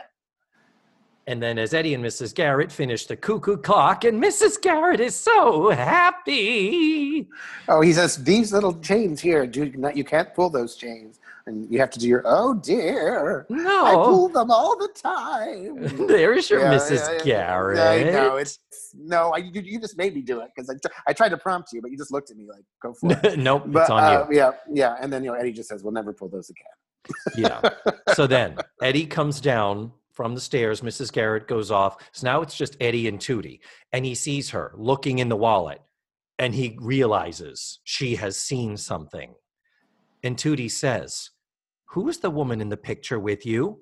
And 1.29 1.43
then, 1.43 1.59
as 1.59 1.75
Eddie 1.75 1.93
and 1.93 2.03
Mrs. 2.03 2.35
Garrett 2.35 2.73
finish 2.73 3.05
the 3.05 3.15
cuckoo 3.15 3.59
clock, 3.59 4.05
and 4.05 4.19
Mrs. 4.23 4.59
Garrett 4.63 4.99
is 4.99 5.15
so 5.15 5.69
happy. 5.69 7.29
Oh, 7.69 7.83
he 7.83 7.93
says 7.93 8.17
these 8.25 8.51
little 8.51 8.73
chains 8.81 9.21
here, 9.21 9.47
dude. 9.47 9.79
Not, 9.79 9.95
you 9.95 10.05
can't 10.05 10.33
pull 10.35 10.49
those 10.49 10.75
chains, 10.75 11.21
and 11.45 11.71
you 11.71 11.81
have 11.81 11.91
to 11.91 11.99
do 11.99 12.09
your. 12.09 12.23
Oh 12.25 12.55
dear, 12.55 13.45
No. 13.51 13.85
I 13.85 13.93
pull 13.93 14.29
them 14.31 14.51
all 14.51 14.75
the 14.79 14.89
time. 14.95 16.07
there's 16.07 16.49
your 16.49 16.61
Yeah, 16.61 16.73
Mrs. 16.73 17.07
yeah, 17.07 17.13
yeah. 17.27 17.47
Garrett. 17.47 17.79
I 17.79 18.11
know 18.11 18.37
it's 18.37 18.59
no. 18.97 19.33
I 19.35 19.39
you, 19.39 19.61
you 19.61 19.79
just 19.79 19.99
made 19.99 20.15
me 20.15 20.23
do 20.23 20.41
it 20.41 20.49
because 20.57 20.75
I, 21.07 21.13
tried 21.13 21.29
to 21.29 21.37
prompt 21.37 21.75
you, 21.75 21.83
but 21.83 21.91
you 21.91 21.99
just 21.99 22.11
looked 22.11 22.31
at 22.31 22.39
me 22.39 22.47
like 22.49 22.65
go 22.83 22.95
for 22.95 23.13
it. 23.23 23.39
nope, 23.49 23.65
But 23.67 23.81
it's 23.83 23.91
on 23.91 24.03
uh, 24.03 24.27
you. 24.31 24.35
yeah, 24.39 24.53
yeah, 24.73 24.97
and 24.99 25.13
then 25.13 25.23
you 25.23 25.31
know 25.31 25.37
Eddie 25.37 25.53
just 25.53 25.69
says 25.69 25.83
we'll 25.83 25.93
never 25.93 26.15
pull 26.15 26.31
those 26.31 26.49
again. 26.49 26.65
Yeah. 27.37 27.61
So 28.15 28.27
then 28.27 28.57
Eddie 28.83 29.07
comes 29.07 29.39
down 29.41 29.93
from 30.19 30.35
the 30.35 30.41
stairs. 30.41 30.81
Mrs. 30.81 31.13
Garrett 31.13 31.47
goes 31.47 31.71
off. 31.71 31.97
So 32.11 32.27
now 32.27 32.41
it's 32.43 32.57
just 32.57 32.77
Eddie 32.81 33.07
and 33.07 33.21
Tootie. 33.21 33.61
And 33.93 34.05
he 34.05 34.17
sees 34.17 34.51
her 34.51 34.73
looking 34.77 35.21
in 35.21 35.29
the 35.29 35.37
wallet 35.37 35.81
and 36.41 36.53
he 36.53 36.77
realizes 36.81 37.79
she 37.85 38.17
has 38.17 38.37
seen 38.37 38.77
something. 38.77 39.35
And 40.25 40.37
Tootie 40.37 40.73
says, 40.73 41.31
Who 41.91 42.09
is 42.09 42.19
the 42.19 42.31
woman 42.31 42.61
in 42.61 42.69
the 42.69 42.77
picture 42.77 43.21
with 43.21 43.47
you? 43.47 43.79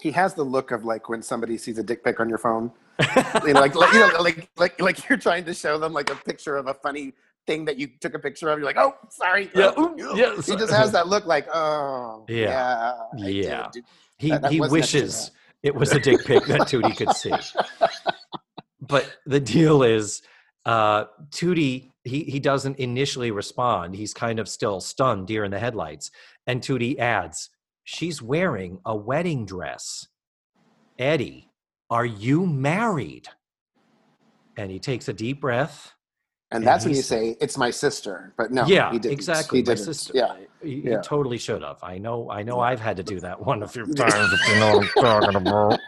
He 0.00 0.10
has 0.10 0.34
the 0.34 0.42
look 0.42 0.72
of 0.72 0.84
like 0.84 1.08
when 1.08 1.22
somebody 1.22 1.56
sees 1.56 1.78
a 1.78 1.84
dick 1.84 2.02
pic 2.02 2.18
on 2.18 2.28
your 2.28 2.38
phone, 2.38 2.72
you 3.46 3.52
know, 3.52 3.60
like, 3.60 3.76
like 3.76 3.92
you 3.94 4.00
know, 4.00 4.10
like 4.20 4.50
like 4.56 4.80
like 4.80 5.08
you're 5.08 5.18
trying 5.18 5.44
to 5.44 5.54
show 5.54 5.78
them 5.78 5.92
like 5.92 6.10
a 6.10 6.16
picture 6.16 6.56
of 6.56 6.66
a 6.66 6.74
funny 6.74 7.12
thing 7.46 7.64
that 7.66 7.78
you 7.78 7.86
took 8.00 8.14
a 8.14 8.18
picture 8.18 8.48
of. 8.48 8.58
You're 8.58 8.66
like, 8.66 8.76
oh, 8.76 8.96
sorry. 9.08 9.48
Yeah, 9.54 9.70
Oh, 9.76 9.94
yeah, 10.16 10.34
He 10.42 10.56
just 10.56 10.72
has 10.72 10.90
that 10.90 11.06
look 11.06 11.26
like, 11.26 11.46
oh, 11.54 12.24
Yeah. 12.28 12.94
yeah, 13.16 13.24
did 13.24 13.44
Yeah. 13.44 13.68
he 14.18 14.30
That- 14.30 14.42
that 14.42 14.52
he 14.52 14.60
wishes 14.60 15.30
it 15.66 15.74
was 15.74 15.92
a 15.92 15.98
dick 15.98 16.24
pic 16.24 16.44
that 16.46 16.62
Tootie 16.62 16.96
could 16.96 17.12
see. 17.12 17.32
But 18.88 19.16
the 19.26 19.40
deal 19.40 19.82
is, 19.82 20.22
uh, 20.64 21.06
Tootie 21.30 21.90
he 22.04 22.22
he 22.22 22.38
doesn't 22.38 22.78
initially 22.78 23.32
respond. 23.32 23.96
He's 23.96 24.14
kind 24.14 24.38
of 24.38 24.48
still 24.48 24.80
stunned, 24.80 25.26
deer 25.26 25.42
in 25.42 25.50
the 25.50 25.58
headlights. 25.58 26.12
And 26.46 26.62
Tootie 26.62 26.96
adds, 27.00 27.50
"She's 27.82 28.22
wearing 28.22 28.78
a 28.84 28.94
wedding 28.94 29.44
dress." 29.44 30.06
Eddie, 31.00 31.50
are 31.90 32.06
you 32.06 32.46
married? 32.46 33.26
And 34.56 34.70
he 34.70 34.78
takes 34.78 35.08
a 35.08 35.12
deep 35.12 35.40
breath. 35.40 35.95
And 36.56 36.64
And 36.64 36.66
that's 36.66 36.84
when 36.86 36.94
you 36.94 37.02
say 37.02 37.36
it's 37.40 37.58
my 37.58 37.70
sister. 37.70 38.32
But 38.38 38.50
no, 38.50 38.64
yeah, 38.66 38.90
he 38.90 38.98
didn't. 38.98 39.12
exactly. 39.12 39.58
He 39.58 39.62
didn't. 39.62 39.78
sister. 39.84 40.12
Yeah. 40.14 40.36
He, 40.62 40.80
he 40.80 40.90
Yeah. 40.90 41.00
totally 41.02 41.38
should 41.38 41.62
have. 41.62 41.78
I 41.82 41.98
know. 41.98 42.30
I 42.30 42.42
know. 42.42 42.60
I've 42.60 42.80
had 42.80 42.96
to 42.96 43.02
do 43.02 43.20
that 43.20 43.40
one 43.44 43.62
a 43.62 43.68
few 43.74 43.84
times. 43.86 44.32
If 44.32 44.48
you 44.48 44.54
know 44.60 44.78
what 44.78 44.86
I'm 44.96 45.22
talking 45.22 45.36
about. 45.36 45.80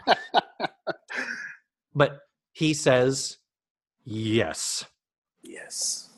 But 1.95 2.19
he 2.53 2.73
says 2.73 3.37
yes, 4.05 4.85
Yes. 5.41 6.09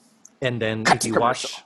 and 0.42 0.62
then 0.62 0.84
Cut 0.84 0.98
if 0.98 1.06
you 1.14 1.20
watch. 1.20 1.64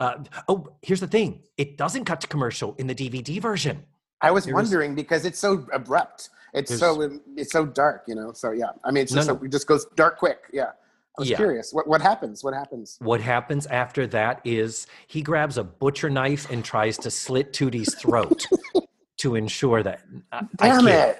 Uh, 0.00 0.14
oh, 0.48 0.68
here's 0.82 1.00
the 1.00 1.08
thing. 1.08 1.42
It 1.56 1.76
doesn't 1.76 2.04
cut 2.04 2.20
to 2.20 2.28
commercial 2.28 2.74
in 2.78 2.86
the 2.86 2.94
DVD 2.94 3.40
version. 3.42 3.82
I 4.20 4.30
was 4.30 4.46
wondering 4.46 4.94
because 4.94 5.24
it's 5.24 5.38
so 5.40 5.66
abrupt. 5.72 6.30
It's 6.54 6.78
so 6.78 7.18
it's 7.36 7.52
so 7.52 7.66
dark, 7.66 8.04
you 8.06 8.14
know. 8.14 8.32
So 8.32 8.52
yeah, 8.52 8.66
I 8.84 8.90
mean, 8.92 9.02
it's 9.02 9.12
No, 9.12 9.18
just 9.18 9.28
no. 9.28 9.36
so- 9.38 9.44
it 9.44 9.50
just 9.50 9.66
goes 9.66 9.86
dark 9.96 10.18
quick. 10.18 10.38
Yeah, 10.52 10.70
I 11.16 11.22
was 11.22 11.30
Yeah. 11.30 11.36
curious. 11.36 11.70
What 11.72 11.86
what 11.88 12.00
happens? 12.00 12.44
What 12.44 12.54
happens? 12.54 12.96
What 13.00 13.20
happens 13.20 13.66
after 13.66 14.06
that 14.08 14.40
is 14.44 14.86
he 15.08 15.22
grabs 15.22 15.58
a 15.58 15.64
butcher 15.64 16.10
knife 16.10 16.50
and 16.50 16.64
tries 16.64 16.98
to 16.98 17.10
slit 17.10 17.52
Tootie's 17.52 17.94
throat 17.94 18.46
to 19.18 19.34
ensure 19.34 19.82
that. 19.82 20.02
I, 20.32 20.38
I 20.60 20.68
Damn 20.68 20.84
kid. 20.84 20.94
it! 20.94 21.18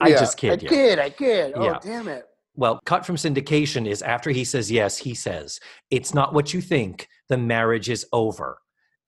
I 0.00 0.08
Yeah, 0.08 0.18
just 0.20 0.36
kid 0.36 0.50
I 0.60 0.62
you. 0.62 0.68
kid. 0.68 0.98
I 0.98 1.10
kid. 1.10 1.52
Oh 1.56 1.64
Yeah. 1.64 1.78
damn 1.82 2.08
it! 2.08 2.26
Well, 2.54 2.80
cut 2.84 3.06
from 3.06 3.16
syndication 3.16 3.86
is 3.88 4.02
after 4.02 4.30
he 4.30 4.44
says 4.44 4.70
yes, 4.70 4.98
he 4.98 5.14
says, 5.14 5.58
It's 5.90 6.12
not 6.14 6.32
what 6.34 6.52
you 6.54 6.60
think. 6.60 7.08
The 7.28 7.38
marriage 7.38 7.88
is 7.88 8.06
over. 8.12 8.58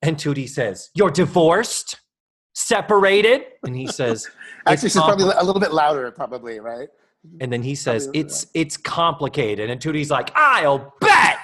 And 0.01 0.17
Tootie 0.17 0.49
says, 0.49 0.91
You're 0.95 1.11
divorced? 1.11 2.01
Separated? 2.55 3.43
And 3.65 3.77
he 3.77 3.87
says, 3.87 4.29
Actually, 4.67 4.91
she's 4.91 5.03
probably 5.03 5.25
a 5.37 5.43
little 5.45 5.61
bit 5.61 5.73
louder. 5.73 6.11
Probably 6.11 6.61
right. 6.61 6.89
And 7.41 7.53
then 7.53 7.63
he 7.63 7.75
says, 7.75 8.09
It's 8.15 8.47
it's 8.55 8.77
complicated. 8.77 9.71
And 9.71 9.81
Tootie's 9.81 10.11
like, 10.11 10.33
I'll 10.35 10.95
bet. 11.01 11.39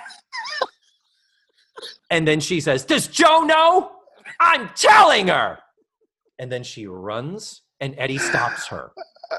and 2.10 2.26
then 2.26 2.40
she 2.40 2.60
says, 2.60 2.84
Does 2.84 3.06
Joe 3.06 3.40
know? 3.40 3.92
I'm 4.40 4.70
telling 4.74 5.28
her. 5.28 5.58
And 6.38 6.50
then 6.50 6.62
she 6.62 6.86
runs 6.86 7.62
and 7.80 7.94
Eddie 7.98 8.18
stops 8.18 8.66
her. 8.68 8.92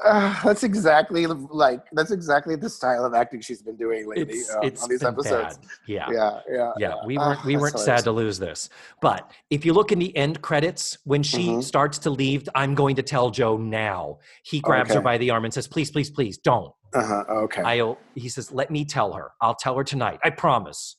Uh, 0.04 0.40
that's 0.44 0.62
exactly 0.62 1.26
like 1.26 1.82
that's 1.92 2.12
exactly 2.12 2.54
the 2.54 2.70
style 2.70 3.04
of 3.04 3.12
acting 3.12 3.40
she's 3.40 3.60
been 3.60 3.76
doing 3.76 4.08
lately 4.08 4.34
It's, 4.34 4.54
um, 4.54 4.60
it's 4.62 4.82
on 4.84 4.88
these 4.88 5.02
episodes. 5.02 5.56
bad. 5.58 5.66
Yeah. 5.86 6.06
Yeah, 6.12 6.40
yeah, 6.48 6.72
yeah, 6.78 6.94
we 7.04 7.18
Ah, 7.18 7.28
weren't 7.30 7.44
we 7.44 7.56
weren't 7.56 7.76
sad 7.78 8.04
to 8.04 8.12
lose 8.12 8.38
this. 8.38 8.68
But 9.02 9.32
if 9.50 9.64
you 9.64 9.72
look 9.72 9.90
in 9.90 9.98
the 9.98 10.16
end 10.16 10.42
credits, 10.42 10.96
when 11.04 11.24
she 11.24 11.48
Mhm. 11.48 11.64
starts 11.64 11.98
to 12.00 12.10
leave, 12.10 12.48
I'm 12.54 12.76
going 12.76 12.94
to 12.96 13.02
tell 13.02 13.30
Joe 13.30 13.56
now. 13.56 14.18
He 14.44 14.60
grabs 14.60 14.94
her 14.94 15.00
by 15.00 15.18
the 15.18 15.30
arm 15.30 15.44
and 15.44 15.52
says, 15.52 15.66
"Please, 15.66 15.90
please, 15.90 16.08
please, 16.10 16.38
don't." 16.38 16.72
Uh-huh, 16.94 17.24
okay. 17.28 17.62
I'll. 17.62 17.98
He 18.14 18.28
says, 18.28 18.52
"Let 18.52 18.70
me 18.70 18.84
tell 18.84 19.12
her. 19.14 19.32
I'll 19.40 19.56
tell 19.56 19.76
her 19.76 19.84
tonight. 19.84 20.20
I 20.22 20.30
promise." 20.30 20.96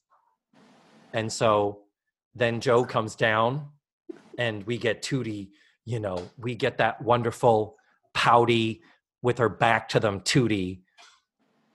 And 1.14 1.32
so 1.32 1.84
then 2.36 2.60
Joe 2.60 2.84
comes 2.84 3.16
down, 3.16 3.70
and 4.38 4.66
we 4.66 4.78
get 4.78 5.02
Tootie. 5.02 5.52
You 5.86 6.02
know, 6.02 6.30
we 6.38 6.56
get 6.56 6.78
that 6.80 7.02
wonderful 7.02 7.78
pouty 8.14 8.82
with 9.22 9.38
her 9.38 9.49
back 9.49 9.89
to 9.89 9.99
them, 9.99 10.22
Tootie. 10.22 10.82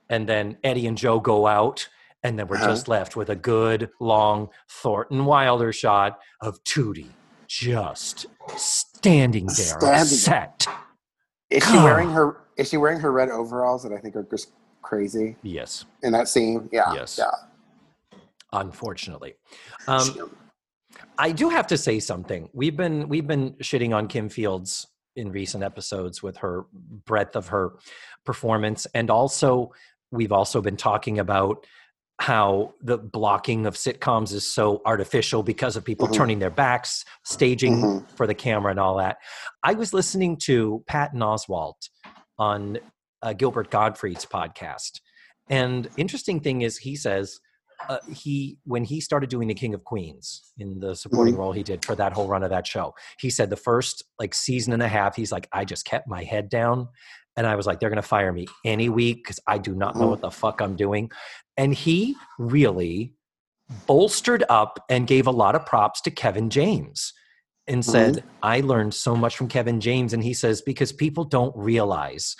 And 0.09 0.29
then 0.29 0.59
Eddie 0.63 0.87
and 0.87 0.97
Joe 0.97 1.19
go 1.21 1.47
out, 1.47 1.89
and 2.23 2.39
then 2.39 2.47
we're 2.49 2.57
Uh-huh. 2.57 2.67
just 2.69 2.89
left 2.89 3.17
with 3.17 3.31
a 3.31 3.37
good 3.37 3.91
long 4.01 4.49
Thornton 4.69 5.25
Wilder 5.25 5.73
shot 5.73 6.19
of 6.41 6.63
Tootie 6.65 7.11
just 7.49 8.27
standing 8.57 9.47
there, 9.47 9.55
Standing 9.79 10.01
upset. 10.01 10.67
is 11.51 11.65
she 11.65 11.77
wearing 11.77 12.11
her? 12.11 12.39
Is 12.57 12.69
she 12.69 12.77
wearing 12.77 13.01
her 13.01 13.13
red 13.13 13.29
overalls 13.31 13.83
that 13.83 13.93
I 13.93 13.99
think 13.99 14.17
are 14.17 14.23
just 14.31 14.53
crazy 14.83 15.37
Yes, 15.43 15.85
in 16.03 16.13
that 16.13 16.27
scene? 16.29 16.69
Yeah. 16.73 16.93
Yes. 16.95 17.19
Yeah. 17.19 17.31
unfortunately. 18.53 19.35
Um, 19.89 20.31
I 21.19 21.33
do 21.33 21.49
have 21.51 21.67
to 21.69 21.77
say 21.77 22.01
something. 22.01 22.49
We've 22.53 22.77
been 22.77 23.09
we've 23.09 23.27
been 23.27 23.53
shitting 23.55 23.95
on 23.95 24.07
Kim 24.09 24.29
Fields 24.29 24.87
in 25.17 25.33
recent 25.33 25.65
episodes 25.65 26.23
with 26.23 26.37
her 26.39 26.67
breadth 27.05 27.35
of 27.37 27.49
her 27.49 27.77
performance, 28.25 28.87
and 28.95 29.11
also 29.11 29.73
we've 30.13 30.33
also 30.33 30.61
been 30.61 30.77
talking 30.77 31.19
about 31.19 31.67
how 32.21 32.73
the 32.81 32.97
blocking 32.97 33.67
of 33.67 33.75
sitcoms 33.75 34.33
is 34.33 34.51
so 34.51 34.81
artificial 34.87 35.43
because 35.43 35.77
of 35.77 35.85
people 35.85 36.09
Mhm. 36.09 36.15
turning 36.15 36.39
their 36.39 36.51
backs, 36.51 37.05
staging 37.25 37.77
Mhm. 37.77 38.11
for 38.17 38.27
the 38.27 38.35
camera, 38.35 38.71
and 38.71 38.81
all 38.81 38.97
that. 38.97 39.19
I 39.63 39.75
was 39.75 39.93
listening 39.93 40.39
to 40.45 40.83
Patton 40.87 41.21
Oswalt 41.21 41.89
on 42.39 42.79
uh, 43.23 43.33
Gilbert 43.33 43.71
Gottfried's 43.71 44.25
podcast, 44.27 45.01
and 45.51 45.89
interesting 45.97 46.41
thing 46.41 46.63
is 46.63 46.79
he 46.79 46.95
says 46.97 47.41
uh, 47.89 47.99
he 48.13 48.59
when 48.65 48.85
he 48.85 49.01
started 49.01 49.31
doing 49.31 49.49
the 49.49 49.55
King 49.55 49.75
of 49.75 49.85
Queens 49.85 50.53
in 50.59 50.81
the 50.81 50.95
supporting 50.95 51.37
role 51.37 51.53
he 51.53 51.63
did 51.63 51.85
for 51.85 51.95
that 51.97 52.13
whole 52.13 52.29
run 52.29 52.43
of 52.43 52.51
that 52.51 52.67
show, 52.67 52.95
he 53.19 53.31
said 53.31 53.51
the 53.51 53.57
first 53.57 54.05
like 54.19 54.35
season 54.35 54.73
and 54.73 54.83
a 54.83 54.89
half, 54.89 55.17
he's 55.17 55.33
like, 55.33 55.49
I 55.53 55.65
just 55.65 55.85
kept 55.85 56.09
my 56.09 56.25
head 56.25 56.49
down, 56.49 56.89
and 57.37 57.47
I 57.47 57.55
was 57.57 57.67
like, 57.67 57.81
they're 57.81 57.91
gonna 57.91 58.03
fire 58.03 58.33
me 58.33 58.47
any 58.65 58.89
week 58.89 59.19
because 59.25 59.41
I 59.47 59.59
do 59.59 59.75
not 59.75 59.97
know 59.97 60.07
Mhm. 60.07 60.11
what 60.11 60.21
the 60.21 60.31
fuck 60.31 60.61
I'm 60.61 60.77
doing, 60.77 61.11
and 61.57 61.75
he 61.75 62.17
really 62.39 63.15
bolstered 63.87 64.45
up 64.49 64.79
and 64.89 65.07
gave 65.07 65.27
a 65.27 65.31
lot 65.33 65.55
of 65.55 65.67
props 65.67 66.01
to 66.03 66.11
Kevin 66.11 66.51
James. 66.51 67.13
And 67.69 67.85
said, 67.85 68.23
I 68.45 68.61
learned 68.61 68.95
so 68.95 69.17
much 69.17 69.37
from 69.37 69.49
Kevin 69.49 69.81
James. 69.81 70.13
And 70.13 70.23
he 70.23 70.35
says, 70.35 70.63
because 70.63 70.93
people 70.93 71.25
don't 71.25 71.53
realize 71.57 72.37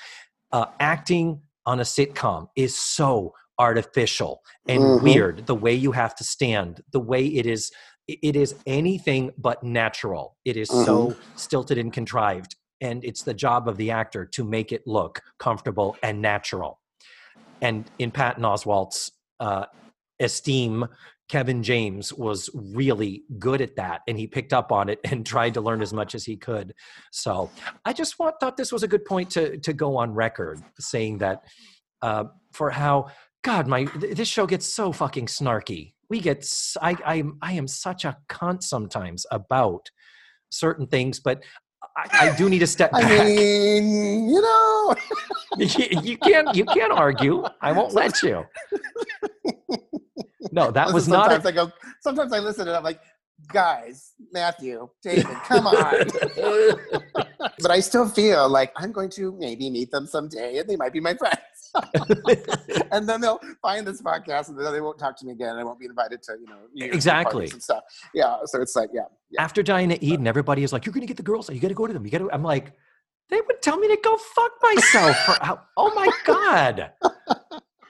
uh, 0.53 0.67
acting 0.79 1.41
on 1.67 1.81
a 1.81 1.83
sitcom 1.83 2.47
is 2.55 2.79
so 2.79 3.35
artificial 3.59 4.43
and 4.69 4.83
Mhm. 4.83 5.03
weird 5.03 5.47
the 5.47 5.55
way 5.55 5.75
you 5.75 5.93
have 5.93 6.15
to 6.15 6.25
stand 6.25 6.83
the 6.93 7.01
way 7.01 7.27
it 7.27 7.47
is 7.47 7.71
it 8.09 8.37
is 8.37 8.55
anything 8.67 9.33
but 9.37 9.65
natural. 9.65 10.37
It 10.45 10.57
is 10.57 10.69
so 10.69 11.17
stilted 11.35 11.77
and 11.77 11.93
contrived 11.93 12.55
and 12.81 13.05
it's 13.05 13.23
the 13.23 13.35
job 13.35 13.69
of 13.69 13.79
the 13.79 13.91
actor 13.91 14.25
to 14.27 14.45
make 14.45 14.71
it 14.71 14.83
look 14.87 15.23
comfortable 15.39 15.97
and 16.03 16.23
natural. 16.23 16.79
And 17.61 17.91
in 17.99 18.11
patton 18.11 18.45
oswalt's 18.45 19.11
uh, 19.41 19.67
esteem 20.21 20.87
kevin 21.29 21.63
james 21.63 22.13
was 22.13 22.49
really 22.55 23.25
good 23.39 23.61
at 23.61 23.75
that 23.75 24.01
and 24.07 24.17
he 24.17 24.27
picked 24.29 24.53
up 24.53 24.71
on 24.71 24.89
it 24.89 25.01
and 25.11 25.27
tried 25.27 25.55
to 25.55 25.61
learn 25.61 25.83
as 25.83 25.93
much 25.93 26.15
as 26.15 26.25
he 26.25 26.37
could. 26.37 26.75
So 27.11 27.51
i 27.85 27.93
just 27.93 28.19
want, 28.21 28.37
thought 28.39 28.57
this 28.57 28.71
was 28.71 28.85
a 28.85 28.89
good 28.89 29.05
point 29.05 29.31
to, 29.31 29.59
to 29.59 29.73
go 29.73 29.97
on 29.97 30.15
record 30.15 30.63
saying 30.79 31.19
that 31.19 31.43
uh, 32.03 32.25
for 32.53 32.71
how 32.71 33.09
God, 33.47 33.69
my 33.69 33.85
this 33.95 34.27
show 34.27 34.45
gets 34.45 34.67
so 34.67 34.91
fucking 34.91 35.27
snarky. 35.27 35.93
We 36.11 36.19
get 36.19 36.45
I 36.83 36.97
I 37.07 37.23
I 37.41 37.53
am 37.53 37.69
such 37.69 38.05
a 38.05 38.17
cunt 38.29 38.65
sometimes 38.65 39.25
about 39.31 39.89
certain 40.51 40.89
things, 40.89 41.21
but 41.21 41.45
I, 41.97 42.27
I 42.27 42.37
do 42.37 42.51
need 42.51 42.59
to 42.59 42.67
step 42.67 42.91
I 42.93 43.09
mean, 43.09 44.29
you 44.29 44.43
know. 44.43 44.97
you, 45.59 46.01
you 46.03 46.19
can't 46.19 46.57
you 46.57 46.65
can't 46.65 46.93
argue. 46.93 47.45
I 47.61 47.71
won't 47.71 47.95
let 47.95 48.21
you. 48.21 48.45
No, 50.51 50.73
that 50.73 50.93
was 50.93 51.07
not. 51.07 51.31
Sometimes 51.31 51.45
A, 51.45 51.49
I 51.49 51.53
go. 51.53 51.73
Sometimes 52.01 52.33
I 52.33 52.41
listen 52.41 52.67
and 52.67 52.77
I'm 52.77 52.83
like, 52.83 53.01
guys, 53.53 54.13
Matthew, 54.33 54.89
David, 55.03 55.37
come 55.45 55.67
on. 55.69 56.07
but 57.61 57.71
I 57.71 57.79
still 57.81 58.09
feel 58.09 58.49
like 58.49 58.73
I'm 58.77 58.91
going 58.91 59.11
to 59.11 59.37
maybe 59.39 59.71
meet 59.71 59.91
them 59.91 60.07
someday, 60.07 60.59
and 60.59 60.69
they 60.69 60.77
might 60.77 60.93
be 60.93 61.01
my 61.01 61.15
friends. 61.15 61.37
and 62.93 63.09
then 63.09 63.21
they'll 63.21 63.41
find 63.63 63.87
this 63.87 64.03
podcast, 64.03 64.49
and 64.49 64.59
then 64.59 64.73
they 64.73 64.81
won't 64.81 64.99
talk 64.99 65.17
to 65.19 65.27
me 65.27 65.33
again. 65.33 65.57
I 65.57 65.65
won't 65.65 65.79
be 65.79 65.87
invited 65.87 66.23
to 66.25 66.37
you 66.41 66.47
know 66.47 66.59
New 66.73 66.87
Exactly. 66.87 67.49
and 67.51 67.63
stuff. 67.63 67.85
Yeah, 68.15 68.37
so 68.45 68.61
it's 68.61 68.77
like 68.77 68.91
yeah, 68.93 69.03
yeah. 69.31 69.43
After 69.43 69.63
Diana 69.63 69.99
Eden, 70.01 70.27
everybody 70.27 70.63
is 70.63 70.73
like, 70.73 70.87
"You're 70.87 70.93
gonna 70.93 71.07
get 71.07 71.17
the 71.17 71.23
girls. 71.23 71.51
You 71.51 71.61
got 71.61 71.69
to 71.69 71.75
go 71.75 71.87
to 71.87 71.93
them. 71.93 72.05
You 72.05 72.11
got 72.11 72.19
to." 72.19 72.33
I'm 72.33 72.43
like, 72.43 72.73
they 73.29 73.41
would 73.41 73.61
tell 73.63 73.79
me 73.79 73.89
to 73.89 73.99
go 74.03 74.17
fuck 74.17 74.53
myself. 74.63 75.17
For, 75.19 75.37
oh 75.77 75.93
my 75.95 76.09
god. 76.25 76.93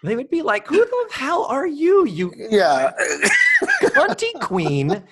They 0.02 0.14
would 0.16 0.30
be 0.30 0.42
like, 0.42 0.66
"Who 0.66 0.76
the 0.84 1.06
hell 1.12 1.44
are 1.44 1.66
you, 1.66 2.06
you 2.06 2.32
Yeah, 2.36 2.92
cunty 3.82 4.32
queen, 4.40 5.02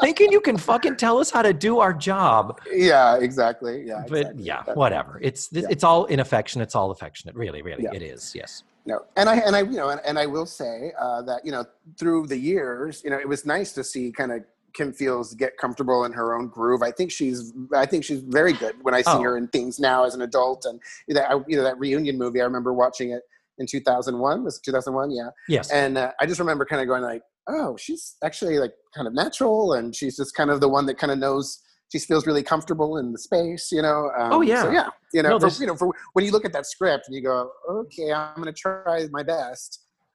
thinking 0.00 0.30
you 0.30 0.40
can 0.40 0.56
fucking 0.56 0.96
tell 0.96 1.18
us 1.18 1.30
how 1.30 1.42
to 1.42 1.52
do 1.52 1.78
our 1.80 1.92
job?" 1.92 2.58
yeah, 2.72 3.16
exactly. 3.16 3.82
Yeah, 3.86 4.04
But 4.08 4.18
exactly. 4.18 4.44
yeah, 4.44 4.62
whatever. 4.74 5.18
It's 5.22 5.48
Yeah. 5.52 5.66
it's 5.70 5.84
all 5.84 6.04
in 6.06 6.20
affection. 6.20 6.60
It's 6.60 6.74
all 6.74 6.90
affectionate. 6.90 7.34
Really, 7.34 7.62
really, 7.62 7.84
Yeah. 7.84 7.94
it 7.94 8.02
is. 8.02 8.34
Yes. 8.34 8.62
No, 8.84 9.00
and 9.16 9.28
I 9.28 9.36
and 9.38 9.56
I 9.56 9.60
you 9.62 9.76
know 9.78 9.88
and, 9.88 10.00
and 10.04 10.18
I 10.18 10.26
will 10.26 10.46
say 10.46 10.92
uh, 10.98 11.22
that 11.22 11.44
you 11.44 11.50
know 11.52 11.64
through 11.98 12.26
the 12.28 12.36
years 12.36 13.02
you 13.04 13.10
know 13.10 13.18
it 13.18 13.28
was 13.28 13.44
nice 13.44 13.72
to 13.72 13.82
see 13.82 14.12
kind 14.12 14.30
of 14.32 14.44
Kim 14.74 14.92
Fields 14.92 15.34
get 15.34 15.56
comfortable 15.56 16.04
in 16.04 16.12
her 16.12 16.36
own 16.36 16.48
groove. 16.48 16.82
I 16.82 16.90
think 16.92 17.10
she's 17.10 17.52
I 17.74 17.86
think 17.86 18.04
she's 18.04 18.20
very 18.20 18.52
good 18.52 18.76
when 18.82 18.94
I 18.94 18.98
see 19.02 19.10
Oh. 19.10 19.22
her 19.22 19.36
in 19.38 19.48
things 19.48 19.80
now 19.80 20.04
as 20.04 20.14
an 20.14 20.22
adult 20.22 20.66
and 20.66 20.80
that 21.08 21.30
you 21.48 21.56
know 21.56 21.64
that 21.64 21.78
reunion 21.80 22.16
movie 22.18 22.40
I 22.40 22.44
remember 22.44 22.72
watching 22.74 23.10
it 23.10 23.22
in 23.58 23.66
2001 23.66 24.44
was 24.44 24.56
it 24.56 24.62
2001 24.64 25.10
yeah 25.10 25.28
Yes. 25.48 25.70
and 25.70 25.96
uh, 25.98 26.12
I 26.20 26.26
just 26.26 26.40
remember 26.40 26.64
kind 26.64 26.82
of 26.82 26.88
going 26.88 27.02
like 27.02 27.22
oh 27.48 27.76
she's 27.76 28.16
actually 28.24 28.58
like 28.58 28.72
kind 28.94 29.06
of 29.06 29.14
natural 29.14 29.74
and 29.74 29.94
she's 29.94 30.16
just 30.16 30.34
kind 30.34 30.50
of 30.50 30.60
the 30.60 30.68
one 30.68 30.86
that 30.86 30.98
kind 30.98 31.10
of 31.12 31.18
knows 31.18 31.62
she 31.92 31.98
feels 32.00 32.26
really 32.26 32.42
comfortable 32.42 32.96
in 32.98 33.12
the 33.12 33.18
space 33.18 33.70
you 33.72 33.82
know 33.82 34.10
um, 34.18 34.32
Oh, 34.32 34.40
yeah. 34.42 34.62
so 34.62 34.70
yeah 34.70 34.88
you 35.12 35.22
know 35.22 35.38
No, 35.38 35.48
for, 35.50 35.60
you 35.60 35.66
know 35.66 35.76
for 35.76 35.94
when 36.14 36.24
you 36.24 36.32
look 36.32 36.44
at 36.44 36.52
that 36.52 36.66
script 36.66 37.04
and 37.06 37.14
you 37.16 37.22
go 37.22 37.50
okay 37.70 38.12
I'm 38.12 38.36
gonna 38.36 38.52
try 38.52 39.06
my 39.10 39.22
best 39.22 39.70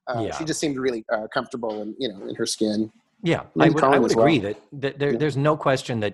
Uh, 0.09 0.21
Yeah. 0.25 0.35
She 0.37 0.43
just 0.45 0.59
seemed 0.59 0.77
really 0.77 1.01
uh, 1.15 1.27
comfortable 1.33 1.81
and 1.81 1.95
you 1.99 2.09
know 2.11 2.19
in 2.29 2.35
her 2.35 2.45
skin. 2.55 2.91
Yeah, 3.23 3.43
I 3.59 3.69
would, 3.69 3.83
I 3.83 3.99
would 3.99 4.09
as 4.11 4.15
well. 4.17 4.25
agree 4.25 4.39
that, 4.47 4.57
that 4.83 4.93
there, 4.99 5.11
Yeah. 5.13 5.19
there's 5.21 5.37
no 5.37 5.53
question 5.55 5.99
that 5.99 6.13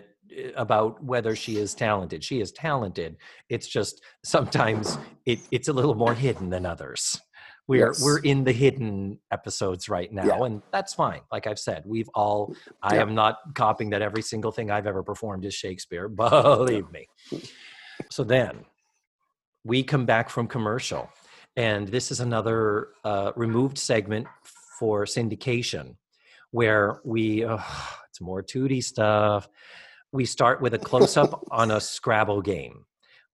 about 0.56 1.04
whether 1.04 1.36
she 1.36 1.58
is 1.58 1.74
talented. 1.74 2.24
She 2.24 2.40
is 2.42 2.52
talented. 2.52 3.18
It's 3.50 3.68
just 3.68 4.02
sometimes 4.24 4.98
it, 5.26 5.40
it's 5.52 5.68
a 5.68 5.74
little 5.74 5.96
more 5.96 6.14
hidden 6.14 6.50
than 6.50 6.66
others. 6.66 7.20
We're 7.68 7.88
Yes. 7.88 8.02
we're 8.02 8.20
in 8.20 8.46
the 8.46 8.54
hidden 8.54 9.20
episodes 9.32 9.90
right 9.90 10.12
now, 10.12 10.24
Yeah. 10.26 10.46
and 10.46 10.62
that's 10.72 10.94
fine. 10.94 11.20
Like 11.34 11.48
I've 11.48 11.60
said, 11.60 11.84
we've 11.86 12.08
all. 12.16 12.56
I 12.82 12.96
Yeah. 12.96 13.02
am 13.02 13.14
not 13.14 13.40
copying 13.56 13.90
that 13.90 14.02
every 14.02 14.22
single 14.22 14.54
thing 14.54 14.72
I've 14.72 14.88
ever 14.88 15.04
performed 15.04 15.44
is 15.44 15.54
Shakespeare. 15.54 16.08
Believe 16.10 16.90
me. 16.92 17.08
So 18.10 18.24
then, 18.24 18.64
we 19.66 19.84
come 19.84 20.06
back 20.06 20.30
from 20.30 20.48
commercial, 20.48 21.10
and 21.58 21.90
this 21.90 22.10
is 22.10 22.22
another 22.22 22.90
uh, 23.04 23.34
removed 23.36 23.78
segment 23.78 24.28
for 24.80 25.04
syndication 25.04 25.96
where 26.52 27.02
we 27.04 27.44
uh, 27.44 27.58
it's 28.10 28.22
more 28.22 28.42
Tootie 28.42 28.84
stuff. 28.84 29.50
We 30.18 30.26
start 30.26 30.62
with 30.62 30.74
a 30.74 30.80
close 30.80 31.16
up 31.16 31.46
on 31.52 31.70
a 31.70 31.80
Scrabble 31.80 32.42
game. 32.42 32.86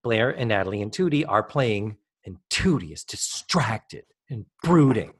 Blair 0.02 0.28
and 0.28 0.50
Natalie 0.50 0.82
and 0.82 0.92
Tootie 0.92 1.24
are 1.26 1.42
playing, 1.42 1.96
and 2.26 2.36
Tootie 2.50 2.92
is 2.92 3.04
distracted 3.04 4.04
and 4.28 4.44
brooding. 4.62 5.14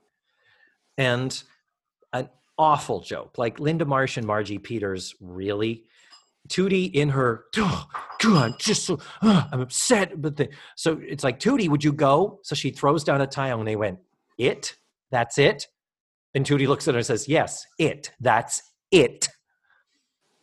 And 0.99 1.43
an 2.13 2.29
awful 2.59 3.01
joke, 3.01 3.39
like 3.39 3.61
Linda 3.61 3.87
Marsh 3.87 4.19
and 4.19 4.27
Margie 4.27 4.59
Peters, 4.59 5.15
really. 5.23 5.85
Tootie 6.51 6.93
in 6.93 7.09
her, 7.09 7.47
oh, 7.57 7.87
God, 8.21 8.59
just 8.59 8.85
so, 8.85 9.01
I'm 9.23 9.63
upset. 9.63 10.21
But 10.21 10.37
the, 10.37 10.51
so 10.77 11.01
it's 11.03 11.25
like, 11.25 11.41
Tootie, 11.41 11.71
would 11.71 11.83
you 11.83 11.95
go? 11.95 12.41
So 12.43 12.55
she 12.55 12.73
throws 12.73 13.05
down 13.05 13.23
a 13.23 13.27
tile 13.27 13.59
and 13.59 13.67
they 13.67 13.77
went, 13.77 14.01
It? 14.37 14.77
That's 15.11 15.39
it? 15.39 15.69
And 16.35 16.45
Tootie 16.45 16.69
looks 16.69 16.89
at 16.89 16.95
her 16.95 16.99
and 16.99 17.07
says, 17.07 17.27
Yes, 17.27 17.65
it. 17.79 18.11
That's 18.21 18.61
it. 18.91 19.31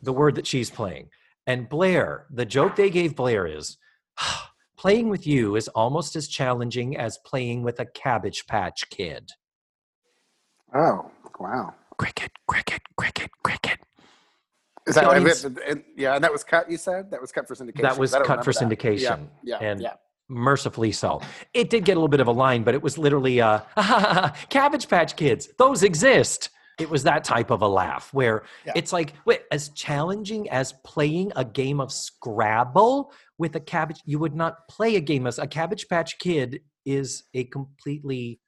The 0.02 0.14
word 0.14 0.36
that 0.36 0.48
she's 0.48 0.70
playing. 0.70 1.10
And 1.48 1.70
Blair, 1.70 2.26
the 2.32 2.46
joke 2.46 2.76
they 2.76 2.90
gave 2.90 3.16
Blair 3.16 3.46
is 3.48 3.78
playing 4.78 5.10
with 5.10 5.26
you 5.28 5.56
is 5.56 5.68
almost 5.70 6.16
as 6.16 6.28
challenging 6.28 6.98
as 6.98 7.18
playing 7.26 7.64
with 7.64 7.80
a 7.80 7.86
cabbage 7.86 8.46
patch 8.48 8.90
kid. 8.90 9.32
Oh 10.74 11.12
wow! 11.40 11.74
Cricket, 11.98 12.32
cricket, 12.48 12.82
cricket, 12.96 13.30
cricket. 13.44 13.80
Is 14.88 14.96
that 14.96 15.06
audience- 15.06 15.46
yeah? 15.96 16.16
And 16.16 16.24
that 16.24 16.32
was 16.32 16.44
cut. 16.44 16.70
You 16.72 16.78
said 16.78 17.12
that 17.12 17.22
was 17.22 17.32
cut 17.32 17.48
for 17.48 17.56
syndication. 17.56 17.82
That 17.82 17.98
was 17.98 18.12
cut 18.12 18.44
for 18.44 18.54
that. 18.54 18.64
syndication. 18.64 19.28
Yeah, 19.44 19.58
yeah, 19.62 19.70
and 19.70 19.82
yeah. 19.82 19.94
mercifully 20.30 20.92
so. 20.92 21.22
It 21.54 21.70
did 21.70 21.86
get 21.86 21.94
a 21.94 21.96
little 21.96 22.08
bit 22.08 22.20
of 22.22 22.28
a 22.28 22.32
line, 22.32 22.64
but 22.64 22.74
it 22.74 22.82
was 22.82 22.98
literally 22.98 23.42
uh, 23.42 23.60
Cabbage 24.50 24.88
Patch 24.88 25.16
Kids. 25.16 25.50
Those 25.58 25.84
exist. 25.84 26.50
It 26.82 26.90
was 26.90 27.04
that 27.04 27.24
type 27.24 27.52
of 27.52 27.62
a 27.62 27.68
laugh 27.68 28.14
where 28.14 28.44
Yeah. 28.66 28.74
it's 28.76 28.92
like, 28.92 29.14
wait, 29.26 29.42
as 29.52 29.70
challenging 29.70 30.50
as 30.50 30.74
playing 30.84 31.32
a 31.36 31.46
game 31.46 31.80
of 31.80 31.92
Scrabble 31.92 33.12
with 33.38 33.56
a 33.56 33.60
cabbage, 33.60 34.02
you 34.06 34.20
would 34.20 34.36
not 34.36 34.68
play 34.68 34.96
a 34.96 35.02
game 35.02 35.28
as 35.28 35.40
a 35.40 35.48
Cabbage 35.48 35.88
Patch 35.88 36.18
Kid 36.20 36.62
is 36.86 37.24
a 37.34 37.44
completely 37.46 38.40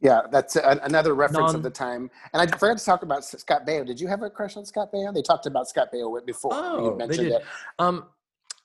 Yeah, 0.00 0.22
that's 0.32 0.56
a, 0.56 0.80
another 0.82 1.14
reference 1.14 1.52
Non- 1.52 1.54
of 1.56 1.62
the 1.62 1.70
time. 1.70 2.10
And 2.32 2.42
I 2.42 2.46
forgot 2.56 2.76
to 2.78 2.84
talk 2.84 3.02
about 3.04 3.24
Scott 3.24 3.64
Baio. 3.66 3.86
Did 3.86 4.00
you 4.00 4.08
have 4.08 4.22
a 4.22 4.30
crush 4.30 4.56
on 4.56 4.64
Scott 4.66 4.88
Baio? 4.92 5.14
They 5.14 5.22
talked 5.22 5.46
about 5.46 5.68
Scott 5.68 5.88
Baio 5.94 6.24
before. 6.26 6.50
Oh, 6.52 6.84
you 6.84 6.90
they 6.90 6.96
mentioned 7.06 7.28
did. 7.28 7.36
it. 7.36 7.44
Um, 7.78 8.06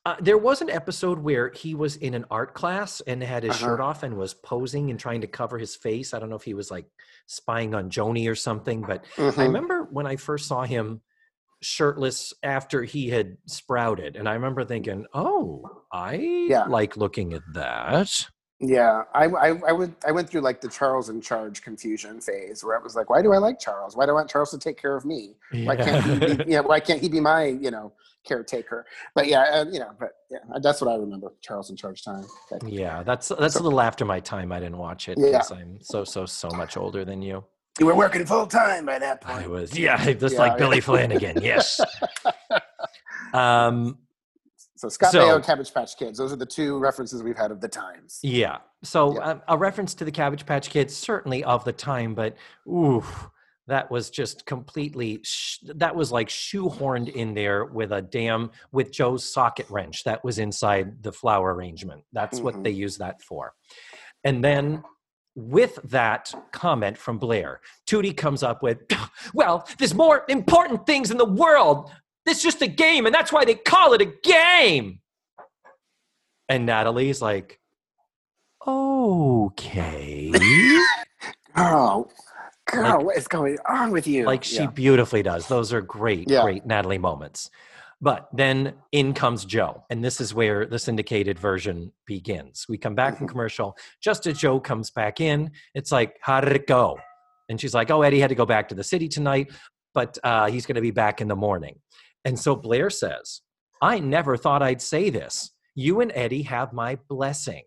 uh, 0.07 0.15
there 0.21 0.37
was 0.37 0.61
an 0.61 0.69
episode 0.69 1.19
where 1.19 1.51
he 1.51 1.75
was 1.75 1.97
in 1.97 2.13
an 2.13 2.23
art 2.31 2.53
class 2.53 3.01
and 3.01 3.21
had 3.21 3.43
his 3.43 3.55
Uh-huh. 3.55 3.65
shirt 3.65 3.81
off 3.81 4.03
and 4.03 4.17
was 4.17 4.33
posing 4.33 4.89
and 4.89 4.97
trying 4.97 5.19
to 5.19 5.27
cover 5.27 5.57
his 5.57 5.75
face. 5.75 6.13
I 6.13 6.19
don't 6.19 6.29
know 6.29 6.37
if 6.37 6.43
he 6.43 6.53
was 6.53 6.71
like 6.71 6.85
spying 7.25 7.75
on 7.75 7.89
Joanie 7.89 8.27
or 8.29 8.35
something, 8.35 8.83
but 8.83 9.03
I 9.17 9.21
Mhm. 9.21 9.37
remember 9.37 9.83
when 9.91 10.07
I 10.07 10.15
first 10.15 10.47
saw 10.47 10.63
him 10.63 11.01
shirtless 11.61 12.33
after 12.41 12.83
he 12.83 13.09
had 13.09 13.37
sprouted, 13.47 14.15
and 14.15 14.29
I 14.29 14.33
remember 14.35 14.63
thinking, 14.63 15.05
"Oh, 15.13 15.83
I 15.91 16.13
Yeah. 16.47 16.65
like 16.67 16.95
looking 16.95 17.33
at 17.33 17.41
that." 17.53 18.29
Yeah, 18.59 19.03
I, 19.13 19.25
I, 19.25 19.47
I 19.67 19.71
went 19.71 19.95
I 20.07 20.11
went 20.11 20.29
through 20.29 20.41
like 20.41 20.61
the 20.61 20.67
Charles 20.67 21.09
in 21.09 21.21
charge 21.21 21.61
confusion 21.61 22.19
phase 22.19 22.63
where 22.63 22.75
I 22.77 22.81
was 22.81 22.95
like, 22.95 23.07
why 23.07 23.21
do 23.21 23.31
I 23.31 23.37
like 23.37 23.59
Charles? 23.59 23.95
Why 23.95 24.05
do 24.07 24.11
I 24.11 24.15
want 24.15 24.29
Charles 24.29 24.49
to 24.51 24.57
take 24.57 24.81
care 24.81 24.95
of 24.95 25.05
me? 25.05 25.35
Why 25.51 25.75
can't 25.75 26.03
he 26.03 26.11
Yeah. 26.27 26.33
be, 26.33 26.43
yeah, 26.53 26.59
why 26.61 26.79
can't 26.79 26.99
he 26.99 27.07
be 27.07 27.19
my 27.19 27.45
you 27.45 27.69
know 27.69 27.93
caretaker? 28.27 28.87
But 29.13 29.27
yeah, 29.27 29.41
uh, 29.53 29.65
you 29.71 29.79
know, 29.79 29.91
but 29.99 30.09
yeah, 30.31 30.39
that's 30.59 30.81
what 30.81 30.91
I 30.91 30.95
remember 30.95 31.33
Charles 31.41 31.69
in 31.69 31.75
charge 31.75 32.03
time. 32.03 32.25
Okay. 32.51 32.67
yeah, 32.71 33.03
that's 33.03 33.27
that's 33.27 33.53
So- 33.53 33.61
a 33.61 33.63
little 33.63 33.79
after 33.79 34.05
my 34.05 34.19
time. 34.19 34.51
I 34.51 34.59
didn't 34.59 34.77
watch 34.79 35.07
it 35.07 35.19
Yeah. 35.19 35.43
I'm 35.51 35.77
so 35.81 36.03
so 36.03 36.25
so 36.25 36.49
much 36.49 36.77
older 36.77 37.05
than 37.05 37.21
you. 37.21 37.43
You 37.79 37.85
were 37.85 37.95
working 37.95 38.25
full 38.25 38.47
time 38.47 38.87
by 38.87 38.97
that 38.97 39.21
I 39.27 39.45
was, 39.45 39.77
yeah, 39.77 40.03
just 40.13 40.33
Yeah, 40.33 40.39
like 40.39 40.51
yeah. 40.53 40.57
Billy 40.57 40.81
Flanagan. 40.81 41.43
Yes. 41.43 41.79
Um, 43.33 43.97
So 44.77 44.89
Scott 44.89 45.11
So- 45.11 45.19
Baio 45.25 45.35
and 45.35 45.43
Cabbage 45.43 45.73
Patch 45.73 45.97
Kids. 45.97 46.17
Those 46.17 46.31
are 46.31 46.37
the 46.37 46.45
two 46.45 46.77
references 46.79 47.23
we've 47.23 47.37
had 47.37 47.51
of 47.51 47.59
the 47.61 47.67
times. 47.67 48.19
Yeah. 48.23 48.59
So 48.83 49.15
Yeah. 49.15 49.19
um, 49.31 49.41
a 49.47 49.57
reference 49.57 49.93
to 49.95 50.05
the 50.05 50.11
Cabbage 50.11 50.45
Patch 50.45 50.69
Kids, 50.69 50.95
certainly 50.95 51.43
of 51.43 51.63
the 51.65 51.73
time, 51.73 52.13
but 52.13 52.35
ooh, 52.67 53.03
that 53.67 53.89
was 53.91 54.09
just 54.09 54.45
completely. 54.45 55.19
Sh- 55.23 55.57
that 55.75 55.95
was 55.95 56.11
like 56.11 56.29
shoehorned 56.29 57.09
in 57.13 57.33
there 57.33 57.65
with 57.65 57.91
a 57.91 58.01
damn 58.01 58.51
with 58.71 58.91
Joe's 58.91 59.31
socket 59.33 59.69
wrench 59.69 60.03
that 60.05 60.23
was 60.23 60.39
inside 60.39 61.03
the 61.03 61.11
flower 61.11 61.53
arrangement. 61.53 62.03
That's 62.13 62.39
what 62.39 62.55
Mhm. 62.55 62.63
they 62.63 62.69
use 62.71 62.97
that 62.99 63.21
for. 63.21 63.53
And 64.23 64.43
then 64.43 64.83
with 65.35 65.75
that 65.83 66.33
comment 66.51 66.97
from 66.97 67.17
Blair, 67.19 67.59
Tootie 67.85 68.15
comes 68.15 68.41
up 68.41 68.63
with, 68.63 68.79
"Well, 69.33 69.67
there's 69.77 69.93
more 69.93 70.23
important 70.29 70.85
things 70.85 71.11
in 71.11 71.17
the 71.17 71.25
world. 71.25 71.91
Is 72.29 72.41
just 72.43 72.61
a 72.61 72.67
game, 72.67 73.05
and 73.05 73.13
that's 73.15 73.31
why 73.31 73.45
they 73.45 73.55
call 73.55 73.93
it 73.93 74.01
a 74.01 74.05
game." 74.23 74.99
And 76.49 76.65
Natalie's 76.65 77.21
like, 77.21 77.59
okay. 78.65 80.31
girl, 81.55 82.11
girl, 82.65 83.03
what 83.03 83.17
is 83.17 83.27
going 83.27 83.57
on 83.67 83.91
with 83.91 84.07
you? 84.07 84.25
like 84.25 84.43
she 84.43 84.61
Yeah. 84.63 84.67
beautifully 84.67 85.23
does. 85.23 85.47
Those 85.47 85.73
are 85.73 85.81
great, 85.81 86.29
Yeah. 86.29 86.43
great 86.43 86.65
Natalie 86.65 86.97
moments. 86.97 87.49
But 87.99 88.29
then 88.31 88.75
in 88.91 89.13
comes 89.13 89.43
Joe. 89.43 89.83
And 89.89 90.03
this 90.03 90.21
is 90.21 90.33
where 90.33 90.65
the 90.67 90.77
syndicated 90.77 91.39
version 91.39 91.91
begins. 92.05 92.65
We 92.69 92.77
come 92.77 92.93
back 92.93 93.17
from 93.17 93.25
Mhm. 93.27 93.31
commercial. 93.31 93.75
Just 94.01 94.27
as 94.27 94.37
Joe 94.37 94.59
comes 94.59 94.91
back 94.91 95.19
in, 95.19 95.51
it's 95.73 95.91
like, 95.91 96.15
how 96.21 96.39
did 96.41 96.53
it 96.55 96.67
go? 96.67 96.99
And 97.49 97.59
she's 97.59 97.73
like, 97.73 97.89
oh, 97.89 98.03
Eddie 98.03 98.19
had 98.19 98.29
to 98.29 98.35
go 98.35 98.45
back 98.45 98.69
to 98.69 98.75
the 98.75 98.83
city 98.83 99.07
tonight, 99.07 99.51
but 99.95 100.17
uh, 100.23 100.47
he's 100.49 100.65
going 100.67 100.75
to 100.75 100.81
be 100.81 100.91
back 100.91 101.21
in 101.21 101.27
the 101.27 101.35
morning. 101.35 101.79
And 102.27 102.37
so 102.37 102.57
Blair 102.57 102.89
says, 102.89 103.39
I 103.81 103.99
never 103.99 104.35
thought 104.35 104.61
I'd 104.61 104.81
say 104.81 105.09
this. 105.09 105.51
You 105.75 106.01
and 106.01 106.11
Eddie 106.13 106.41
have 106.41 106.73
my 106.73 106.97
blessing. 107.07 107.63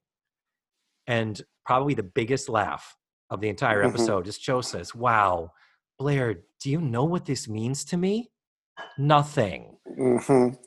And 1.06 1.40
probably 1.64 1.94
the 1.94 2.02
biggest 2.02 2.50
laugh 2.50 2.94
of 3.30 3.40
the 3.40 3.48
entire 3.48 3.82
Mhm. 3.82 3.88
episode 3.88 4.28
is 4.28 4.36
Joe 4.36 4.60
says, 4.60 4.94
Wow, 4.94 5.52
Blair, 5.98 6.42
do 6.60 6.68
you 6.70 6.78
know 6.78 7.04
what 7.04 7.24
this 7.24 7.48
means 7.48 7.86
to 7.86 7.96
me? 7.96 8.30
Nothing. 8.98 9.78
Mhm. 9.98 10.58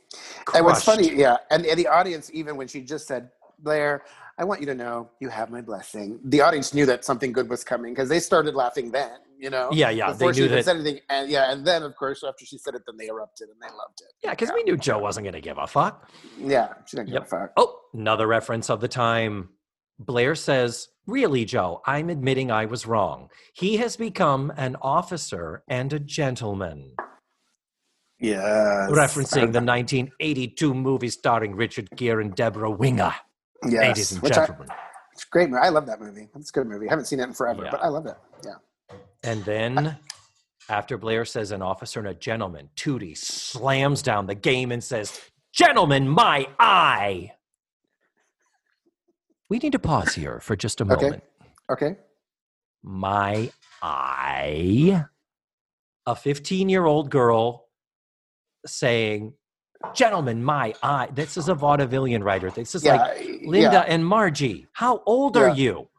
And 0.55 0.65
what's 0.65 0.83
funny, 0.83 1.13
yeah, 1.15 1.37
and, 1.51 1.63
and 1.63 1.77
the 1.77 1.87
audience, 1.87 2.31
even 2.33 2.57
when 2.57 2.67
she 2.67 2.81
just 2.81 3.05
said, 3.07 3.29
Blair, 3.59 4.03
I 4.39 4.43
want 4.43 4.59
you 4.59 4.65
to 4.67 4.75
know 4.75 5.11
you 5.19 5.29
have 5.29 5.51
my 5.51 5.61
blessing. 5.61 6.19
The 6.23 6.41
audience 6.41 6.73
knew 6.73 6.87
that 6.87 7.05
something 7.05 7.31
good 7.31 7.47
was 7.47 7.63
coming 7.63 7.93
because 7.93 8.09
they 8.09 8.19
started 8.19 8.55
laughing 8.55 8.89
then, 8.89 9.19
you 9.43 9.49
know? 9.49 9.69
Yeah, 9.73 9.89
yeah. 9.89 10.07
They 10.13 10.13
Before 10.13 10.33
she 10.33 10.47
that. 10.47 10.63
said 10.65 10.77
anything. 10.77 10.99
And 11.09 11.29
yeah, 11.29 11.51
and 11.51 11.67
then, 11.67 11.83
of 11.83 11.95
course, 11.95 12.23
after 12.23 12.45
she 12.45 12.57
said 12.57 12.75
it, 12.75 12.83
then 12.87 12.95
they 12.97 13.07
erupted 13.07 13.49
and 13.49 13.57
they 13.61 13.67
loved 13.75 13.99
it. 14.01 14.13
Yeah, 14.23 14.29
because 14.31 14.51
we 14.55 14.63
knew 14.63 14.77
Joe 14.77 14.97
wasn't 14.99 15.25
going 15.25 15.33
to 15.33 15.41
give 15.41 15.57
a 15.57 15.67
fuck. 15.67 16.09
Yeah, 16.39 16.69
she 16.87 16.95
didn't 16.97 17.09
give 17.09 17.15
Yep. 17.15 17.23
a 17.23 17.25
fuck. 17.25 17.51
Oh, 17.57 17.79
another 17.93 18.25
reference 18.25 18.69
of 18.69 18.79
the 18.81 18.87
time. 18.87 19.49
Blair 19.99 20.33
says, 20.35 20.87
Really, 21.05 21.43
Joe, 21.43 21.81
I'm 21.85 22.09
admitting 22.09 22.49
I 22.49 22.65
was 22.65 22.87
wrong. 22.87 23.29
He 23.53 23.75
has 23.77 23.97
become 23.97 24.53
an 24.55 24.77
officer 24.81 25.61
and 25.67 25.91
a 25.91 25.99
gentleman. 25.99 26.93
Yeah. 28.19 28.87
Referencing 28.89 29.51
the 29.51 29.59
1982 29.61 30.73
movie 30.73 31.09
starring 31.09 31.55
Richard 31.55 31.89
Gere 31.95 32.21
and 32.23 32.33
Debra 32.33 32.71
Winger. 32.71 33.13
yes. 33.65 33.73
Ladies 33.81 34.11
and 34.13 34.21
Which 34.21 34.37
I- 34.37 34.47
it's 35.11 35.25
great 35.25 35.49
movie. 35.49 35.61
I 35.61 35.69
love 35.69 35.85
that 35.87 35.99
movie. 36.01 36.27
It's 36.35 36.49
a 36.49 36.53
good 36.53 36.67
movie. 36.67 36.87
I 36.87 36.91
haven't 36.91 37.05
seen 37.05 37.19
it 37.19 37.23
in 37.23 37.33
forever, 37.33 37.63
Yeah. 37.65 37.71
but 37.71 37.83
I 37.83 37.87
love 37.89 38.05
it. 38.07 38.15
Yeah. 38.45 38.53
And 39.23 39.43
then, 39.45 39.97
after 40.69 40.97
Blair 40.97 41.25
says 41.25 41.51
an 41.51 41.61
officer 41.61 41.99
and 41.99 42.09
a 42.09 42.13
gentleman, 42.13 42.69
Tootie 42.75 43.17
slams 43.17 44.01
down 44.01 44.27
the 44.27 44.35
game 44.35 44.71
and 44.71 44.83
says, 44.83 45.19
Gentlemen, 45.53 46.07
my 46.09 46.47
eye. 46.59 47.31
We 49.49 49.59
need 49.59 49.73
to 49.73 49.79
pause 49.79 50.15
here 50.15 50.39
for 50.39 50.55
just 50.55 50.81
a 50.81 50.83
Okay. 50.83 51.05
moment. 51.05 51.23
Okay. 51.71 51.95
My 52.81 53.51
eye. 53.81 55.05
A 56.05 56.15
15 56.15 56.69
year 56.69 56.85
old 56.85 57.09
girl 57.11 57.69
saying, 58.65 59.33
Gentlemen, 59.93 60.43
my 60.43 60.73
eye. 60.81 61.09
This 61.13 61.37
is 61.37 61.49
a 61.49 61.55
vaudevillian 61.55 62.23
writer. 62.23 62.49
This 62.49 62.73
is 62.73 62.83
Yeah. 62.83 62.95
like 62.95 63.17
Linda 63.45 63.57
yeah. 63.73 63.79
and 63.81 64.05
Margie. 64.05 64.65
How 64.73 65.03
old 65.05 65.35
Yeah. 65.35 65.43
are 65.43 65.49
you? 65.49 65.89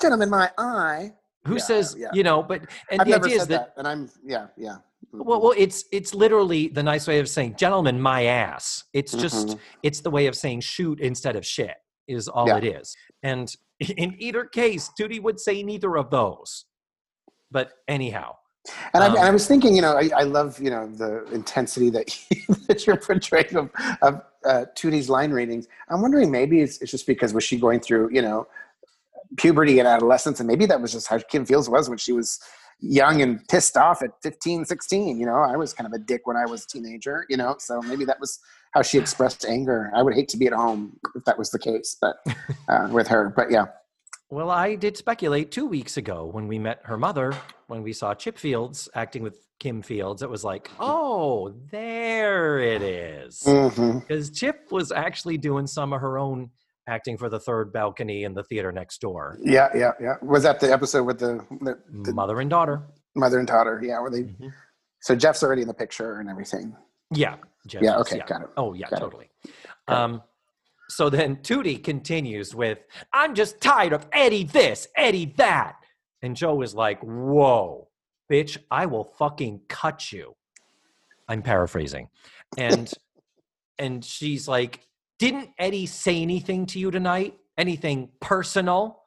Gentlemen, 0.00 0.30
my 0.30 0.50
eye. 0.56 1.14
Who 1.46 1.54
Yeah, 1.54 1.60
says 1.60 1.96
yeah. 1.98 2.08
you 2.12 2.22
know? 2.22 2.42
But 2.42 2.62
and 2.90 3.00
I've 3.00 3.06
the 3.06 3.14
idea 3.14 3.36
is 3.36 3.46
that, 3.48 3.74
that, 3.74 3.74
and 3.78 3.88
I'm 3.88 4.10
yeah, 4.24 4.48
yeah. 4.56 4.76
well, 5.12 5.40
well, 5.40 5.54
it's 5.56 5.84
it's 5.92 6.14
literally 6.14 6.68
the 6.68 6.82
nice 6.82 7.06
way 7.08 7.18
of 7.18 7.28
saying 7.28 7.56
gentlemen, 7.56 8.00
my 8.00 8.24
ass. 8.24 8.84
It's 8.92 9.14
just 9.14 9.48
Mhm. 9.48 9.58
it's 9.82 10.00
the 10.00 10.10
way 10.10 10.26
of 10.26 10.36
saying 10.36 10.60
shoot 10.60 11.00
instead 11.00 11.36
of 11.36 11.46
shit 11.46 11.76
is 12.08 12.28
all 12.28 12.48
Yeah. 12.48 12.58
it 12.58 12.64
is. 12.64 12.94
And 13.22 13.54
in 13.96 14.14
either 14.18 14.44
case, 14.44 14.90
Tootie 14.98 15.22
would 15.22 15.40
say 15.40 15.62
neither 15.62 15.96
of 15.96 16.10
those. 16.10 16.66
But 17.50 17.72
anyhow, 17.88 18.36
And, 18.94 19.02
I, 19.02 19.06
Um, 19.08 19.16
and 19.16 19.24
I 19.24 19.30
was 19.30 19.46
thinking, 19.48 19.74
you 19.74 19.80
know, 19.82 19.94
I, 19.96 20.10
I 20.14 20.22
love, 20.24 20.60
you 20.60 20.70
know, 20.70 20.86
the 20.86 21.24
intensity 21.32 21.88
that, 21.90 22.06
that 22.68 22.86
you're 22.86 22.96
portraying 22.98 23.56
of, 23.56 23.70
of 24.02 24.20
uh, 24.44 24.66
Tootie's 24.76 25.08
line 25.08 25.32
readings. 25.32 25.66
I'm 25.88 26.02
wondering 26.02 26.30
maybe 26.30 26.60
it's, 26.60 26.78
it's 26.82 26.90
just 26.90 27.06
because 27.06 27.32
was 27.32 27.42
she 27.42 27.58
going 27.58 27.80
through, 27.80 28.10
you 28.12 28.20
know, 28.22 28.46
puberty 29.36 29.78
and 29.78 29.88
adolescence, 29.88 30.40
and 30.40 30.46
maybe 30.46 30.66
that 30.66 30.80
was 30.80 30.92
just 30.92 31.08
how 31.08 31.18
Kim 31.18 31.46
Fields 31.46 31.68
was 31.68 31.88
when 31.88 31.98
she 31.98 32.12
was 32.12 32.38
young 32.80 33.20
and 33.22 33.46
pissed 33.48 33.76
off 33.76 34.02
at 34.02 34.10
15, 34.22 34.64
16. 34.64 35.18
You 35.20 35.26
know, 35.26 35.34
I 35.34 35.56
was 35.56 35.72
kind 35.72 35.86
of 35.86 35.92
a 35.92 35.98
dick 35.98 36.22
when 36.26 36.36
I 36.36 36.46
was 36.46 36.64
a 36.64 36.66
teenager, 36.66 37.26
you 37.28 37.36
know, 37.36 37.56
so 37.58 37.80
maybe 37.82 38.04
that 38.06 38.18
was 38.18 38.38
how 38.72 38.82
she 38.82 38.98
expressed 38.98 39.44
anger. 39.44 39.90
I 39.94 40.02
would 40.02 40.14
hate 40.14 40.28
to 40.28 40.36
be 40.36 40.46
at 40.46 40.52
home 40.52 40.98
if 41.14 41.24
that 41.24 41.38
was 41.38 41.50
the 41.50 41.58
case, 41.58 41.96
but 42.00 42.16
uh, 42.68 42.88
with 42.90 43.08
her. 43.08 43.32
But 43.34 43.50
yeah, 43.50 43.66
well, 44.30 44.50
I 44.50 44.76
did 44.76 44.96
speculate 44.96 45.50
two 45.50 45.66
weeks 45.66 45.96
ago 45.96 46.24
when 46.24 46.46
we 46.46 46.58
met 46.58 46.80
her 46.84 46.96
mother, 46.96 47.34
when 47.66 47.82
we 47.82 47.92
saw 47.92 48.14
Chip 48.14 48.38
Fields 48.38 48.88
acting 48.94 49.24
with 49.24 49.36
Kim 49.58 49.82
Fields. 49.82 50.22
It 50.22 50.30
was 50.30 50.44
like, 50.44 50.70
oh, 50.78 51.52
there 51.70 52.60
it 52.60 52.80
is. 52.80 53.42
hmm 53.44 53.98
because 53.98 54.30
Chip 54.30 54.68
was 54.70 54.92
actually 54.92 55.36
doing 55.36 55.66
some 55.66 55.92
of 55.92 56.00
her 56.00 56.16
own 56.16 56.50
acting 56.90 57.16
for 57.16 57.28
the 57.28 57.38
third 57.40 57.72
balcony 57.72 58.24
in 58.24 58.34
the 58.34 58.42
theater 58.44 58.72
next 58.72 59.00
door. 59.00 59.38
yeah, 59.42 59.68
yeah, 59.74 59.92
yeah. 60.00 60.14
Was 60.22 60.42
that 60.42 60.58
the 60.60 60.72
episode 60.72 61.04
with 61.04 61.18
the, 61.20 61.44
the, 61.60 61.78
the 62.02 62.12
Mother 62.12 62.40
and 62.40 62.50
daughter. 62.50 62.82
mother 63.14 63.38
and 63.38 63.46
daughter? 63.48 63.80
Yeah, 63.82 64.00
where 64.00 64.10
they 64.10 64.24
Mhm. 64.24 64.52
So 65.02 65.14
Jeff's 65.16 65.42
already 65.42 65.62
in 65.62 65.68
the 65.68 65.74
picture 65.74 66.18
and 66.18 66.28
everything. 66.28 66.76
Yeah. 67.14 67.36
Jeff 67.66 67.82
Yeah, 67.82 67.94
is, 67.94 68.00
okay, 68.02 68.20
got 68.26 68.42
it. 68.42 68.48
Oh, 68.56 68.74
yeah, 68.74 68.88
Got 68.90 69.00
totally. 69.00 69.30
Um, 69.88 70.22
so 70.88 71.08
then 71.08 71.36
Tootie 71.36 71.82
continues 71.82 72.54
with, 72.54 72.78
I'm 73.12 73.34
just 73.34 73.60
tired 73.60 73.92
of 73.92 74.06
Eddie 74.12 74.44
this, 74.44 74.88
Eddie 74.96 75.32
that. 75.36 75.76
And 76.22 76.36
Joe 76.36 76.60
is 76.62 76.74
like, 76.74 77.00
whoa, 77.02 77.88
bitch, 78.30 78.58
I 78.70 78.86
will 78.86 79.04
fucking 79.04 79.62
cut 79.68 80.12
you. 80.12 80.34
I'm 81.28 81.42
paraphrasing. 81.42 82.08
And 82.58 82.92
and 83.78 84.04
she's 84.04 84.46
like, 84.48 84.86
didn't 85.20 85.50
Eddie 85.58 85.86
say 85.86 86.20
anything 86.22 86.64
to 86.66 86.78
you 86.78 86.90
tonight? 86.90 87.34
Anything 87.58 88.08
personal? 88.20 89.02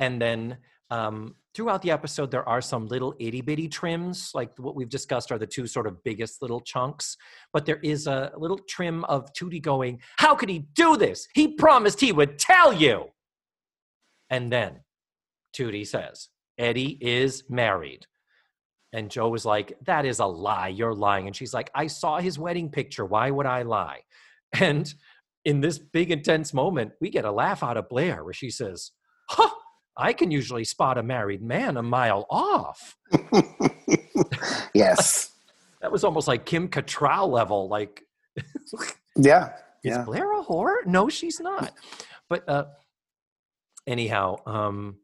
And 0.00 0.20
then 0.20 0.56
um, 0.90 1.36
throughout 1.54 1.82
the 1.82 1.90
episode, 1.90 2.30
there 2.30 2.48
are 2.48 2.62
some 2.62 2.86
little 2.86 3.14
itty 3.20 3.42
bitty 3.42 3.68
trims, 3.68 4.30
like 4.34 4.58
what 4.58 4.74
we've 4.74 4.88
discussed 4.88 5.30
are 5.30 5.38
the 5.38 5.46
two 5.46 5.66
sort 5.66 5.86
of 5.86 6.02
biggest 6.04 6.40
little 6.40 6.60
chunks. 6.60 7.18
But 7.52 7.66
there 7.66 7.80
is 7.82 8.06
a 8.06 8.32
little 8.38 8.58
trim 8.66 9.04
of 9.04 9.30
Tootie 9.34 9.60
going, 9.60 10.00
How 10.16 10.34
could 10.34 10.48
he 10.48 10.60
do 10.74 10.96
this? 10.96 11.28
He 11.34 11.48
promised 11.54 12.00
he 12.00 12.12
would 12.12 12.38
tell 12.38 12.72
you. 12.72 13.10
And 14.30 14.50
then 14.50 14.80
Tootie 15.54 15.86
says, 15.86 16.28
Eddie 16.56 16.96
is 16.98 17.44
married. 17.50 18.06
And 18.94 19.10
Joe 19.10 19.28
was 19.28 19.44
like, 19.44 19.76
That 19.84 20.06
is 20.06 20.18
a 20.18 20.26
lie. 20.26 20.68
You're 20.68 20.94
lying. 20.94 21.26
And 21.26 21.36
she's 21.36 21.52
like, 21.52 21.70
I 21.74 21.88
saw 21.88 22.20
his 22.20 22.38
wedding 22.38 22.70
picture. 22.70 23.04
Why 23.04 23.30
would 23.30 23.46
I 23.46 23.62
lie? 23.64 24.00
And 24.58 24.92
in 25.44 25.60
this 25.60 25.78
big, 25.78 26.10
intense 26.10 26.52
moment, 26.52 26.92
we 27.00 27.10
get 27.10 27.24
a 27.24 27.32
laugh 27.32 27.62
out 27.62 27.76
of 27.76 27.88
Blair 27.88 28.24
where 28.24 28.32
she 28.32 28.50
says, 28.50 28.90
Huh, 29.28 29.50
I 29.96 30.12
can 30.12 30.30
usually 30.30 30.64
spot 30.64 30.98
a 30.98 31.02
married 31.02 31.42
man 31.42 31.76
a 31.76 31.82
mile 31.82 32.26
off. 32.30 32.96
yes. 34.74 35.28
That 35.82 35.90
was 35.90 36.04
almost 36.04 36.28
like 36.28 36.44
Kim 36.44 36.68
Cattrall 36.68 37.30
level. 37.30 37.66
Like, 37.70 38.02
Yeah. 39.16 39.52
is 39.82 39.96
Yeah. 39.96 40.04
Blair 40.04 40.30
a 40.38 40.44
whore? 40.44 40.84
No, 40.84 41.08
she's 41.08 41.40
not. 41.40 41.72
But 42.28 42.46
uh, 42.46 42.64
anyhow, 43.86 44.36
um, 44.44 44.96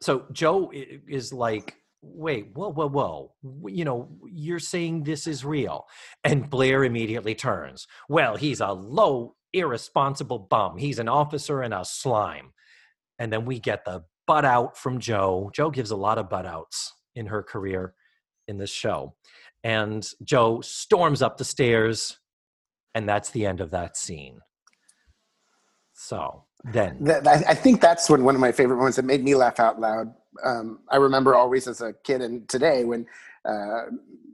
so 0.00 0.26
Joe 0.30 0.70
is 0.72 1.32
like, 1.32 1.74
wait, 2.04 2.50
whoa, 2.54 2.70
whoa, 2.70 2.88
whoa. 2.88 3.32
You 3.66 3.84
know, 3.84 4.08
you're 4.30 4.58
saying 4.58 5.04
this 5.04 5.26
is 5.26 5.44
real. 5.44 5.86
And 6.22 6.48
Blair 6.48 6.84
immediately 6.84 7.34
turns. 7.34 7.86
Well, 8.08 8.36
he's 8.36 8.60
a 8.60 8.72
low, 8.72 9.36
irresponsible 9.52 10.38
bum. 10.38 10.76
He's 10.78 10.98
an 10.98 11.08
officer 11.08 11.62
and 11.62 11.74
a 11.74 11.84
slime. 11.84 12.52
And 13.18 13.32
then 13.32 13.44
we 13.44 13.60
get 13.60 13.84
the 13.84 14.04
butt 14.26 14.44
out 14.44 14.76
from 14.76 14.98
Joe. 14.98 15.50
Joe 15.54 15.70
gives 15.70 15.90
a 15.90 15.96
lot 15.96 16.18
of 16.18 16.28
butt 16.28 16.46
outs 16.46 16.92
in 17.14 17.26
her 17.26 17.42
career 17.42 17.94
in 18.48 18.58
this 18.58 18.70
show. 18.70 19.14
And 19.62 20.06
Joe 20.22 20.60
storms 20.60 21.22
up 21.22 21.38
the 21.38 21.44
stairs, 21.44 22.18
and 22.94 23.08
that's 23.08 23.30
the 23.30 23.46
end 23.46 23.60
of 23.60 23.70
that 23.70 23.96
scene. 23.96 24.40
So 25.94 26.44
then, 26.64 27.08
I, 27.26 27.54
think 27.54 27.80
that's 27.80 28.10
when 28.10 28.24
one 28.24 28.34
of 28.34 28.40
my 28.40 28.52
favorite 28.52 28.76
moments 28.76 28.96
that 28.96 29.04
made 29.04 29.22
me 29.22 29.34
laugh 29.34 29.60
out 29.60 29.80
loud. 29.80 30.12
Um, 30.42 30.80
I 30.90 30.96
remember 30.96 31.34
always 31.34 31.68
as 31.68 31.80
a 31.80 31.92
kid 32.04 32.20
and 32.22 32.48
today 32.48 32.84
when 32.84 33.06
uh, 33.44 33.84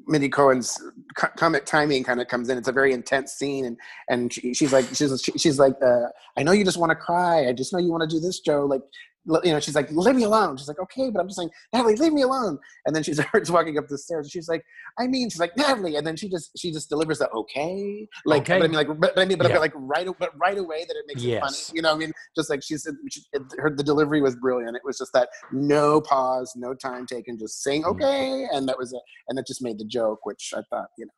Mindy 0.07 0.29
Cohn's 0.29 0.81
co- 1.15 1.31
comic 1.37 1.67
timing 1.67 2.05
kind 2.05 2.21
of 2.21 2.29
comes 2.29 2.49
in. 2.49 2.59
It's 2.59 2.69
a 2.69 2.73
very 2.73 2.93
intense 2.93 3.33
scene, 3.33 3.65
and 3.65 3.77
and 4.09 4.33
she, 4.33 4.55
she's 4.55 4.73
like 4.73 4.87
she's 4.93 5.23
she's 5.37 5.59
like 5.59 5.75
uh, 5.83 6.07
I 6.37 6.43
know 6.43 6.53
you 6.53 6.65
just 6.65 6.79
want 6.79 6.91
to 6.91 6.97
cry. 6.97 7.49
I 7.49 7.53
just 7.53 7.73
know 7.73 7.79
you 7.79 7.91
want 7.91 8.09
to 8.09 8.17
do 8.17 8.21
this, 8.21 8.41
Joe. 8.41 8.67
Like 8.67 8.83
you 9.27 9.53
know, 9.53 9.61
she's 9.61 9.75
like 9.75 9.91
leave 9.93 10.15
me 10.17 10.25
alone. 10.25 10.57
She's 10.57 10.69
like 10.69 10.79
okay, 10.81 11.11
but 11.11 11.21
I'm 11.21 11.29
just 11.29 11.39
saying 11.39 11.51
Natalie, 11.73 11.97
leave 11.97 12.13
me 12.13 12.23
alone. 12.23 12.59
And 12.87 12.97
then 12.97 13.03
she 13.03 13.13
starts 13.15 13.51
walking 13.51 13.79
up 13.79 13.87
the 13.89 13.99
stairs. 13.99 14.27
And 14.27 14.33
she's 14.33 14.49
like 14.49 14.65
I 14.99 15.07
mean, 15.07 15.29
she's 15.31 15.41
like 15.41 15.57
Natalie, 15.57 15.97
and 15.97 16.07
then 16.07 16.17
she 16.17 16.29
just 16.29 16.51
she 16.59 16.73
just 16.73 16.89
delivers 16.89 17.19
the 17.19 17.29
okay. 17.31 18.09
Like 18.25 18.43
Okay. 18.43 18.59
but 18.59 18.65
I 18.65 18.69
mean 18.69 18.77
like 18.77 19.01
but, 19.01 19.19
I 19.19 19.25
mean 19.25 19.39
but, 19.39 19.51
Yeah. 19.51 19.59
like 19.59 19.73
right 19.77 20.07
but 20.19 20.31
right 20.41 20.59
away 20.59 20.85
that 20.87 20.97
it 20.97 21.05
makes 21.07 21.23
it 21.23 21.41
funny. 21.41 21.57
You 21.75 21.83
know, 21.83 21.93
I 21.93 21.97
mean 21.97 22.13
just 22.37 22.49
like 22.51 22.63
she 22.63 22.77
said 22.77 22.95
she, 23.11 23.21
it, 23.33 23.43
her 23.59 23.71
the 23.71 23.85
delivery 23.85 24.21
was 24.23 24.37
brilliant. 24.37 24.77
It 24.77 24.83
was 24.85 24.99
just 24.99 25.13
that 25.13 25.29
no 25.53 26.01
pause, 26.01 26.53
no 26.57 26.75
time 26.75 27.07
taken, 27.07 27.39
just 27.39 27.63
saying 27.63 27.85
okay, 27.85 28.47
and 28.53 28.67
that 28.69 28.79
was 28.79 28.93
it. 28.93 29.03
And 29.29 29.37
that 29.39 29.47
just 29.47 29.63
made 29.63 29.79
the 29.79 29.85
joke, 29.85 30.21
which 30.25 30.53
I 30.57 30.63
thought 30.71 30.89
you 30.97 31.07
know 31.07 31.13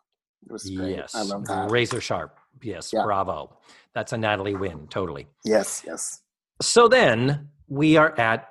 it 0.46 0.52
was 0.52 0.68
great. 0.68 0.96
yes, 0.96 1.14
I 1.14 1.22
love 1.22 1.46
that. 1.46 1.70
razor 1.70 2.00
sharp. 2.00 2.36
Yes, 2.62 2.92
Yeah. 2.92 3.04
bravo. 3.04 3.56
That's 3.94 4.12
a 4.12 4.16
Natalie 4.18 4.54
win, 4.56 4.86
totally. 4.88 5.28
Yes, 5.44 5.82
yes. 5.86 6.20
So 6.62 6.86
then 6.86 7.48
we 7.68 7.96
are 7.96 8.18
at 8.18 8.46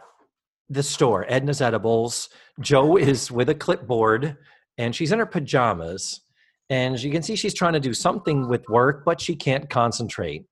the 0.70 0.84
store, 0.84 1.26
Edna's 1.30 1.62
Edibles. 1.62 2.30
Joe 2.60 2.98
is 2.98 3.32
with 3.32 3.50
a 3.50 3.56
clipboard 3.56 4.38
and 4.78 4.96
she's 4.96 5.12
in 5.12 5.20
her 5.20 5.26
pajamas. 5.26 6.22
And 6.70 7.02
you 7.02 7.12
can 7.12 7.22
see 7.22 7.36
she's 7.36 7.54
trying 7.54 7.74
to 7.74 7.80
do 7.80 7.94
something 7.94 8.48
with 8.48 8.68
work, 8.70 9.04
but 9.06 9.20
she 9.20 9.36
can't 9.36 9.70
concentrate. 9.70 10.44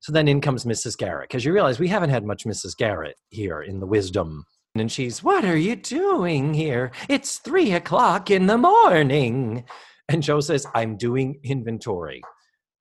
So 0.00 0.12
then 0.12 0.28
in 0.28 0.40
comes 0.40 0.64
Mrs. 0.64 0.96
Garrett, 0.96 1.28
because 1.28 1.44
you 1.44 1.52
realize 1.52 1.78
we 1.78 1.88
haven't 1.88 2.10
had 2.10 2.24
much 2.24 2.44
Mrs. 2.44 2.76
Garrett 2.76 3.16
here 3.30 3.62
in 3.62 3.80
the 3.80 3.86
wisdom. 3.86 4.44
And 4.76 4.90
she's, 4.90 5.22
What 5.22 5.44
are 5.44 5.56
you 5.56 5.76
doing 5.76 6.52
here? 6.52 6.90
It's 7.08 7.38
three 7.38 7.72
o'clock 7.72 8.30
in 8.30 8.46
the 8.46 8.58
morning. 8.58 9.64
And 10.08 10.22
Joe 10.22 10.40
says, 10.40 10.66
I'm 10.74 10.96
doing 10.96 11.40
inventory. 11.42 12.22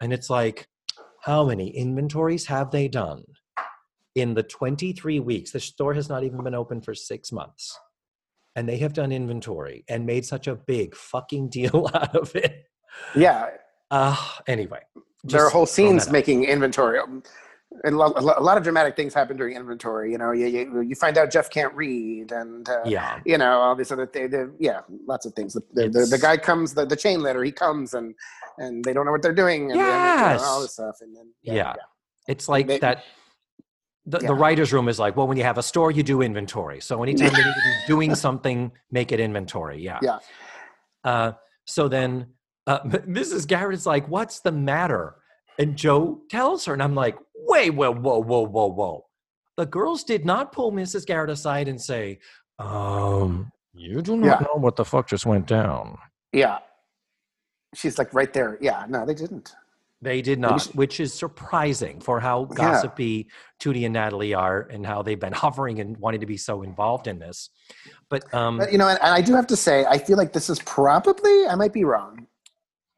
And 0.02 0.12
it's 0.12 0.30
like, 0.30 0.68
how 1.22 1.46
many 1.46 1.70
inventories 1.70 2.48
have 2.48 2.72
they 2.72 2.88
done? 2.88 3.24
In 4.16 4.34
the 4.34 4.44
23 4.44 5.20
weeks, 5.20 5.52
the 5.52 5.60
store 5.60 5.94
has 5.94 6.10
not 6.10 6.24
even 6.24 6.44
been 6.44 6.56
open 6.56 6.82
for 6.82 6.94
six 6.94 7.32
months. 7.32 7.78
And 8.56 8.70
they 8.70 8.78
have 8.78 8.94
done 8.94 9.12
inventory 9.12 9.84
and 9.90 10.06
made 10.06 10.26
such 10.26 10.48
a 10.48 10.56
big 10.56 10.96
fucking 10.96 11.50
deal 11.50 11.90
out 11.96 12.16
of 12.16 12.36
it. 12.36 12.66
Yeah, 13.16 13.50
Uh, 13.90 14.16
anyway. 14.48 14.82
there 15.24 15.44
are 15.46 15.50
whole 15.50 15.66
scenes 15.66 16.12
making 16.12 16.44
inventory. 16.44 17.00
And 17.84 17.96
a 17.96 17.98
lot, 17.98 18.16
a 18.16 18.22
lot- 18.22 18.38
a 18.38 18.44
lot 18.44 18.56
of 18.58 18.64
dramatic 18.64 18.96
things 18.96 19.16
happen 19.16 19.36
during 19.36 19.56
inventory. 19.56 20.12
You 20.12 20.20
know, 20.20 20.32
you, 20.32 20.46
you, 20.46 20.82
you 20.82 20.94
find 20.94 21.18
out 21.18 21.32
Jeff 21.32 21.50
can't 21.50 21.74
read, 21.74 22.32
and 22.32 22.70
uh, 22.70 22.82
Yeah. 22.86 23.20
you 23.26 23.40
know 23.40 23.58
all 23.62 23.76
these 23.76 23.92
other 23.92 24.06
things. 24.06 24.32
Yeah, 24.60 24.82
lots 25.08 25.26
of 25.26 25.34
things. 25.34 25.54
The, 25.54 25.64
the, 25.74 25.90
the, 25.90 26.06
the 26.06 26.20
guy 26.20 26.38
comes, 26.38 26.76
the, 26.76 26.86
the 26.86 26.96
chain 26.96 27.22
letter, 27.24 27.44
he 27.44 27.52
comes, 27.52 27.96
and 27.96 28.14
and 28.60 28.84
they 28.86 28.94
don't 28.94 29.08
know 29.08 29.12
what 29.12 29.24
they're 29.24 29.34
doing, 29.34 29.72
and, 29.72 29.80
Yes. 29.80 30.44
all 30.44 30.62
this 30.62 30.74
stuff. 30.74 30.98
And 31.02 31.18
then 31.18 31.34
Yeah. 31.42 31.74
It's 32.28 32.48
like 32.48 32.68
that. 32.82 33.04
The, 34.06 34.20
Yeah. 34.22 34.28
the 34.28 34.34
writer's 34.34 34.74
room 34.74 34.90
is 34.90 35.00
like, 35.00 35.16
well, 35.16 35.28
when 35.28 35.38
you 35.38 35.44
have 35.44 35.58
a 35.58 35.64
store, 35.64 35.90
you 35.92 36.04
do 36.04 36.22
inventory. 36.22 36.82
So 36.82 37.02
anytime 37.04 37.32
you 37.32 37.38
need 37.38 37.44
to 37.44 37.54
be 37.54 37.74
doing 37.88 38.16
something, 38.16 38.72
make 38.92 39.12
it 39.12 39.20
inventory. 39.20 39.82
Yeah. 39.82 40.00
Yeah. 40.02 40.20
Uh, 41.04 41.32
so 41.66 41.88
then 41.88 42.28
uh, 42.68 42.80
Mrs. 42.84 43.48
Garrett 43.48 43.76
is 43.76 43.86
like, 43.86 44.08
what's 44.10 44.40
the 44.42 44.52
matter? 44.52 45.16
And 45.58 45.78
Joe 45.78 46.22
tells 46.30 46.66
her, 46.66 46.74
and 46.74 46.84
I'm 46.84 46.96
like, 46.96 47.18
wait, 47.36 47.70
whoa, 47.72 47.92
whoa, 47.94 48.20
whoa, 48.22 48.46
whoa, 48.46 48.68
whoa. 48.72 49.06
The 49.56 49.66
girls 49.68 50.04
did 50.04 50.26
not 50.26 50.52
pull 50.52 50.72
Mrs. 50.72 51.06
Garrett 51.06 51.30
aside 51.30 51.68
and 51.68 51.80
say, 51.80 52.20
um, 52.60 53.52
you 53.74 54.02
do 54.02 54.18
not 54.18 54.26
Yeah. 54.42 54.48
know 54.48 54.60
what 54.60 54.76
the 54.76 54.84
fuck 54.86 55.08
just 55.08 55.26
went 55.26 55.46
down. 55.48 55.98
yeah. 56.32 56.60
She's 57.76 57.98
like 57.98 58.14
right 58.14 58.32
there. 58.32 58.60
Yeah, 58.62 58.86
no, 58.88 59.04
they 59.04 59.16
didn't. 59.16 59.56
They 60.04 60.22
did 60.22 60.38
not, 60.40 60.66
which 60.76 61.00
is 61.00 61.14
surprising 61.14 62.02
for 62.02 62.20
how 62.20 62.50
Yeah. 62.52 62.56
gossipy 62.56 63.30
Tootie 63.60 63.86
and 63.86 63.94
Natalie 63.94 64.34
are 64.34 64.62
and 64.62 64.86
how 64.86 65.02
they've 65.02 65.20
been 65.20 65.34
hovering 65.46 65.80
and 65.80 65.98
wanting 65.98 66.20
to 66.20 66.26
be 66.26 66.38
so 66.38 66.62
involved 66.62 67.08
in 67.08 67.20
this. 67.20 67.50
But 68.10 68.32
um 68.34 68.58
But 68.58 68.72
you 68.72 68.78
know, 68.78 68.90
and, 68.90 69.00
and 69.02 69.14
I 69.14 69.22
do 69.22 69.34
have 69.34 69.48
to 69.48 69.56
say, 69.56 69.86
I 69.86 69.98
feel 69.98 70.18
like 70.18 70.34
this 70.34 70.50
is 70.50 70.60
probably, 70.60 71.48
I 71.48 71.56
might 71.56 71.74
be 71.74 71.86
wrong, 71.86 72.28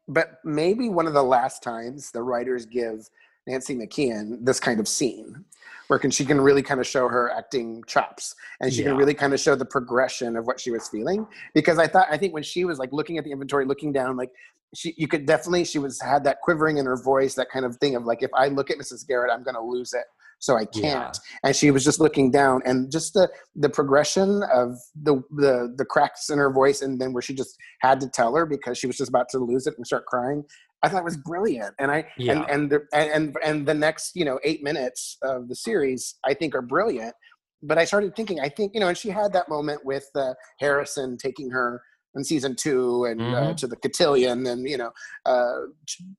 but 0.08 0.40
maybe 0.44 0.88
one 0.88 1.06
of 1.06 1.12
the 1.14 1.22
last 1.22 1.62
times 1.62 2.10
the 2.10 2.22
writers 2.22 2.66
give 2.66 3.08
Nancy 3.46 3.76
McKeon 3.76 4.44
this 4.44 4.58
kind 4.58 4.80
of 4.80 4.88
scene 4.88 5.44
where 5.88 5.98
can, 5.98 6.10
she 6.10 6.24
can 6.24 6.40
really 6.40 6.62
kind 6.62 6.80
of 6.80 6.86
show 6.86 7.08
her 7.08 7.30
acting 7.32 7.82
chops 7.86 8.34
and 8.60 8.72
she 8.72 8.80
Yeah. 8.82 8.88
can 8.88 8.96
really 8.96 9.14
kind 9.14 9.32
of 9.32 9.40
show 9.40 9.54
the 9.54 9.64
progression 9.64 10.36
of 10.36 10.46
what 10.46 10.60
she 10.60 10.70
was 10.70 10.88
feeling. 10.88 11.26
Because 11.54 11.78
I 11.78 11.86
thought, 11.86 12.08
I 12.10 12.16
think 12.16 12.34
when 12.34 12.42
she 12.42 12.64
was 12.64 12.78
like 12.78 12.92
looking 12.92 13.18
at 13.18 13.24
the 13.24 13.32
inventory, 13.32 13.64
looking 13.64 13.92
down, 13.92 14.16
like 14.16 14.30
she, 14.74 14.94
you 14.96 15.06
could 15.08 15.26
definitely, 15.26 15.64
she 15.64 15.78
was 15.78 16.00
had 16.00 16.24
that 16.24 16.40
quivering 16.40 16.78
in 16.78 16.86
her 16.86 16.96
voice, 16.96 17.34
that 17.34 17.48
kind 17.50 17.64
of 17.64 17.76
thing 17.76 17.94
of 17.94 18.04
like, 18.04 18.22
if 18.22 18.30
I 18.34 18.48
look 18.48 18.70
at 18.70 18.78
Mrs. 18.78 19.06
Garrett, 19.06 19.30
I'm 19.32 19.42
going 19.42 19.54
to 19.54 19.62
lose 19.62 19.92
it. 19.92 20.04
So 20.38 20.56
I 20.56 20.64
can't. 20.66 21.16
And 21.44 21.56
she 21.56 21.70
was 21.70 21.82
just 21.82 21.98
looking 21.98 22.30
down 22.30 22.60
and 22.66 22.90
just 22.92 23.14
the, 23.14 23.28
the 23.54 23.68
progression 23.70 24.42
of 24.52 24.76
the, 24.94 25.22
the 25.30 25.74
the 25.76 25.84
cracks 25.84 26.28
in 26.30 26.38
her 26.38 26.50
voice 26.52 26.82
and 26.82 27.00
then 27.00 27.12
where 27.12 27.22
she 27.22 27.34
just 27.34 27.56
had 27.80 28.00
to 28.00 28.08
tell 28.08 28.34
her 28.36 28.44
because 28.46 28.76
she 28.78 28.86
was 28.86 28.96
just 28.96 29.08
about 29.08 29.28
to 29.30 29.38
lose 29.38 29.66
it 29.66 29.74
and 29.76 29.86
start 29.86 30.04
crying 30.06 30.44
i 30.82 30.88
thought 30.88 31.00
it 31.00 31.04
was 31.04 31.16
brilliant 31.16 31.74
and 31.78 31.90
i 31.90 32.06
Yeah. 32.18 32.32
and 32.32 32.50
and 32.50 32.70
the, 32.70 32.80
and 32.92 33.10
and 33.10 33.36
and 33.44 33.66
the 33.66 33.74
next 33.74 34.12
you 34.14 34.24
know 34.24 34.38
eight 34.44 34.62
minutes 34.62 35.16
of 35.22 35.48
the 35.48 35.54
series 35.54 36.16
i 36.24 36.34
think 36.34 36.54
are 36.54 36.62
brilliant 36.62 37.14
but 37.62 37.78
i 37.78 37.84
started 37.84 38.14
thinking 38.14 38.40
i 38.40 38.48
think 38.48 38.72
you 38.74 38.80
know 38.80 38.88
and 38.88 38.96
she 38.98 39.08
had 39.08 39.32
that 39.32 39.48
moment 39.48 39.84
with 39.84 40.06
uh, 40.14 40.34
harrison 40.60 41.16
taking 41.16 41.50
her 41.50 41.80
in 42.16 42.24
season 42.24 42.56
two 42.56 43.04
and 43.04 43.20
uh, 43.20 43.24
Mhm. 43.24 43.56
to 43.58 43.66
the 43.66 43.76
cotillion 43.76 44.46
and 44.46 44.68
you 44.68 44.76
know 44.78 44.90
uh, 45.26 45.60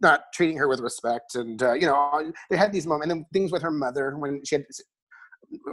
not 0.02 0.32
treating 0.34 0.58
her 0.58 0.68
with 0.68 0.80
respect 0.80 1.36
and 1.36 1.62
uh, 1.62 1.74
you 1.74 1.88
know 1.88 2.32
they 2.50 2.58
had 2.58 2.72
these 2.72 2.86
moments 2.88 3.04
and 3.12 3.12
then 3.12 3.26
things 3.34 3.52
with 3.52 3.62
her 3.62 3.72
mother 3.72 4.16
when 4.18 4.42
she 4.46 4.56
had 4.56 4.66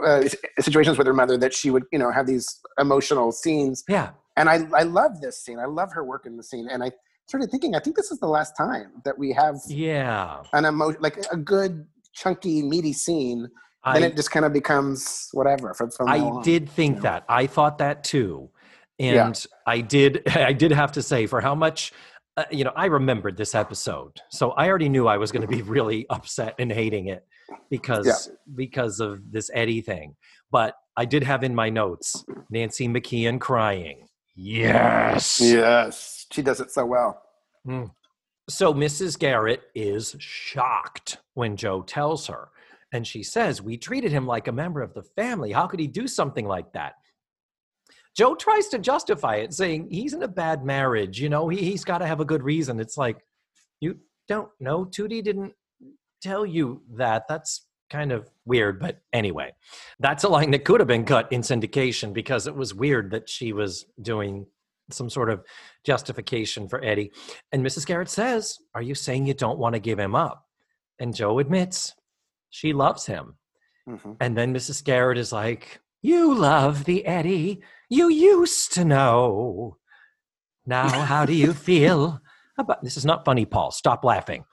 uh, 0.05 0.23
situations 0.59 0.97
with 0.97 1.07
her 1.07 1.13
mother 1.13 1.37
that 1.37 1.53
she 1.53 1.69
would 1.69 1.83
you 1.91 1.99
know 1.99 2.11
have 2.11 2.25
these 2.27 2.59
emotional 2.79 3.31
scenes 3.31 3.83
yeah. 3.87 4.09
and 4.37 4.49
I 4.49 4.57
I 4.73 4.83
love 4.83 5.21
this 5.21 5.43
scene. 5.43 5.59
I 5.59 5.65
love 5.65 5.91
her 5.93 6.03
work 6.03 6.25
in 6.25 6.37
the 6.37 6.43
scene, 6.43 6.67
and 6.69 6.83
I 6.83 6.91
started 7.27 7.49
thinking 7.51 7.75
I 7.75 7.79
think 7.79 7.95
this 7.95 8.11
is 8.11 8.19
the 8.19 8.27
last 8.27 8.55
time 8.57 8.89
that 9.05 9.17
we 9.17 9.31
have 9.33 9.55
Yeah. 9.67 10.43
an 10.53 10.65
emo 10.65 10.93
like 10.99 11.17
a 11.31 11.37
good 11.37 11.85
chunky 12.13 12.61
meaty 12.63 12.93
scene. 12.93 13.49
I 13.83 13.99
then 13.99 14.11
it 14.11 14.15
just 14.15 14.31
kind 14.31 14.45
of 14.45 14.53
becomes 14.53 15.29
whatever 15.33 15.73
from 15.73 15.91
from 15.91 16.07
I 16.09 16.41
did 16.43 16.69
think 16.69 16.95
know? 16.97 17.01
that. 17.03 17.23
I 17.29 17.45
thought 17.45 17.77
that 17.79 18.03
too. 18.03 18.49
Yeah. 18.97 19.27
And 19.27 19.45
I 19.67 19.81
did 19.81 20.23
I 20.35 20.53
did 20.53 20.71
have 20.71 20.91
to 20.93 21.01
say 21.01 21.27
for 21.27 21.41
how 21.41 21.55
much 21.55 21.91
uh, 22.37 22.43
you 22.51 22.65
know, 22.65 22.73
I 22.75 22.85
remembered 22.87 23.37
this 23.37 23.55
episode. 23.55 24.19
So 24.29 24.51
I 24.51 24.67
already 24.67 24.89
knew 24.89 25.07
I 25.07 25.17
was 25.17 25.31
going 25.31 25.41
to 25.41 25.47
be 25.47 25.61
really 25.77 26.05
upset 26.09 26.55
and 26.59 26.71
hating 26.71 27.07
it 27.07 27.25
because 27.69 28.29
because 28.55 28.99
of 28.99 29.31
this 29.31 29.49
Eddie 29.53 29.81
thing. 29.81 30.15
But 30.51 30.75
I 30.97 31.05
did 31.05 31.23
have 31.23 31.43
in 31.43 31.55
my 31.55 31.69
notes 31.69 32.25
Nancy 32.49 32.87
McKeon 32.87 33.39
crying. 33.39 34.07
Yes. 34.35 35.39
Yes, 35.41 36.25
she 36.31 36.41
does 36.41 36.59
it 36.59 36.71
so 36.71 36.85
well. 36.85 37.21
So 38.49 38.73
Mrs. 38.73 39.17
Garrett 39.17 39.61
is 39.73 40.15
shocked 40.19 41.17
when 41.33 41.55
Joe 41.55 41.81
tells 41.81 42.27
her. 42.27 42.49
And 42.93 43.07
she 43.07 43.23
says, 43.23 43.61
We 43.61 43.77
treated 43.77 44.11
him 44.11 44.27
like 44.27 44.47
a 44.47 44.51
member 44.51 44.81
of 44.81 44.93
the 44.93 45.03
family. 45.03 45.51
How 45.51 45.67
could 45.67 45.79
he 45.79 45.87
do 45.87 46.07
something 46.07 46.45
like 46.45 46.71
that? 46.73 46.93
Joe 48.15 48.35
tries 48.35 48.67
to 48.69 48.79
justify 48.79 49.37
it, 49.37 49.53
saying 49.53 49.89
he's 49.91 50.13
in 50.13 50.23
a 50.23 50.27
bad 50.27 50.63
marriage. 50.63 51.19
You 51.19 51.29
know, 51.29 51.49
he, 51.49 51.57
he's 51.57 51.83
got 51.83 51.97
to 51.99 52.07
have 52.07 52.21
a 52.21 52.25
good 52.25 52.43
reason. 52.43 52.79
It's 52.79 52.97
like, 52.97 53.17
you 53.81 53.97
don't 54.27 54.49
know. 54.59 54.85
Tootie 54.85 55.23
didn't 55.23 55.53
tell 56.21 56.45
you 56.45 56.81
that. 56.93 57.23
That's 57.27 57.65
kind 57.89 58.11
of 58.11 58.29
weird. 58.45 58.79
But 58.79 59.01
anyway, 59.13 59.53
that's 59.99 60.23
a 60.23 60.29
line 60.29 60.51
that 60.51 60.63
could 60.63 60.79
have 60.79 60.87
been 60.87 61.05
cut 61.05 61.31
in 61.31 61.41
syndication 61.41 62.13
because 62.13 62.47
it 62.47 62.55
was 62.55 62.73
weird 62.73 63.11
that 63.11 63.29
she 63.29 63.53
was 63.53 63.85
doing 64.01 64.45
some 64.91 65.09
sort 65.09 65.29
of 65.29 65.43
justification 65.83 66.69
for 66.69 66.83
Eddie. 66.83 67.11
And 67.51 67.65
Mrs. 67.65 67.85
Garrett 67.85 68.09
says, 68.09 68.59
Are 68.73 68.81
you 68.81 68.95
saying 68.95 69.25
you 69.25 69.33
don't 69.33 69.59
want 69.59 69.73
to 69.73 69.79
give 69.79 69.99
him 69.99 70.15
up? 70.15 70.45
And 70.99 71.13
Joe 71.13 71.39
admits 71.39 71.93
she 72.49 72.71
loves 72.71 73.05
him. 73.05 73.35
Mhm. 73.89 74.17
And 74.21 74.37
then 74.37 74.53
Mrs. 74.53 74.83
Garrett 74.83 75.17
is 75.17 75.31
like, 75.31 75.81
You 76.01 76.33
love 76.33 76.85
the 76.85 77.05
Eddie 77.05 77.61
you 77.89 78.09
used 78.09 78.73
to 78.73 78.85
know. 78.85 79.77
Now, 80.65 80.87
how 80.89 81.25
do 81.25 81.33
you 81.33 81.53
feel 81.53 82.19
about 82.57 82.83
this? 82.83 82.97
Is 82.97 83.05
not 83.05 83.25
funny, 83.25 83.45
Paul. 83.45 83.71
Stop 83.71 84.03
laughing. 84.03 84.45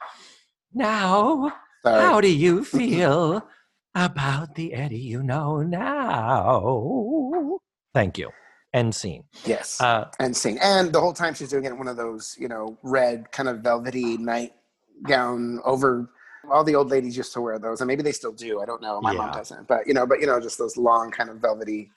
Now, 0.75 1.53
Sorry. 1.85 2.03
how 2.03 2.21
do 2.21 2.33
you 2.33 2.65
feel 2.65 3.47
about 3.95 4.55
the 4.55 4.75
Eddie 4.75 4.99
you 4.99 5.23
know 5.23 5.63
now? 5.63 7.59
Thank 7.95 8.19
you. 8.19 8.31
End 8.75 8.95
scene. 8.95 9.25
Yes, 9.45 9.79
Uh, 9.83 10.09
and 10.19 10.35
sing. 10.35 10.59
And 10.63 10.93
the 10.93 11.01
whole 11.01 11.13
time 11.13 11.35
she's 11.35 11.51
doing 11.51 11.65
it 11.65 11.73
in 11.73 11.79
one 11.79 11.89
of 11.89 11.97
those, 11.99 12.35
you 12.39 12.49
know, 12.49 12.79
red 12.83 13.31
kind 13.31 13.49
of 13.49 13.61
velvety 13.61 14.17
nightgown 14.17 15.61
over. 15.65 16.09
All 16.51 16.65
the 16.65 16.75
old 16.75 16.91
ladies 16.91 17.17
used 17.17 17.33
to 17.35 17.41
wear 17.41 17.59
those, 17.59 17.81
and 17.83 17.87
maybe 17.87 18.03
they 18.03 18.11
still 18.13 18.33
do. 18.33 18.61
I 18.61 18.65
don't 18.67 18.83
know. 18.83 19.01
My 19.01 19.13
mom 19.13 19.31
doesn't, 19.31 19.69
but 19.69 19.87
you 19.87 19.95
know, 19.95 20.07
but 20.07 20.21
you 20.21 20.27
know, 20.27 20.41
just 20.41 20.59
those 20.59 20.77
long 20.77 21.11
kind 21.11 21.31
of 21.31 21.37
velvety 21.37 21.91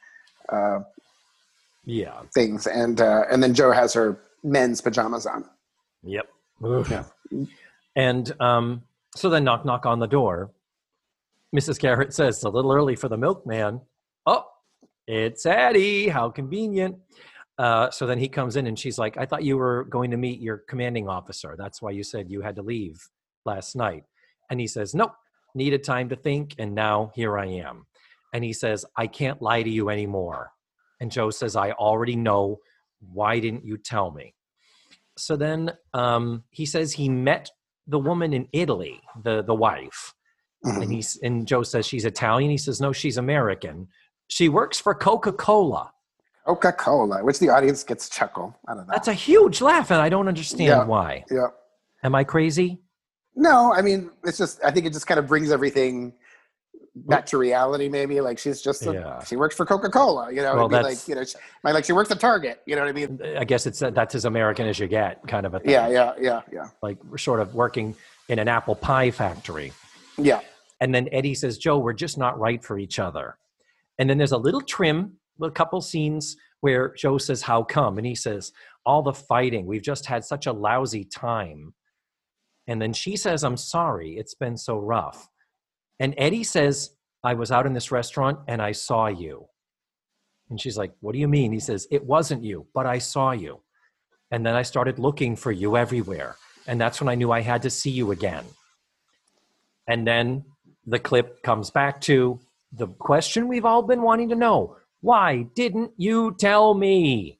uh, 0.49 0.79
yeah. 1.85 2.21
things. 2.33 2.67
And 2.67 3.01
uh, 3.01 3.23
and 3.31 3.41
then 3.41 3.53
Joe 3.53 3.71
has 3.71 3.93
her 3.93 4.19
men's 4.43 4.81
pajamas 4.81 5.25
on. 5.25 5.45
Yep. 6.03 6.27
Yeah. 6.89 7.03
And 7.95 8.41
um, 8.41 8.83
so 9.15 9.29
then 9.29 9.43
knock 9.43 9.65
knock 9.65 9.85
on 9.85 9.99
the 9.99 10.07
door. 10.07 10.51
Mrs. 11.55 11.79
Garrett 11.79 12.13
says, 12.13 12.35
"It's 12.35 12.43
a 12.43 12.49
little 12.49 12.71
early 12.71 12.95
for 12.95 13.09
the 13.09 13.17
milkman." 13.17 13.81
Oh, 14.25 14.45
it's 15.07 15.45
Addie. 15.45 16.09
How 16.09 16.29
convenient. 16.29 16.97
Uh, 17.57 17.89
so 17.89 18.05
then 18.05 18.19
he 18.19 18.27
comes 18.27 18.57
in 18.57 18.67
and 18.67 18.77
she's 18.77 18.97
like, 18.97 19.17
"I 19.17 19.25
thought 19.25 19.43
you 19.43 19.57
were 19.57 19.85
going 19.85 20.11
to 20.11 20.17
meet 20.17 20.41
your 20.41 20.57
commanding 20.67 21.07
officer. 21.07 21.55
That's 21.57 21.81
why 21.81 21.91
you 21.91 22.03
said 22.03 22.29
you 22.29 22.41
had 22.41 22.55
to 22.57 22.61
leave 22.61 23.01
last 23.45 23.75
night." 23.75 24.03
And 24.49 24.59
he 24.59 24.67
says, 24.67 24.93
"Nope. 24.93 25.13
Needed 25.57 25.85
time 25.85 26.09
to 26.09 26.17
think, 26.17 26.55
and 26.59 26.75
now 26.75 27.11
here 27.15 27.37
I 27.37 27.45
am." 27.45 27.85
And 28.33 28.43
he 28.43 28.51
says, 28.51 28.85
"I 28.97 29.07
can't 29.07 29.41
lie 29.41 29.63
to 29.63 29.69
you 29.69 29.89
anymore." 29.89 30.51
And 31.05 31.11
Joe 31.11 31.29
says, 31.29 31.55
"I 31.55 31.69
already 31.73 32.15
know. 32.15 32.57
Why 33.13 33.39
didn't 33.39 33.63
you 33.63 33.77
tell 33.77 34.09
me?" 34.09 34.33
so 35.17 35.35
then 35.37 35.71
um, 35.93 36.43
he 36.49 36.65
says 36.65 36.91
he 36.93 37.07
met 37.09 37.49
the 37.87 37.99
woman 37.99 38.33
in 38.33 38.47
Italy, 38.53 38.99
the 39.23 39.43
the 39.43 39.53
wife, 39.53 40.15
and 40.63 40.81
Mhm. 40.83 40.91
he's 40.91 41.15
and 41.21 41.47
Joe 41.47 41.61
says 41.61 41.85
she's 41.85 42.05
Italian. 42.05 42.49
He 42.49 42.57
says 42.57 42.81
no, 42.81 42.91
she's 42.91 43.17
American. 43.17 43.87
She 44.29 44.49
works 44.49 44.79
for 44.79 44.95
Coca 44.95 45.31
Cola. 45.31 45.91
Coca 46.47 46.71
Cola, 46.73 47.23
which 47.23 47.37
the 47.37 47.49
audience 47.49 47.83
gets 47.83 48.09
chuckle. 48.09 48.55
I 48.67 48.73
don't 48.73 48.87
know. 48.87 48.93
That's 48.93 49.07
a 49.07 49.13
huge 49.13 49.61
laugh, 49.61 49.91
and 49.91 50.01
I 50.01 50.09
don't 50.09 50.27
understand 50.27 50.69
Yeah. 50.69 50.85
why. 50.85 51.23
yeah. 51.29 51.49
Am 52.03 52.15
I 52.15 52.23
crazy? 52.23 52.81
No, 53.35 53.71
I 53.73 53.83
mean, 53.83 54.09
it's 54.23 54.39
just. 54.39 54.59
I 54.63 54.71
think 54.71 54.87
it 54.87 54.93
just 54.93 55.05
kind 55.05 55.19
of 55.19 55.27
brings 55.27 55.51
everything 55.51 56.13
back 56.95 57.25
to 57.27 57.37
reality. 57.37 57.89
Maybe 57.89 58.21
like 58.21 58.37
she's 58.39 58.61
just. 58.61 58.85
A, 58.87 58.93
Yeah. 58.93 59.23
She 59.23 59.35
works 59.35 59.55
for 59.55 59.65
Coca 59.65 59.89
Cola. 59.89 60.31
You 60.31 60.41
know, 60.41 60.55
Well, 60.55 60.65
it'd 60.65 60.71
that's- 60.71 61.07
like 61.07 61.07
you 61.09 61.15
know, 61.15 61.23
she, 61.23 61.35
like 61.63 61.85
she 61.85 61.93
works 61.93 62.09
at 62.11 62.19
Target. 62.19 62.61
You 62.65 62.75
know 62.75 62.81
what 62.83 62.89
I 62.89 62.93
mean? 62.93 63.19
I 63.37 63.43
guess 63.43 63.65
it's 63.65 63.81
uh, 63.81 63.89
that's 63.91 64.15
as 64.15 64.25
American 64.25 64.67
as 64.67 64.79
you 64.79 64.87
get, 64.87 65.25
kind 65.27 65.45
of 65.45 65.53
a 65.53 65.59
thing. 65.59 65.71
Yeah, 65.71 65.87
yeah, 65.89 66.13
yeah, 66.19 66.41
yeah, 66.51 66.69
Like 66.81 67.03
we're 67.03 67.17
sort 67.17 67.39
of 67.39 67.53
working 67.55 67.95
in 68.29 68.39
an 68.39 68.47
apple 68.47 68.75
pie 68.75 69.11
factory. 69.11 69.71
yeah. 70.17 70.41
And 70.81 70.93
then 70.93 71.07
Eddie 71.13 71.35
says, 71.35 71.57
Joe, 71.57 71.77
we're 71.77 71.93
just 71.93 72.17
not 72.17 72.37
right 72.37 72.61
for 72.63 72.77
each 72.77 72.99
other. 72.99 73.37
And 73.97 74.09
then 74.09 74.17
there's 74.17 74.33
a 74.33 74.37
little 74.37 74.59
trim, 74.61 75.13
a 75.41 75.49
couple 75.49 75.79
scenes 75.81 76.35
where 76.59 76.93
Joe 76.95 77.17
says, 77.17 77.41
How 77.41 77.63
come? 77.63 77.97
And 77.97 78.05
he 78.05 78.13
says, 78.15 78.51
All 78.85 79.01
the 79.01 79.13
fighting. 79.13 79.65
We've 79.67 79.81
just 79.81 80.05
had 80.05 80.25
such 80.25 80.47
a 80.47 80.51
lousy 80.51 81.05
time. 81.05 81.73
And 82.67 82.81
then 82.81 82.91
she 82.93 83.15
says, 83.15 83.43
I'm 83.43 83.57
sorry. 83.57 84.17
It's 84.17 84.33
been 84.33 84.57
so 84.57 84.77
rough. 84.77 85.29
And 85.99 86.13
Eddie 86.17 86.43
says, 86.43 86.91
I 87.23 87.33
was 87.33 87.51
out 87.51 87.65
in 87.65 87.73
this 87.73 87.91
restaurant 87.91 88.39
and 88.47 88.61
I 88.61 88.71
saw 88.71 89.07
you. 89.07 89.47
And 90.49 90.61
she's 90.61 90.77
like, 90.77 90.93
What 90.99 91.13
do 91.13 91.19
you 91.19 91.27
mean? 91.27 91.51
He 91.51 91.59
says, 91.59 91.87
It 91.91 92.05
wasn't 92.05 92.43
you, 92.43 92.67
but 92.73 92.85
I 92.85 92.99
saw 92.99 93.31
you. 93.31 93.61
And 94.31 94.45
then 94.45 94.55
I 94.55 94.63
started 94.63 94.99
looking 94.99 95.35
for 95.35 95.51
you 95.51 95.77
everywhere. 95.77 96.35
And 96.67 96.79
that's 96.79 96.99
when 96.99 97.09
I 97.09 97.15
knew 97.15 97.31
I 97.31 97.41
had 97.41 97.61
to 97.63 97.69
see 97.69 97.91
you 97.91 98.11
again. 98.11 98.43
And 99.87 100.05
then 100.05 100.45
the 100.85 100.99
clip 100.99 101.41
comes 101.43 101.69
back 101.69 102.01
to 102.01 102.39
the 102.71 102.87
question 102.87 103.47
we've 103.47 103.65
all 103.65 103.81
been 103.81 104.01
wanting 104.01 104.29
to 104.29 104.35
know 104.35 104.77
why 105.01 105.45
didn't 105.55 105.91
you 105.97 106.35
tell 106.39 106.73
me? 106.73 107.39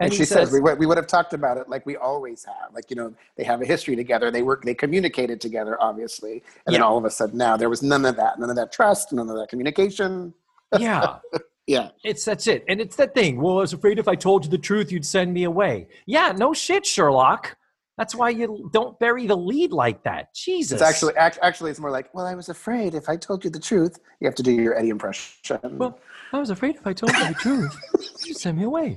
And, 0.00 0.10
he 0.12 0.18
she 0.18 0.24
says, 0.24 0.50
we, 0.50 0.60
would- 0.60 0.78
we 0.78 0.86
would 0.86 0.96
have 0.96 1.06
talked 1.06 1.34
about 1.34 1.58
it 1.58 1.68
like 1.68 1.84
we 1.86 1.96
always 1.96 2.44
have. 2.44 2.72
Like, 2.74 2.90
you 2.90 2.96
know, 2.96 3.14
they 3.36 3.44
have 3.44 3.60
a 3.62 3.66
history 3.66 3.94
together. 3.96 4.30
They 4.30 4.42
work, 4.42 4.64
they 4.64 4.74
communicated 4.74 5.40
together, 5.40 5.76
obviously. 5.80 6.42
And 6.66 6.74
then 6.74 6.82
all 6.82 6.96
of 6.98 7.04
a 7.04 7.10
sudden 7.10 7.36
now 7.38 7.56
there 7.56 7.68
was 7.68 7.82
none 7.82 8.04
of 8.06 8.16
that, 8.16 8.38
none 8.40 8.50
of 8.50 8.56
that 8.56 8.72
trust, 8.72 9.12
none 9.12 9.28
of 9.28 9.36
that 9.36 9.48
communication. 9.50 10.34
yeah, 10.78 11.18
Yeah. 11.66 11.90
it's 12.02 12.24
that's 12.24 12.46
it. 12.46 12.64
And 12.68 12.80
it's 12.80 12.96
that 12.96 13.14
thing. 13.14 13.40
Well, 13.40 13.58
I 13.58 13.60
was 13.60 13.72
afraid 13.74 13.98
if 13.98 14.08
I 14.08 14.14
told 14.16 14.44
you 14.44 14.50
the 14.50 14.58
truth, 14.58 14.90
you'd 14.90 15.06
send 15.06 15.32
me 15.32 15.44
away. 15.44 15.86
Yeah, 16.06 16.32
no 16.36 16.52
shit, 16.52 16.84
Sherlock. 16.86 17.56
That's 17.98 18.14
why 18.14 18.30
you 18.30 18.70
don't 18.72 18.98
bury 18.98 19.26
the 19.26 19.36
lead 19.36 19.72
like 19.72 20.02
that. 20.04 20.32
Jesus. 20.34 20.72
It's 20.80 20.82
actually 20.82 21.14
act, 21.16 21.38
actually 21.42 21.70
it's 21.70 21.78
more 21.78 21.90
like, 21.90 22.12
well, 22.14 22.24
I 22.24 22.34
was 22.34 22.48
afraid 22.48 22.94
if 22.94 23.10
I 23.10 23.16
told 23.16 23.44
you 23.44 23.50
the 23.50 23.60
truth, 23.60 23.98
you 24.20 24.26
have 24.26 24.34
to 24.36 24.42
do 24.42 24.50
your 24.52 24.74
Eddie 24.78 24.88
impression. 24.88 25.76
Well, 25.76 25.98
I 26.32 26.38
was 26.38 26.48
afraid 26.48 26.76
if 26.76 26.86
I 26.86 26.94
told 26.94 27.12
you 27.12 27.28
the 27.28 27.34
truth, 27.34 27.78
you'd 28.24 28.38
send 28.38 28.56
me 28.56 28.64
away. 28.64 28.96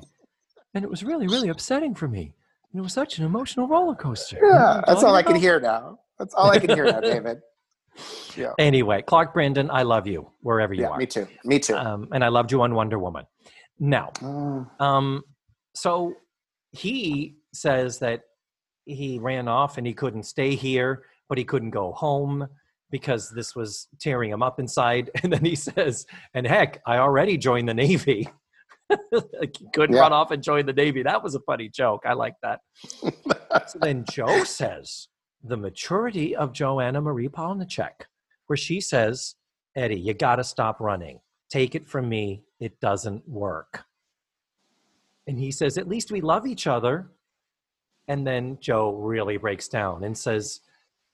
And 0.73 0.83
it 0.83 0.89
was 0.89 1.03
really, 1.03 1.27
really 1.27 1.49
upsetting 1.49 1.93
for 1.95 2.07
me. 2.07 2.33
And 2.71 2.79
it 2.79 2.81
was 2.81 2.93
such 2.93 3.19
an 3.19 3.25
emotional 3.25 3.67
roller 3.67 3.95
coaster. 3.95 4.37
You 4.37 4.41
know 4.43 4.49
what 4.49 4.55
yeah, 4.59 4.81
that's 4.87 5.03
all 5.03 5.11
talking 5.13 5.15
I 5.15 5.31
can 5.31 5.35
hear 5.41 5.59
now. 5.59 5.99
That's 6.17 6.33
all 6.33 6.49
I 6.49 6.59
can 6.59 6.69
hear 6.71 6.85
now, 6.85 6.99
David. 7.13 7.39
Yeah, 8.35 8.53
Anyway, 8.57 9.03
Clark 9.03 9.33
Brandon, 9.35 9.69
I 9.71 9.83
love 9.83 10.07
you 10.07 10.27
wherever 10.41 10.73
you 10.73 10.81
yeah, 10.81 10.89
are. 10.89 10.97
me 10.97 11.05
too. 11.05 11.27
Me 11.45 11.59
too. 11.59 11.75
Um, 11.75 12.07
and 12.11 12.23
I 12.23 12.29
loved 12.29 12.51
you 12.51 12.61
on 12.63 12.73
Wonder 12.73 12.97
Woman. 12.97 13.25
Now, 13.79 14.11
Oh, 14.23 14.65
Um, 14.79 15.23
so 15.75 16.15
he 16.71 17.35
says 17.53 17.99
that 17.99 18.21
he 18.85 19.19
ran 19.19 19.47
off 19.47 19.77
and 19.77 19.85
he 19.85 19.93
couldn't 19.93 20.23
stay 20.23 20.55
here, 20.55 21.03
but 21.29 21.37
he 21.37 21.43
couldn't 21.43 21.69
go 21.69 21.91
home 21.91 22.47
because 22.89 23.29
this 23.29 23.55
was 23.55 23.87
tearing 23.99 24.31
him 24.31 24.41
up 24.41 24.59
inside. 24.59 25.11
And 25.23 25.31
then 25.31 25.45
he 25.45 25.55
says, 25.55 26.05
and 26.33 26.47
heck, 26.47 26.81
I 26.87 26.97
already 26.97 27.37
joined 27.37 27.69
the 27.69 27.73
Navy. 27.75 28.27
like 29.11 29.57
he 29.57 29.67
couldn't 29.73 29.95
Yeah. 29.95 30.01
run 30.01 30.13
off 30.13 30.31
and 30.31 30.43
join 30.43 30.65
the 30.65 30.73
Navy. 30.73 31.03
That 31.03 31.23
was 31.23 31.35
a 31.35 31.39
funny 31.41 31.69
joke. 31.69 32.03
I 32.05 32.13
like 32.13 32.35
that. 32.43 32.59
so 33.67 33.79
then 33.79 34.05
Jo 34.11 34.43
says, 34.43 35.07
the 35.43 35.57
maturity 35.57 36.35
of 36.35 36.53
Joanna 36.53 37.01
Marie 37.01 37.27
Polniaczek, 37.29 38.03
where 38.47 38.57
she 38.57 38.79
says, 38.79 39.35
Eddie, 39.75 39.99
you 39.99 40.13
got 40.13 40.37
to 40.37 40.43
stop 40.43 40.79
running. 40.79 41.19
Take 41.49 41.75
it 41.75 41.85
from 41.85 42.07
me, 42.09 42.43
it 42.59 42.79
doesn't 42.79 43.27
work. 43.27 43.83
And 45.27 45.37
he 45.37 45.51
says, 45.51 45.77
At 45.77 45.87
least 45.87 46.11
we 46.11 46.21
love 46.21 46.45
each 46.47 46.67
other. 46.67 47.11
And 48.07 48.27
then 48.27 48.57
Jo 48.59 48.93
really 48.95 49.37
breaks 49.37 49.67
down 49.67 50.03
and 50.03 50.17
says, 50.17 50.59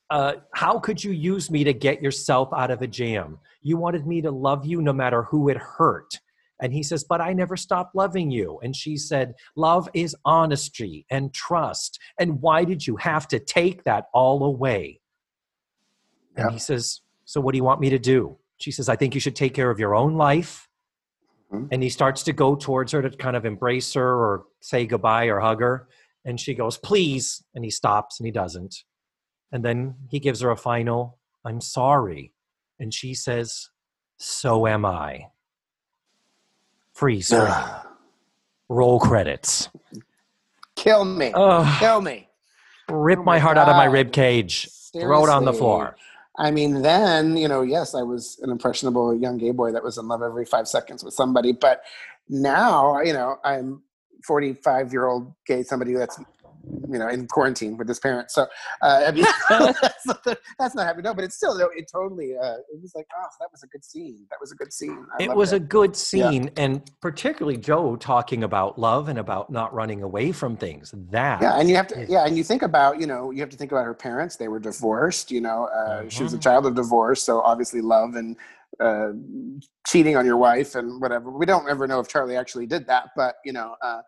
uh, 0.09 0.33
How 0.53 0.79
could 0.79 1.03
you 1.03 1.11
use 1.11 1.51
me 1.51 1.63
to 1.63 1.73
get 1.73 2.01
yourself 2.01 2.49
out 2.53 2.71
of 2.71 2.81
a 2.81 2.87
jam? 2.87 3.37
You 3.61 3.77
wanted 3.77 4.07
me 4.07 4.21
to 4.21 4.31
love 4.31 4.65
you 4.65 4.81
no 4.81 4.93
matter 4.93 5.23
who 5.23 5.49
it 5.49 5.57
hurt. 5.57 6.19
And 6.61 6.73
he 6.73 6.83
says, 6.83 7.03
But 7.03 7.21
I 7.21 7.33
never 7.33 7.55
stopped 7.55 7.95
loving 7.95 8.31
you. 8.31 8.59
And 8.61 8.75
she 8.75 8.97
said, 8.97 9.33
Love 9.55 9.89
is 9.93 10.15
honesty 10.25 11.05
and 11.09 11.33
trust. 11.33 11.99
And 12.19 12.41
why 12.41 12.63
did 12.63 12.85
you 12.85 12.97
have 12.97 13.27
to 13.29 13.39
take 13.39 13.83
that 13.85 14.05
all 14.13 14.43
away? 14.43 14.99
And 16.35 16.51
he 16.51 16.59
says, 16.59 17.01
So 17.25 17.41
what 17.41 17.53
do 17.53 17.57
you 17.57 17.63
want 17.63 17.81
me 17.81 17.89
to 17.89 17.99
do? 17.99 18.37
She 18.57 18.71
says, 18.71 18.89
I 18.89 18.95
think 18.95 19.15
you 19.15 19.21
should 19.21 19.35
take 19.35 19.53
care 19.53 19.69
of 19.69 19.79
your 19.79 19.95
own 19.95 20.15
life. 20.15 20.67
Mhm. 21.51 21.69
And 21.71 21.81
he 21.81 21.89
starts 21.89 22.23
to 22.23 22.33
go 22.33 22.55
towards 22.55 22.91
her 22.91 23.01
to 23.01 23.09
kind 23.09 23.35
of 23.35 23.45
embrace 23.45 23.93
her 23.93 24.07
or 24.07 24.45
say 24.59 24.85
goodbye 24.85 25.25
or 25.25 25.39
hug 25.39 25.61
her. 25.61 25.87
And 26.25 26.39
she 26.39 26.53
goes, 26.53 26.77
Please. 26.77 27.43
And 27.55 27.63
he 27.63 27.71
stops 27.71 28.19
and 28.19 28.25
he 28.25 28.31
doesn't. 28.31 28.83
And 29.51 29.63
then 29.65 29.95
he 30.09 30.19
gives 30.19 30.41
her 30.41 30.51
a 30.51 30.57
final, 30.57 31.19
I'm 31.45 31.61
sorry. 31.61 32.33
And 32.79 32.93
she 32.93 33.13
says, 33.13 33.69
So 34.17 34.67
am 34.67 34.85
I. 34.85 35.27
Freeze 36.99 37.29
frame. 37.29 37.53
Roll 38.69 38.99
credits. 38.99 39.69
Kill 40.75 41.05
me. 41.05 41.31
Oh, 41.33 41.77
Kill 41.79 42.01
me. 42.01 42.27
rip 42.89 43.19
oh 43.19 43.23
my 43.23 43.35
my 43.35 43.39
heart 43.39 43.57
out 43.57 43.69
of 43.69 43.77
my 43.77 43.85
rib 43.85 44.11
cage. 44.11 44.67
Throw 44.91 45.23
it 45.23 45.29
on 45.29 45.45
the 45.45 45.53
floor. 45.53 45.95
I 46.37 46.51
mean, 46.51 46.81
then, 46.81 47.37
you 47.37 47.47
know, 47.47 47.61
yes, 47.61 47.95
I 47.95 48.01
was 48.01 48.37
an 48.41 48.49
impressionable 48.49 49.17
young 49.17 49.37
gay 49.37 49.51
boy 49.51 49.71
that 49.71 49.81
was 49.81 49.97
in 49.97 50.09
love 50.09 50.21
every 50.21 50.43
five 50.43 50.67
seconds 50.67 51.01
with 51.01 51.13
somebody. 51.13 51.53
But 51.53 51.83
now, 52.27 52.99
you 52.99 53.13
know, 53.13 53.37
I'm 53.45 53.81
45 54.25 54.91
year 54.91 55.07
old 55.07 55.33
gay, 55.47 55.63
somebody 55.63 55.93
that's, 55.93 56.19
you 56.89 56.99
know, 56.99 57.07
in 57.07 57.27
quarantine 57.27 57.77
with 57.77 57.87
his 57.87 57.99
parents. 57.99 58.35
So, 58.35 58.47
uh, 58.81 59.03
I 59.07 59.11
mean, 59.11 59.25
that's, 59.49 60.05
not, 60.05 60.23
that's 60.57 60.75
not 60.75 60.85
happening. 60.85 61.05
No, 61.05 61.13
but 61.13 61.23
it's 61.23 61.35
still, 61.35 61.57
no, 61.57 61.69
it 61.75 61.89
totally, 61.91 62.35
uh, 62.37 62.57
it 62.71 62.81
was 62.81 62.93
like, 62.95 63.07
oh, 63.17 63.27
that 63.39 63.49
was 63.51 63.63
a 63.63 63.67
good 63.67 63.83
scene. 63.83 64.25
That 64.29 64.37
was 64.39 64.51
a 64.51 64.55
good 64.55 64.71
scene. 64.73 65.05
I 65.19 65.23
it 65.23 65.35
was 65.35 65.53
a 65.53 65.59
good 65.59 65.95
scene 65.95 66.49
and 66.57 66.81
particularly 67.01 67.57
joe 67.57 67.95
talking 67.95 68.43
about 68.43 68.79
love 68.79 69.09
and 69.09 69.19
about 69.19 69.49
not 69.49 69.73
running 69.73 70.03
away 70.03 70.31
from 70.31 70.55
things 70.55 70.93
that 71.11 71.41
Yeah, 71.41 71.59
and 71.59 71.69
you 71.69 71.75
have 71.75 71.87
to. 71.87 72.05
Yeah, 72.07 72.25
and 72.25 72.37
you 72.37 72.43
think 72.43 72.61
about, 72.61 72.99
you 72.99 73.07
know, 73.07 73.31
you 73.31 73.39
have 73.39 73.49
to 73.49 73.57
think 73.57 73.71
about 73.71 73.85
her 73.85 73.93
parents. 73.93 74.35
They 74.35 74.47
were 74.47 74.59
divorced. 74.59 75.31
You 75.31 75.41
know, 75.41 75.65
uh, 75.65 76.09
she 76.09 76.23
was 76.23 76.33
a 76.33 76.37
Mhm. 76.37 76.41
child 76.41 76.65
of 76.65 76.75
divorce, 76.75 77.23
so 77.23 77.41
obviously 77.41 77.81
love 77.81 78.15
and 78.15 78.35
uh, 78.79 79.11
cheating 79.87 80.15
on 80.15 80.25
your 80.25 80.37
wife 80.37 80.75
and 80.75 81.01
whatever. 81.01 81.29
We 81.31 81.45
don't 81.45 81.67
ever 81.67 81.87
know 81.87 81.99
if 81.99 82.07
Charlie 82.07 82.37
actually 82.37 82.65
did 82.65 82.87
that, 82.87 83.09
but 83.15 83.35
you 83.43 83.53
know, 83.53 83.75
uh, 83.81 84.01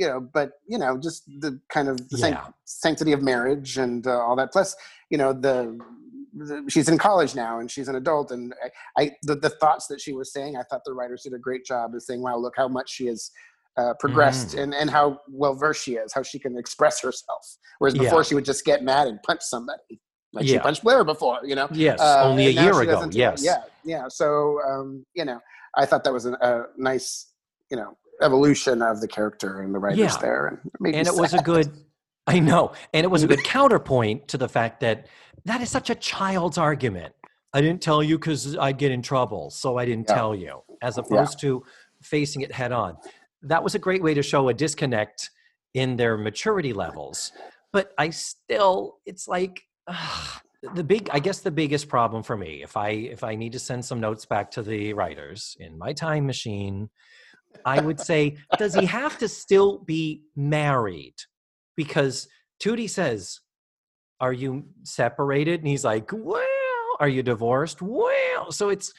you 0.00 0.06
know, 0.08 0.20
but 0.38 0.48
you 0.72 0.78
know, 0.82 0.92
just 0.96 1.20
the 1.44 1.50
kind 1.76 1.88
of 1.92 1.96
the 2.10 2.18
sanct- 2.18 2.38
Yeah. 2.46 2.52
sanctity 2.64 3.12
of 3.16 3.20
marriage 3.32 3.70
and 3.84 4.06
uh, 4.06 4.20
all 4.26 4.36
that. 4.36 4.50
Plus, 4.52 4.68
you 5.12 5.18
know, 5.20 5.30
the, 5.46 5.56
the 6.34 6.64
she's 6.68 6.88
in 6.92 6.98
college 6.98 7.32
now 7.34 7.58
and 7.60 7.68
she's 7.74 7.88
an 7.88 7.96
adult, 7.96 8.30
and 8.30 8.54
I, 8.64 9.02
I 9.02 9.16
the, 9.28 9.34
the 9.46 9.50
thoughts 9.62 9.84
that 9.90 10.00
she 10.04 10.12
was 10.20 10.32
saying, 10.32 10.56
I 10.56 10.62
thought 10.68 10.82
the 10.84 10.94
writers 10.94 11.22
did 11.24 11.34
a 11.34 11.42
great 11.48 11.64
job 11.72 11.86
of 11.96 12.02
saying, 12.08 12.22
"Wow, 12.22 12.36
look 12.44 12.54
how 12.56 12.68
much 12.68 12.88
she 12.96 13.06
has." 13.12 13.30
Uh, 13.82 13.94
progressed 14.00 14.50
Mm. 14.56 14.62
and, 14.62 14.70
and 14.80 14.90
how 14.90 15.06
well 15.42 15.54
versed 15.54 15.84
she 15.84 15.92
is, 16.02 16.12
how 16.12 16.20
she 16.30 16.36
can 16.44 16.58
express 16.58 17.00
herself. 17.00 17.44
Whereas 17.78 17.94
before 17.94 18.20
Yeah. 18.22 18.28
she 18.28 18.34
would 18.34 18.44
just 18.52 18.64
get 18.64 18.82
mad 18.82 19.06
and 19.06 19.22
punch 19.22 19.42
somebody, 19.54 20.00
like 20.32 20.48
she 20.48 20.58
punched 20.58 20.82
Blair 20.82 21.04
before, 21.04 21.38
you 21.44 21.54
know. 21.54 21.68
yes 21.70 22.00
Uh, 22.00 22.22
only 22.28 22.46
a 22.46 22.54
year 22.64 22.72
ago 22.82 22.90
doesn't 22.94 23.10
do 23.10 23.18
that. 23.20 23.38
yes 23.40 23.44
Yeah, 23.50 23.60
yeah. 23.94 24.04
So 24.08 24.26
um, 24.68 24.88
you 25.18 25.24
know, 25.24 25.38
I 25.80 25.86
thought 25.86 26.02
that 26.06 26.12
was 26.18 26.24
an, 26.30 26.34
a 26.40 26.52
nice, 26.90 27.08
you 27.70 27.76
know, 27.76 27.90
evolution 28.22 28.82
of 28.82 29.00
the 29.00 29.08
character 29.08 29.60
and 29.60 29.74
the 29.74 29.78
writers 29.78 29.98
Yeah. 29.98 30.16
there, 30.20 30.46
and 30.48 30.88
it, 30.88 30.94
and 30.94 31.06
it 31.08 31.14
was 31.14 31.34
a 31.34 31.42
good 31.42 31.70
i 32.26 32.38
know 32.38 32.72
and 32.92 33.04
it 33.04 33.08
was 33.08 33.22
a 33.22 33.26
good 33.26 33.42
counterpoint 33.56 34.28
to 34.28 34.36
the 34.36 34.48
fact 34.48 34.80
that 34.80 35.06
that 35.44 35.60
is 35.62 35.70
such 35.70 35.88
a 35.88 35.94
child's 35.94 36.58
argument. 36.58 37.14
I 37.54 37.62
didn't 37.62 37.80
tell 37.80 38.02
you 38.02 38.18
because 38.18 38.56
i'd 38.58 38.76
get 38.78 38.90
in 38.90 39.00
trouble 39.02 39.50
so 39.50 39.78
i 39.78 39.84
didn't 39.86 40.08
Yeah. 40.08 40.14
tell 40.16 40.34
you 40.34 40.62
as 40.82 40.98
opposed 40.98 41.40
to 41.40 41.64
facing 42.02 42.42
it 42.42 42.52
head 42.52 42.70
on. 42.72 42.96
That 43.42 43.62
was 43.64 43.74
a 43.74 43.78
great 43.78 44.02
way 44.02 44.14
to 44.14 44.22
show 44.22 44.48
a 44.48 44.54
disconnect 44.54 45.30
in 45.74 45.96
their 45.96 46.16
maturity 46.16 46.72
levels. 46.72 47.32
But 47.72 47.92
i 47.98 48.10
still 48.10 48.98
it's 49.06 49.26
like 49.28 49.62
the 50.74 50.84
big 50.84 51.08
i 51.12 51.18
guess 51.20 51.38
the 51.40 51.50
biggest 51.50 51.88
problem 51.88 52.22
for 52.22 52.36
me 52.36 52.62
if 52.62 52.76
i 52.76 52.90
if 52.90 53.22
i 53.24 53.34
need 53.34 53.52
to 53.52 53.58
send 53.58 53.84
some 53.84 54.00
notes 54.00 54.26
back 54.26 54.50
to 54.50 54.62
the 54.62 54.92
writers 54.92 55.56
in 55.60 55.78
my 55.78 55.92
time 55.92 56.26
machine 56.26 56.90
i 57.64 57.80
would 57.80 58.00
say 58.00 58.36
does 58.56 58.74
he 58.74 58.84
have 58.84 59.16
to 59.18 59.28
still 59.28 59.78
be 59.78 60.22
married 60.36 61.14
because 61.76 62.26
Tootie 62.60 62.90
says, 62.90 63.40
Are 64.20 64.32
you 64.32 64.64
separated? 64.82 65.60
And 65.60 65.68
he's 65.68 65.84
like, 65.84 66.10
Well, 66.12 66.42
are 66.98 67.08
you 67.08 67.22
divorced? 67.22 67.80
Well, 67.80 68.50
so 68.50 68.68
it's 68.68 68.92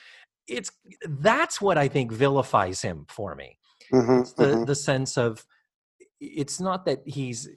it's 0.47 0.71
that's 1.07 1.59
what 1.61 1.77
I 1.77 1.87
think 1.89 2.11
vilifies 2.11 2.81
him 2.81 3.05
for 3.09 3.35
me. 3.35 3.59
Mhm, 3.93 4.21
It's 4.21 4.33
the 4.33 4.45
mhm. 4.45 4.65
the 4.65 4.75
sense 4.75 5.17
of 5.17 5.45
it's 6.21 6.59
not 6.59 6.85
that 6.85 7.01
he's 7.05 7.49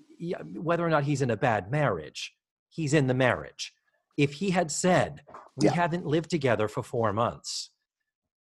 whether 0.54 0.84
or 0.84 0.90
not 0.90 1.04
he's 1.04 1.22
in 1.22 1.30
a 1.30 1.36
bad 1.36 1.70
marriage, 1.70 2.34
he's 2.68 2.94
in 2.94 3.06
the 3.06 3.14
marriage. 3.14 3.72
If 4.16 4.34
he 4.34 4.50
had 4.50 4.70
said, 4.70 5.22
We 5.56 5.66
Yeah. 5.66 5.72
haven't 5.82 6.06
lived 6.06 6.30
together 6.30 6.66
for 6.68 6.82
four 6.82 7.12
months, 7.12 7.70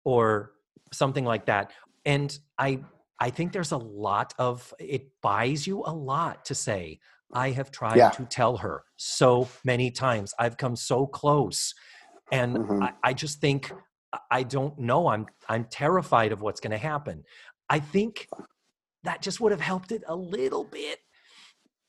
or 0.04 0.52
something 0.92 1.24
like 1.24 1.46
that, 1.46 1.72
and 2.04 2.38
I 2.58 2.80
I 3.20 3.30
think 3.30 3.52
there's 3.52 3.72
a 3.72 3.76
lot 3.78 4.34
of 4.38 4.72
it 4.78 5.08
buys 5.22 5.66
you 5.66 5.82
a 5.86 5.94
lot 5.94 6.44
to 6.46 6.54
say, 6.54 6.98
I 7.32 7.50
have 7.50 7.70
tried 7.70 7.96
Yeah. 7.96 8.10
to 8.10 8.24
tell 8.26 8.56
her 8.58 8.84
so 8.96 9.48
many 9.64 9.90
times. 9.90 10.34
I've 10.38 10.56
come 10.56 10.76
so 10.76 11.06
close. 11.06 11.74
And 12.32 12.56
Mhm. 12.56 12.82
I, 12.82 12.92
I 13.02 13.12
just 13.12 13.40
think 13.40 13.72
I- 14.30 14.42
don't 14.44 14.78
know. 14.78 15.08
I'm 15.08 15.26
I'm 15.48 15.64
terrified 15.64 16.32
of 16.32 16.40
what's 16.42 16.60
gonna 16.60 16.78
happen. 16.78 17.24
I 17.68 17.80
think 17.80 18.28
that 19.04 19.22
just 19.22 19.40
would 19.40 19.52
have 19.52 19.60
helped 19.60 19.92
it 19.92 20.02
a 20.06 20.14
little 20.16 20.64
bit. 20.64 20.98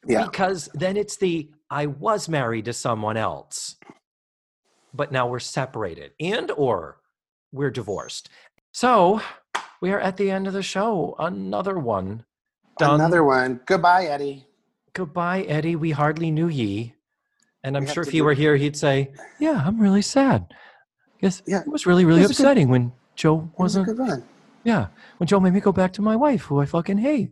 Yeah. 0.08 0.26
Because 0.26 0.70
then 0.74 0.98
it's 0.98 1.18
the 1.18 1.52
I 1.70 1.88
was 1.88 2.30
married 2.30 2.66
to 2.66 2.74
someone 2.74 3.18
else, 3.18 3.76
but 4.94 5.12
now 5.12 5.28
we're 5.28 5.40
separated 5.40 6.14
and 6.20 6.52
or 6.52 7.02
we're 7.52 7.72
divorced. 7.72 8.30
So 8.74 9.22
we 9.86 9.92
are 9.92 10.00
at 10.00 10.18
the 10.18 10.32
end 10.32 10.48
of 10.48 10.54
the 10.54 10.64
show. 10.64 11.14
Another 11.20 11.78
one. 11.78 12.26
Done. 12.80 12.96
Another 12.96 13.24
one. 13.24 13.60
Goodbye, 13.68 14.06
Eddie. 14.06 14.48
Goodbye, 14.94 15.44
Eddie. 15.44 15.76
We 15.76 15.92
hardly 15.92 16.32
knew 16.32 16.48
ye. 16.48 16.96
And 17.64 17.78
I'm 17.78 17.86
We 17.86 17.92
sure 17.94 18.02
if 18.02 18.10
he 18.10 18.24
were 18.24 18.34
here, 18.34 18.56
he'd 18.56 18.76
say, 18.76 19.12
Yeah, 19.38 19.62
I'm 19.64 19.80
really 19.80 20.02
sad. 20.02 20.48
Because 21.18 21.44
Yeah. 21.46 21.62
it 21.62 21.68
was 21.68 21.86
really, 21.86 22.04
really 22.04 22.22
was 22.22 22.32
a 22.32 22.34
good- 22.34 22.40
upsetting 22.42 22.68
when 22.70 22.94
Jo 23.16 23.36
was 23.36 23.52
wasn't. 23.60 23.86
good 23.86 24.00
run. 24.00 24.24
Yeah, 24.64 24.88
when 25.18 25.28
Jo 25.28 25.40
made 25.40 25.54
me 25.54 25.60
go 25.60 25.72
back 25.72 25.94
to 25.94 26.02
my 26.02 26.16
wife, 26.16 26.46
who 26.46 26.60
I 26.60 26.66
fucking 26.66 26.98
hate. 26.98 27.32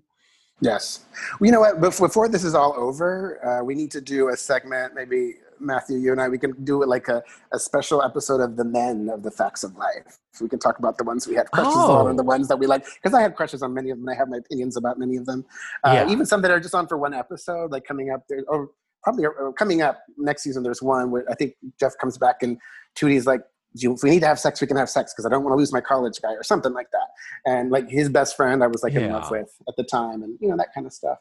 Yes. 0.62 1.00
Well, 1.40 1.48
you 1.48 1.52
know 1.52 1.60
what? 1.62 1.82
Before 1.82 2.30
this 2.30 2.44
is 2.44 2.54
all 2.54 2.74
over, 2.78 3.44
uh, 3.44 3.64
we 3.64 3.74
need 3.74 3.90
to 3.98 4.02
do 4.02 4.30
a 4.30 4.38
segment. 4.38 4.94
Maybe 4.94 5.38
Matthew, 5.64 5.98
you 5.98 6.12
and 6.12 6.22
I, 6.22 6.30
we 6.30 6.38
can 6.38 6.52
do 6.64 6.84
it 6.84 6.88
like 6.90 7.08
a, 7.08 7.24
a 7.54 7.60
special 7.60 8.04
episode 8.04 8.42
of 8.42 8.56
the 8.58 8.64
men 8.66 9.10
of 9.12 9.24
the 9.24 9.32
facts 9.32 9.64
of 9.64 9.76
life. 9.76 10.20
We 10.42 10.50
can 10.50 10.60
talk 10.60 10.80
about 10.80 10.98
the 10.98 11.04
ones 11.04 11.28
we 11.28 11.36
had 11.36 11.50
crushes 11.52 11.76
on 11.76 12.10
and 12.10 12.18
the 12.20 12.24
Oh. 12.24 12.28
ones 12.28 12.48
that 12.48 12.58
we 12.58 12.68
like. 12.68 12.86
Because 12.96 13.14
I 13.14 13.22
had 13.22 13.36
crushes 13.36 13.62
on 13.64 13.74
many 13.74 13.90
of 13.92 13.98
them. 14.00 14.10
I 14.10 14.16
have 14.16 14.30
my 14.30 14.38
opinions 14.38 14.78
about 14.78 15.00
many 15.00 15.16
of 15.18 15.26
them. 15.26 15.46
Uh, 15.84 15.92
Yeah. 15.94 16.10
Even 16.10 16.26
some 16.26 16.42
that 16.42 16.52
are 16.52 16.60
just 16.60 16.76
on 16.76 16.88
for 16.88 16.98
one 16.98 17.14
episode, 17.14 17.72
like 17.72 17.86
coming 17.86 18.12
up 18.12 18.24
there. 18.28 18.44
Or 18.48 18.70
probably 19.04 19.26
uh, 19.26 19.52
coming 19.58 19.82
up 19.82 20.02
next 20.18 20.44
season. 20.44 20.64
There's 20.64 20.82
one 20.82 21.12
where 21.12 21.26
I 21.30 21.36
think 21.36 21.54
Jeff 21.80 21.94
comes 22.00 22.18
back 22.18 22.42
and 22.42 22.58
Tootie's 22.96 23.26
like, 23.28 23.42
if 23.76 24.04
we 24.04 24.12
need 24.12 24.20
to 24.22 24.28
have 24.28 24.40
sex, 24.40 24.62
we 24.62 24.68
can 24.68 24.78
have 24.78 24.90
sex 24.90 25.14
because 25.14 25.26
I 25.26 25.30
don't 25.30 25.44
want 25.44 25.54
to 25.54 25.58
lose 25.58 25.74
my 25.74 25.82
college 25.82 26.22
guy 26.22 26.34
or 26.34 26.44
something 26.44 26.74
like 26.74 26.92
that. 26.92 27.08
And 27.52 27.72
like 27.72 27.90
his 27.90 28.08
best 28.08 28.36
friend, 28.38 28.64
I 28.64 28.68
was 28.68 28.84
like 28.84 28.94
in 28.94 29.12
love 29.12 29.32
with 29.32 29.52
at 29.68 29.76
the 29.78 29.84
time, 29.84 30.22
and 30.22 30.38
you 30.40 30.48
know 30.48 30.56
that 30.58 30.74
kind 30.76 30.86
of 30.86 30.94
stuff. 30.94 31.18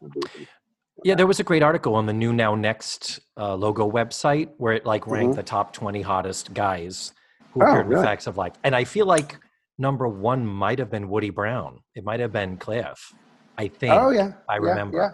Yeah, 1.05 1.14
there 1.14 1.26
was 1.26 1.40
a 1.40 1.44
great 1.44 1.62
article 1.62 1.94
on 1.94 2.07
the 2.07 2.12
new 2.12 2.32
Now 2.32 2.55
Next 2.55 3.20
uh, 3.36 3.55
logo 3.55 3.90
website 3.90 4.50
where 4.59 4.72
it 4.74 4.86
like 4.86 5.07
ranked 5.07 5.32
Mhm. 5.34 5.36
the 5.36 5.42
top 5.42 5.72
20 5.72 6.03
hottest 6.03 6.55
guys 6.55 7.12
who 7.53 7.62
Oh, 7.62 7.66
appeared 7.66 7.88
with 7.88 7.96
really? 7.98 8.07
Facts 8.07 8.26
of 8.26 8.36
Life. 8.36 8.53
And 8.64 8.74
I 8.76 8.84
feel 8.84 9.07
like 9.07 9.38
number 9.78 10.07
one 10.09 10.46
might 10.46 10.78
have 10.78 10.90
been 10.90 11.09
Woody 11.09 11.30
Brown. 11.30 11.80
It 11.94 12.05
might 12.05 12.20
have 12.20 12.32
been 12.32 12.57
Cliff. 12.57 13.12
I 13.59 13.68
think. 13.68 13.92
Oh 13.92 14.11
yeah, 14.11 14.32
I 14.48 14.57
remember. 14.57 14.96
Yeah. 14.98 15.11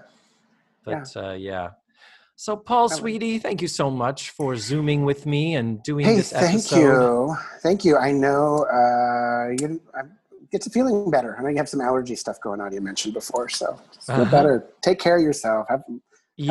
But 0.85 1.15
yeah. 1.17 1.23
Uh, 1.31 1.33
yeah. 1.35 1.69
So, 2.37 2.57
Paul, 2.57 2.89
sweetie, 2.89 3.41
thank 3.41 3.61
you 3.61 3.67
so 3.67 3.91
much 3.91 4.31
for 4.31 4.55
zooming 4.55 5.05
with 5.05 5.27
me 5.27 5.57
and 5.57 5.83
doing 5.83 6.07
Hey, 6.07 6.15
this 6.17 6.31
thank 6.31 6.51
episode. 6.55 6.79
you, 6.81 7.37
thank 7.63 7.85
you. 7.85 7.97
I 7.97 8.13
know 8.13 8.65
uh, 8.71 9.49
you. 9.59 9.81
I 9.93 10.03
get 10.51 10.63
to 10.63 10.71
feeling 10.71 11.11
better. 11.11 11.37
I 11.39 11.43
know 11.43 11.49
you 11.49 11.57
have 11.57 11.69
some 11.69 11.81
allergy 11.81 12.15
stuff 12.17 12.41
going 12.41 12.61
on. 12.61 12.73
You 12.73 12.81
mentioned 12.81 13.15
before, 13.15 13.49
so 13.49 13.79
feel 14.07 14.23
Uh-huh. 14.23 14.31
better. 14.31 14.67
Take 14.83 14.99
care 14.99 15.17
of 15.17 15.23
yourself. 15.23 15.67
Have, 15.69 15.81
have 15.89 15.97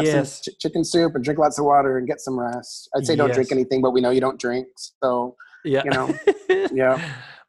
Yes. 0.06 0.42
some 0.44 0.54
ch- 0.54 0.60
chicken 0.60 0.84
soup 0.84 1.16
and 1.16 1.24
drink 1.24 1.40
lots 1.40 1.58
of 1.60 1.66
water 1.66 1.98
and 1.98 2.08
get 2.08 2.20
some 2.20 2.40
rest. 2.40 2.90
I'd 2.96 3.06
say 3.06 3.16
don't 3.16 3.34
drink 3.34 3.52
anything, 3.52 3.82
but 3.82 3.92
we 3.92 4.02
know 4.02 4.10
you 4.10 4.22
don't 4.22 4.40
drink, 4.40 4.68
so 5.04 5.36
Yeah. 5.64 5.84
you 5.86 5.92
know, 5.92 6.14
yeah. 6.74 7.02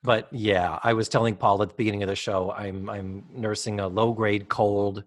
But 0.04 0.28
yeah, 0.30 0.78
I 0.84 0.92
was 0.92 1.08
telling 1.08 1.34
Paul 1.34 1.60
at 1.62 1.70
the 1.70 1.74
beginning 1.74 2.04
of 2.04 2.08
the 2.08 2.14
show, 2.14 2.52
I'm 2.52 2.88
I'm 2.88 3.24
nursing 3.34 3.80
a 3.80 3.88
low 3.88 4.12
grade 4.12 4.48
cold 4.48 5.02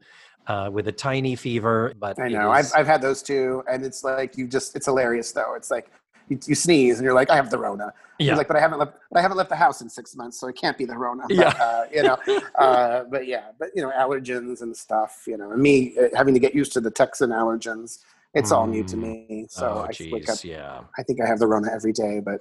uh, 0.47 0.69
with 0.71 0.89
a 0.89 0.91
tiny 0.91 1.37
fever. 1.37 1.93
But 1.97 2.19
I 2.19 2.27
know. 2.27 2.51
I've 2.51 2.69
I've 2.75 2.87
had 2.87 3.01
those 3.01 3.23
too, 3.23 3.63
and 3.71 3.85
it's 3.85 4.03
like 4.03 4.37
you 4.37 4.47
just 4.47 4.75
it's 4.75 4.87
hilarious 4.87 5.31
though. 5.31 5.55
It's 5.55 5.71
like 5.71 5.89
you, 6.31 6.39
you 6.47 6.55
sneeze 6.55 6.97
and 6.97 7.05
you're 7.05 7.13
like, 7.13 7.29
I 7.29 7.35
have 7.35 7.49
the 7.49 7.57
Rona. 7.57 7.93
yeah. 8.17 8.27
You're 8.27 8.35
like, 8.37 8.47
but 8.47 8.57
I 8.57 8.61
haven't 8.61 8.79
left. 8.79 8.93
But 9.11 9.19
I 9.19 9.21
haven't 9.21 9.37
left 9.37 9.49
the 9.49 9.55
house 9.65 9.81
in 9.81 9.89
six 9.89 10.15
months, 10.15 10.39
so 10.39 10.47
it 10.47 10.55
can't 10.55 10.77
be 10.77 10.85
the 10.85 10.97
Rona. 10.97 11.23
But, 11.27 11.35
Yeah. 11.37 11.49
uh, 11.49 11.83
you 11.95 12.03
know. 12.03 12.17
Uh, 12.57 13.03
but 13.13 13.27
yeah, 13.27 13.45
but 13.59 13.69
you 13.75 13.81
know, 13.81 13.91
allergens 13.91 14.61
and 14.61 14.75
stuff. 14.75 15.23
You 15.27 15.37
know, 15.37 15.51
and 15.51 15.61
me 15.61 15.93
uh, 16.01 16.07
having 16.15 16.33
to 16.33 16.39
get 16.39 16.53
used 16.55 16.71
to 16.73 16.81
the 16.81 16.91
Texan 16.91 17.29
allergens. 17.31 17.99
It's 18.33 18.51
all 18.53 18.65
new 18.65 18.83
to 18.85 18.95
Mm. 18.95 19.01
me. 19.01 19.45
So 19.49 19.65
oh, 19.67 19.87
I 19.89 20.11
wake 20.11 20.29
up. 20.29 20.37
yeah. 20.43 20.79
I 20.97 21.03
think 21.03 21.19
I 21.21 21.27
have 21.27 21.39
the 21.39 21.47
Rona 21.47 21.69
every 21.69 21.91
day, 21.91 22.21
but 22.23 22.39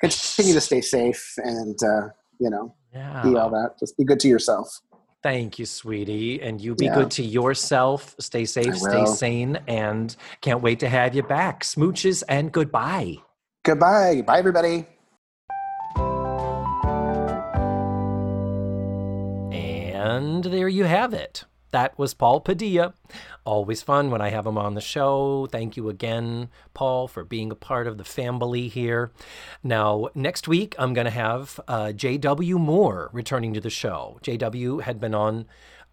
continue 0.00 0.52
to 0.54 0.60
stay 0.60 0.80
safe 0.80 1.34
and 1.38 1.78
uh, 1.84 2.08
you 2.40 2.50
know, 2.50 2.74
be 3.22 3.36
all 3.36 3.50
that. 3.50 3.78
Just 3.78 3.96
be 3.96 4.04
good 4.04 4.18
to 4.20 4.28
yourself. 4.28 4.80
Thank 5.22 5.58
you, 5.58 5.66
sweetie. 5.66 6.42
And 6.42 6.60
you 6.60 6.74
be 6.74 6.86
Yeah. 6.86 6.94
good 6.94 7.10
to 7.12 7.22
yourself. 7.22 8.16
Stay 8.18 8.44
safe, 8.44 8.76
stay 8.76 9.06
sane, 9.06 9.56
and 9.68 10.14
can't 10.40 10.60
wait 10.62 10.80
to 10.80 10.88
have 10.88 11.14
you 11.14 11.22
back. 11.22 11.62
Smooches 11.62 12.24
and 12.28 12.50
goodbye. 12.50 13.18
Goodbye. 13.64 14.22
Bye, 14.22 14.38
everybody. 14.38 14.86
And 19.52 20.42
there 20.44 20.68
you 20.68 20.84
have 20.84 21.14
it. 21.14 21.44
That 21.72 21.98
was 21.98 22.12
Paul 22.12 22.40
Padilla. 22.40 22.92
Always 23.44 23.80
fun 23.80 24.10
when 24.10 24.20
I 24.20 24.28
have 24.28 24.46
him 24.46 24.58
on 24.58 24.74
the 24.74 24.80
show. 24.82 25.48
Thank 25.50 25.74
you 25.76 25.88
again, 25.88 26.50
Paul, 26.74 27.08
for 27.08 27.24
being 27.24 27.50
a 27.50 27.56
part 27.56 27.86
of 27.86 27.96
the 27.96 28.04
family 28.04 28.68
here. 28.68 29.10
Now, 29.64 30.08
next 30.14 30.46
week, 30.46 30.74
I'm 30.78 30.92
going 30.92 31.06
to 31.06 31.10
have 31.10 31.58
uh, 31.66 31.92
J.W. 31.92 32.58
Moore 32.58 33.08
returning 33.12 33.54
to 33.54 33.60
the 33.60 33.70
show. 33.70 34.18
J.W. 34.22 34.78
had 34.78 35.00
been 35.00 35.14
on 35.14 35.46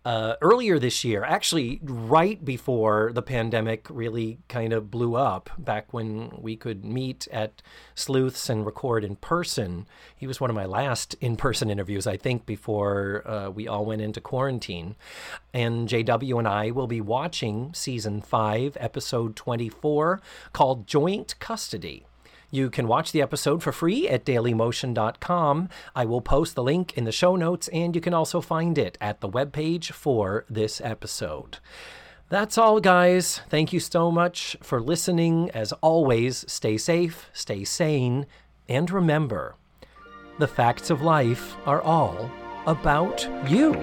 uh, 0.05 0.35
earlier 0.41 0.79
this 0.79 1.03
year, 1.03 1.23
actually, 1.23 1.79
right 1.83 2.43
before 2.43 3.11
the 3.13 3.21
pandemic 3.21 3.85
really 3.89 4.39
kind 4.47 4.71
of 4.71 4.89
blew 4.89 5.15
up, 5.15 5.49
back 5.57 5.93
when 5.93 6.31
we 6.39 6.55
could 6.55 6.85
meet 6.85 7.27
at 7.31 7.61
Sleuths 7.95 8.49
and 8.49 8.65
record 8.65 9.03
in 9.03 9.17
person. 9.17 9.85
He 10.15 10.25
was 10.25 10.39
one 10.39 10.49
of 10.49 10.55
my 10.55 10.65
last 10.65 11.15
in 11.19 11.35
person 11.35 11.69
interviews, 11.69 12.07
I 12.07 12.15
think, 12.15 12.45
before 12.45 13.27
uh, 13.27 13.49
we 13.49 13.67
all 13.67 13.85
went 13.85 14.01
into 14.01 14.21
quarantine. 14.21 14.95
And 15.53 15.89
JW 15.89 16.39
and 16.39 16.47
I 16.47 16.71
will 16.71 16.87
be 16.87 17.01
watching 17.01 17.73
season 17.73 18.21
5, 18.21 18.77
episode 18.79 19.35
24, 19.35 20.21
called 20.53 20.87
Joint 20.87 21.37
Custody. 21.39 22.05
You 22.51 22.69
can 22.69 22.87
watch 22.87 23.11
the 23.11 23.21
episode 23.21 23.61
for 23.61 23.71
free 23.71 24.07
at 24.07 24.25
dailymotion.com. 24.25 25.69
I 25.95 26.05
will 26.05 26.21
post 26.21 26.55
the 26.55 26.63
link 26.63 26.97
in 26.97 27.03
the 27.03 27.11
show 27.11 27.35
notes, 27.35 27.67
and 27.69 27.95
you 27.95 28.01
can 28.01 28.13
also 28.13 28.41
find 28.41 28.77
it 28.77 28.97
at 28.99 29.21
the 29.21 29.29
webpage 29.29 29.91
for 29.91 30.45
this 30.49 30.81
episode. 30.81 31.59
That's 32.29 32.57
all, 32.57 32.79
guys. 32.79 33.41
Thank 33.49 33.73
you 33.73 33.79
so 33.79 34.11
much 34.11 34.57
for 34.61 34.81
listening. 34.81 35.49
As 35.51 35.71
always, 35.73 36.45
stay 36.51 36.77
safe, 36.77 37.29
stay 37.33 37.63
sane, 37.63 38.25
and 38.67 38.89
remember 38.89 39.55
the 40.37 40.47
facts 40.47 40.89
of 40.89 41.01
life 41.01 41.55
are 41.65 41.81
all 41.81 42.31
about 42.65 43.27
you. 43.49 43.73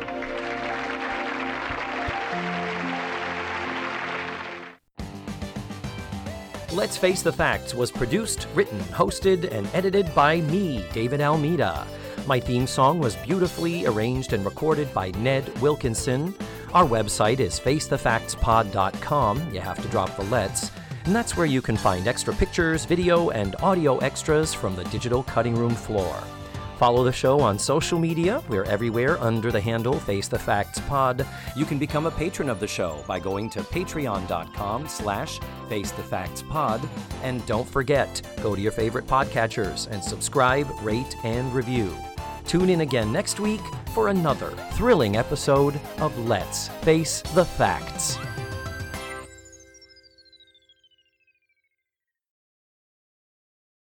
Let's 6.77 6.99
Face 6.99 7.23
the 7.23 7.33
Facts 7.33 7.73
was 7.73 7.91
produced, 7.91 8.49
written, 8.55 8.79
hosted, 8.81 9.51
and 9.51 9.67
edited 9.73 10.15
by 10.15 10.43
me, 10.43 10.85
David 10.93 11.23
Almeida. 11.23 11.87
My 12.27 12.39
theme 12.39 12.67
song 12.67 12.99
was 12.99 13.17
beautifully 13.17 13.87
arranged 13.87 14.35
and 14.35 14.45
recorded 14.45 14.93
by 14.93 15.11
Ned 15.13 15.59
Wilkinson. 15.63 16.35
Our 16.75 16.85
website 16.85 17.41
is 17.41 17.59
facethefactspod.com. 17.59 19.55
You 19.55 19.61
have 19.61 19.81
to 19.81 19.89
drop 19.89 20.15
the 20.17 20.25
let's. 20.25 20.71
And 21.07 21.17
that's 21.17 21.35
where 21.35 21.47
you 21.47 21.63
can 21.63 21.79
find 21.79 22.07
extra 22.07 22.35
pictures, 22.35 22.85
video, 22.85 23.31
and 23.31 23.57
audio 23.63 23.97
extras 24.01 24.53
from 24.53 24.77
the 24.77 24.85
digital 24.85 25.23
cutting 25.23 25.55
room 25.55 25.75
floor. 25.75 26.15
Follow 26.77 27.05
the 27.05 27.13
show 27.13 27.41
on 27.41 27.59
social 27.59 27.99
media. 27.99 28.43
We're 28.49 28.65
everywhere 28.65 29.19
under 29.23 29.51
the 29.51 29.61
handle 29.61 29.99
Face 29.99 30.29
the 30.29 30.39
Facts 30.39 30.79
Pod. 30.81 31.27
You 31.57 31.65
can 31.65 31.79
become 31.79 32.05
a 32.05 32.11
patron 32.11 32.51
of 32.51 32.61
the 32.61 32.67
show 32.69 33.03
by 33.07 33.19
going 33.19 33.49
to 33.51 33.61
patreon.com 33.61 34.87
slash 34.87 35.41
Face 35.69 35.91
the 35.93 36.03
Facts 36.03 36.43
Pod. 36.43 36.87
And 37.23 37.45
don't 37.47 37.69
forget, 37.69 38.21
go 38.43 38.55
to 38.55 38.61
your 38.61 38.73
favorite 38.73 39.07
podcatchers 39.07 39.91
and 39.91 40.05
subscribe, 40.05 40.69
rate, 40.83 41.17
and 41.25 41.53
review. 41.55 41.95
Tune 42.47 42.69
in 42.69 42.83
again 42.83 43.11
next 43.11 43.41
week 43.41 43.63
for 43.95 44.09
another 44.09 44.51
thrilling 44.73 45.17
episode 45.17 45.81
of 45.99 46.17
Let's 46.29 46.69
Face 46.69 47.23
the 47.35 47.45
Facts. 47.45 48.19